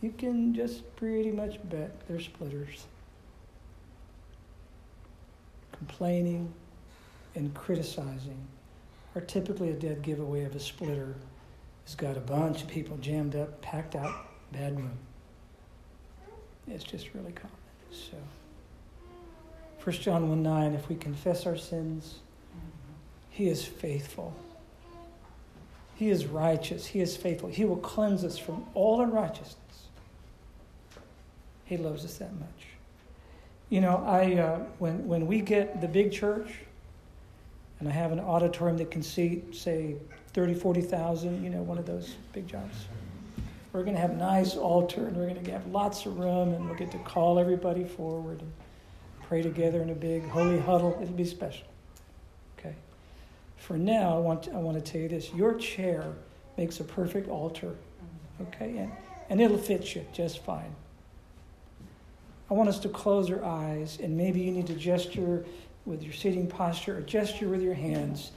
you 0.00 0.10
can 0.10 0.54
just 0.54 0.94
pretty 0.96 1.30
much 1.30 1.58
bet 1.70 2.06
they're 2.06 2.20
splitters. 2.20 2.86
Complaining 5.72 6.52
and 7.34 7.54
criticizing 7.54 8.46
are 9.14 9.20
typically 9.20 9.70
a 9.70 9.74
dead 9.74 10.02
giveaway 10.02 10.44
of 10.44 10.54
a 10.54 10.60
splitter 10.60 11.14
who's 11.84 11.94
got 11.94 12.16
a 12.16 12.20
bunch 12.20 12.62
of 12.62 12.68
people 12.68 12.96
jammed 12.98 13.36
up, 13.36 13.60
packed 13.60 13.94
out, 13.94 14.14
bad 14.52 14.76
room. 14.76 14.98
It's 16.68 16.84
just 16.84 17.12
really 17.14 17.32
common. 17.32 17.56
So, 17.90 18.16
1 19.82 19.96
John 19.96 20.28
1 20.28 20.42
9, 20.42 20.74
if 20.74 20.88
we 20.88 20.94
confess 20.94 21.44
our 21.46 21.56
sins, 21.56 22.20
He 23.30 23.48
is 23.48 23.64
faithful. 23.64 24.34
He 25.94 26.10
is 26.10 26.26
righteous. 26.26 26.86
He 26.86 27.00
is 27.00 27.16
faithful. 27.16 27.48
He 27.48 27.64
will 27.64 27.76
cleanse 27.76 28.24
us 28.24 28.38
from 28.38 28.64
all 28.74 29.02
unrighteousness. 29.02 29.56
He 31.64 31.76
loves 31.76 32.04
us 32.04 32.18
that 32.18 32.32
much. 32.38 32.66
You 33.68 33.80
know, 33.80 34.04
I 34.06 34.34
uh, 34.34 34.58
when 34.78 35.06
when 35.06 35.26
we 35.26 35.40
get 35.40 35.80
the 35.80 35.88
big 35.88 36.12
church, 36.12 36.52
and 37.82 37.90
I 37.90 37.94
have 37.96 38.12
an 38.12 38.20
auditorium 38.20 38.78
that 38.78 38.92
can 38.92 39.02
seat, 39.02 39.56
say, 39.56 39.96
30, 40.34 40.54
40,000, 40.54 41.42
you 41.42 41.50
know, 41.50 41.62
one 41.62 41.78
of 41.78 41.84
those 41.84 42.14
big 42.32 42.46
jobs. 42.46 42.86
We're 43.72 43.82
going 43.82 43.96
to 43.96 44.00
have 44.00 44.12
a 44.12 44.16
nice 44.16 44.54
altar, 44.54 45.08
and 45.08 45.16
we're 45.16 45.28
going 45.28 45.42
to 45.42 45.50
have 45.50 45.66
lots 45.66 46.06
of 46.06 46.16
room, 46.16 46.54
and 46.54 46.64
we'll 46.66 46.78
get 46.78 46.92
to 46.92 46.98
call 46.98 47.40
everybody 47.40 47.82
forward 47.82 48.40
and 48.40 48.52
pray 49.24 49.42
together 49.42 49.82
in 49.82 49.90
a 49.90 49.96
big 49.96 50.28
holy 50.28 50.60
huddle. 50.60 50.96
It'll 51.02 51.12
be 51.12 51.24
special. 51.24 51.66
Okay. 52.56 52.76
For 53.56 53.76
now, 53.76 54.14
I 54.14 54.20
want 54.20 54.44
to, 54.44 54.52
I 54.52 54.58
want 54.58 54.76
to 54.76 54.92
tell 54.92 55.00
you 55.00 55.08
this: 55.08 55.32
your 55.34 55.54
chair 55.54 56.04
makes 56.56 56.78
a 56.78 56.84
perfect 56.84 57.28
altar. 57.28 57.74
Okay, 58.40 58.76
and 58.76 58.92
and 59.28 59.40
it'll 59.40 59.58
fit 59.58 59.96
you 59.96 60.06
just 60.12 60.44
fine. 60.44 60.76
I 62.48 62.54
want 62.54 62.68
us 62.68 62.78
to 62.80 62.88
close 62.88 63.28
our 63.28 63.44
eyes, 63.44 63.98
and 64.00 64.16
maybe 64.16 64.40
you 64.40 64.52
need 64.52 64.68
to 64.68 64.74
gesture 64.74 65.44
with 65.84 66.02
your 66.02 66.12
sitting 66.12 66.46
posture 66.46 66.98
or 66.98 67.00
gesture 67.00 67.48
with 67.48 67.62
your 67.62 67.74
hands 67.74 68.32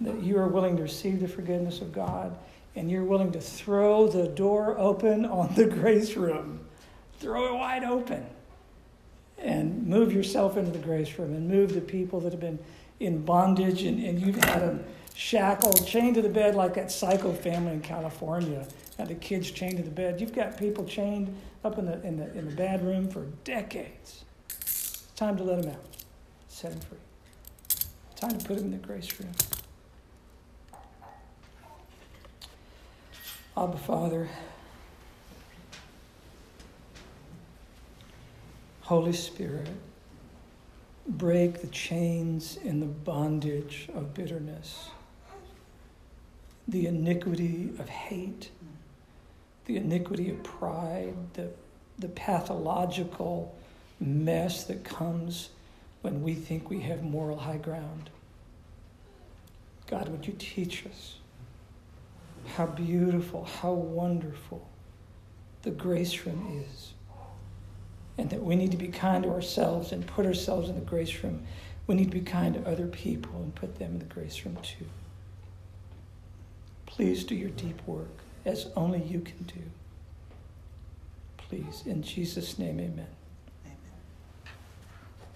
that 0.00 0.22
you 0.22 0.38
are 0.38 0.48
willing 0.48 0.76
to 0.76 0.82
receive 0.82 1.20
the 1.20 1.28
forgiveness 1.28 1.80
of 1.80 1.92
God 1.92 2.36
and 2.76 2.90
you're 2.90 3.04
willing 3.04 3.32
to 3.32 3.40
throw 3.40 4.06
the 4.06 4.28
door 4.28 4.78
open 4.78 5.24
on 5.24 5.54
the 5.54 5.64
grace 5.80 6.16
room. 6.16 6.60
Throw 7.18 7.54
it 7.54 7.58
wide 7.58 7.84
open 7.84 8.24
and 9.38 9.86
move 9.86 10.12
yourself 10.12 10.56
into 10.56 10.70
the 10.70 10.78
grace 10.78 11.18
room 11.18 11.34
and 11.34 11.48
move 11.48 11.74
the 11.74 11.80
people 11.80 12.20
that 12.20 12.32
have 12.32 12.40
been 12.40 12.58
in 13.00 13.24
bondage 13.24 13.82
and, 13.82 14.02
and 14.04 14.20
you've 14.20 14.42
had 14.44 14.62
them 14.62 14.84
shackled, 15.14 15.84
chained 15.86 16.14
to 16.14 16.22
the 16.22 16.28
bed 16.28 16.54
like 16.54 16.74
that 16.74 16.92
psycho 16.92 17.32
family 17.32 17.72
in 17.72 17.80
California. 17.80 18.66
Had 18.96 19.08
the 19.08 19.14
kids 19.14 19.50
chained 19.50 19.76
to 19.78 19.82
the 19.82 19.90
bed. 19.90 20.20
You've 20.20 20.34
got 20.34 20.56
people 20.56 20.84
chained 20.84 21.36
up 21.64 21.78
in 21.78 21.86
the, 21.86 22.00
in 22.02 22.16
the, 22.16 22.32
in 22.36 22.48
the 22.48 22.54
bad 22.54 22.84
room 22.84 23.08
for 23.08 23.26
decades. 23.44 24.24
It's 24.50 25.04
time 25.16 25.36
to 25.36 25.44
let 25.44 25.62
them 25.62 25.72
out, 25.72 25.84
set 26.58 26.72
him 26.72 26.80
free. 26.80 26.98
Time 28.16 28.36
to 28.36 28.44
put 28.44 28.58
him 28.58 28.64
in 28.64 28.70
the 28.72 28.78
grace 28.78 29.20
room. 29.20 29.30
Abba, 33.56 33.76
Father, 33.76 34.28
Holy 38.80 39.12
Spirit, 39.12 39.68
break 41.06 41.60
the 41.60 41.68
chains 41.68 42.58
and 42.64 42.82
the 42.82 42.86
bondage 42.86 43.88
of 43.94 44.12
bitterness, 44.12 44.90
the 46.66 46.88
iniquity 46.88 47.70
of 47.78 47.88
hate, 47.88 48.50
the 49.66 49.76
iniquity 49.76 50.28
of 50.30 50.42
pride, 50.42 51.14
the, 51.34 51.50
the 52.00 52.08
pathological 52.08 53.54
mess 54.00 54.64
that 54.64 54.82
comes 54.82 55.50
when 56.02 56.22
we 56.22 56.34
think 56.34 56.70
we 56.70 56.80
have 56.80 57.02
moral 57.02 57.38
high 57.38 57.56
ground. 57.56 58.10
God, 59.86 60.08
would 60.08 60.26
you 60.26 60.34
teach 60.38 60.84
us 60.86 61.16
how 62.56 62.66
beautiful, 62.66 63.44
how 63.44 63.72
wonderful 63.72 64.68
the 65.62 65.70
grace 65.70 66.24
room 66.24 66.64
is? 66.64 66.92
and 68.18 68.28
that 68.30 68.42
we 68.42 68.56
need 68.56 68.72
to 68.72 68.76
be 68.76 68.88
kind 68.88 69.22
to 69.22 69.30
ourselves 69.30 69.92
and 69.92 70.06
put 70.06 70.26
ourselves 70.26 70.68
in 70.68 70.74
the 70.74 70.80
grace 70.80 71.22
room. 71.22 71.44
We 71.86 71.94
need 71.94 72.10
to 72.10 72.18
be 72.18 72.20
kind 72.20 72.54
to 72.54 72.68
other 72.68 72.88
people 72.88 73.40
and 73.40 73.54
put 73.54 73.78
them 73.78 73.92
in 73.92 73.98
the 74.00 74.04
grace 74.04 74.44
room 74.44 74.58
too. 74.60 74.86
Please 76.84 77.22
do 77.22 77.36
your 77.36 77.50
deep 77.50 77.80
work 77.86 78.10
as 78.44 78.66
only 78.74 79.00
you 79.00 79.20
can 79.20 79.44
do. 79.44 79.62
Please, 81.36 81.84
in 81.86 82.02
Jesus' 82.02 82.58
name, 82.58 82.80
amen. 82.80 83.06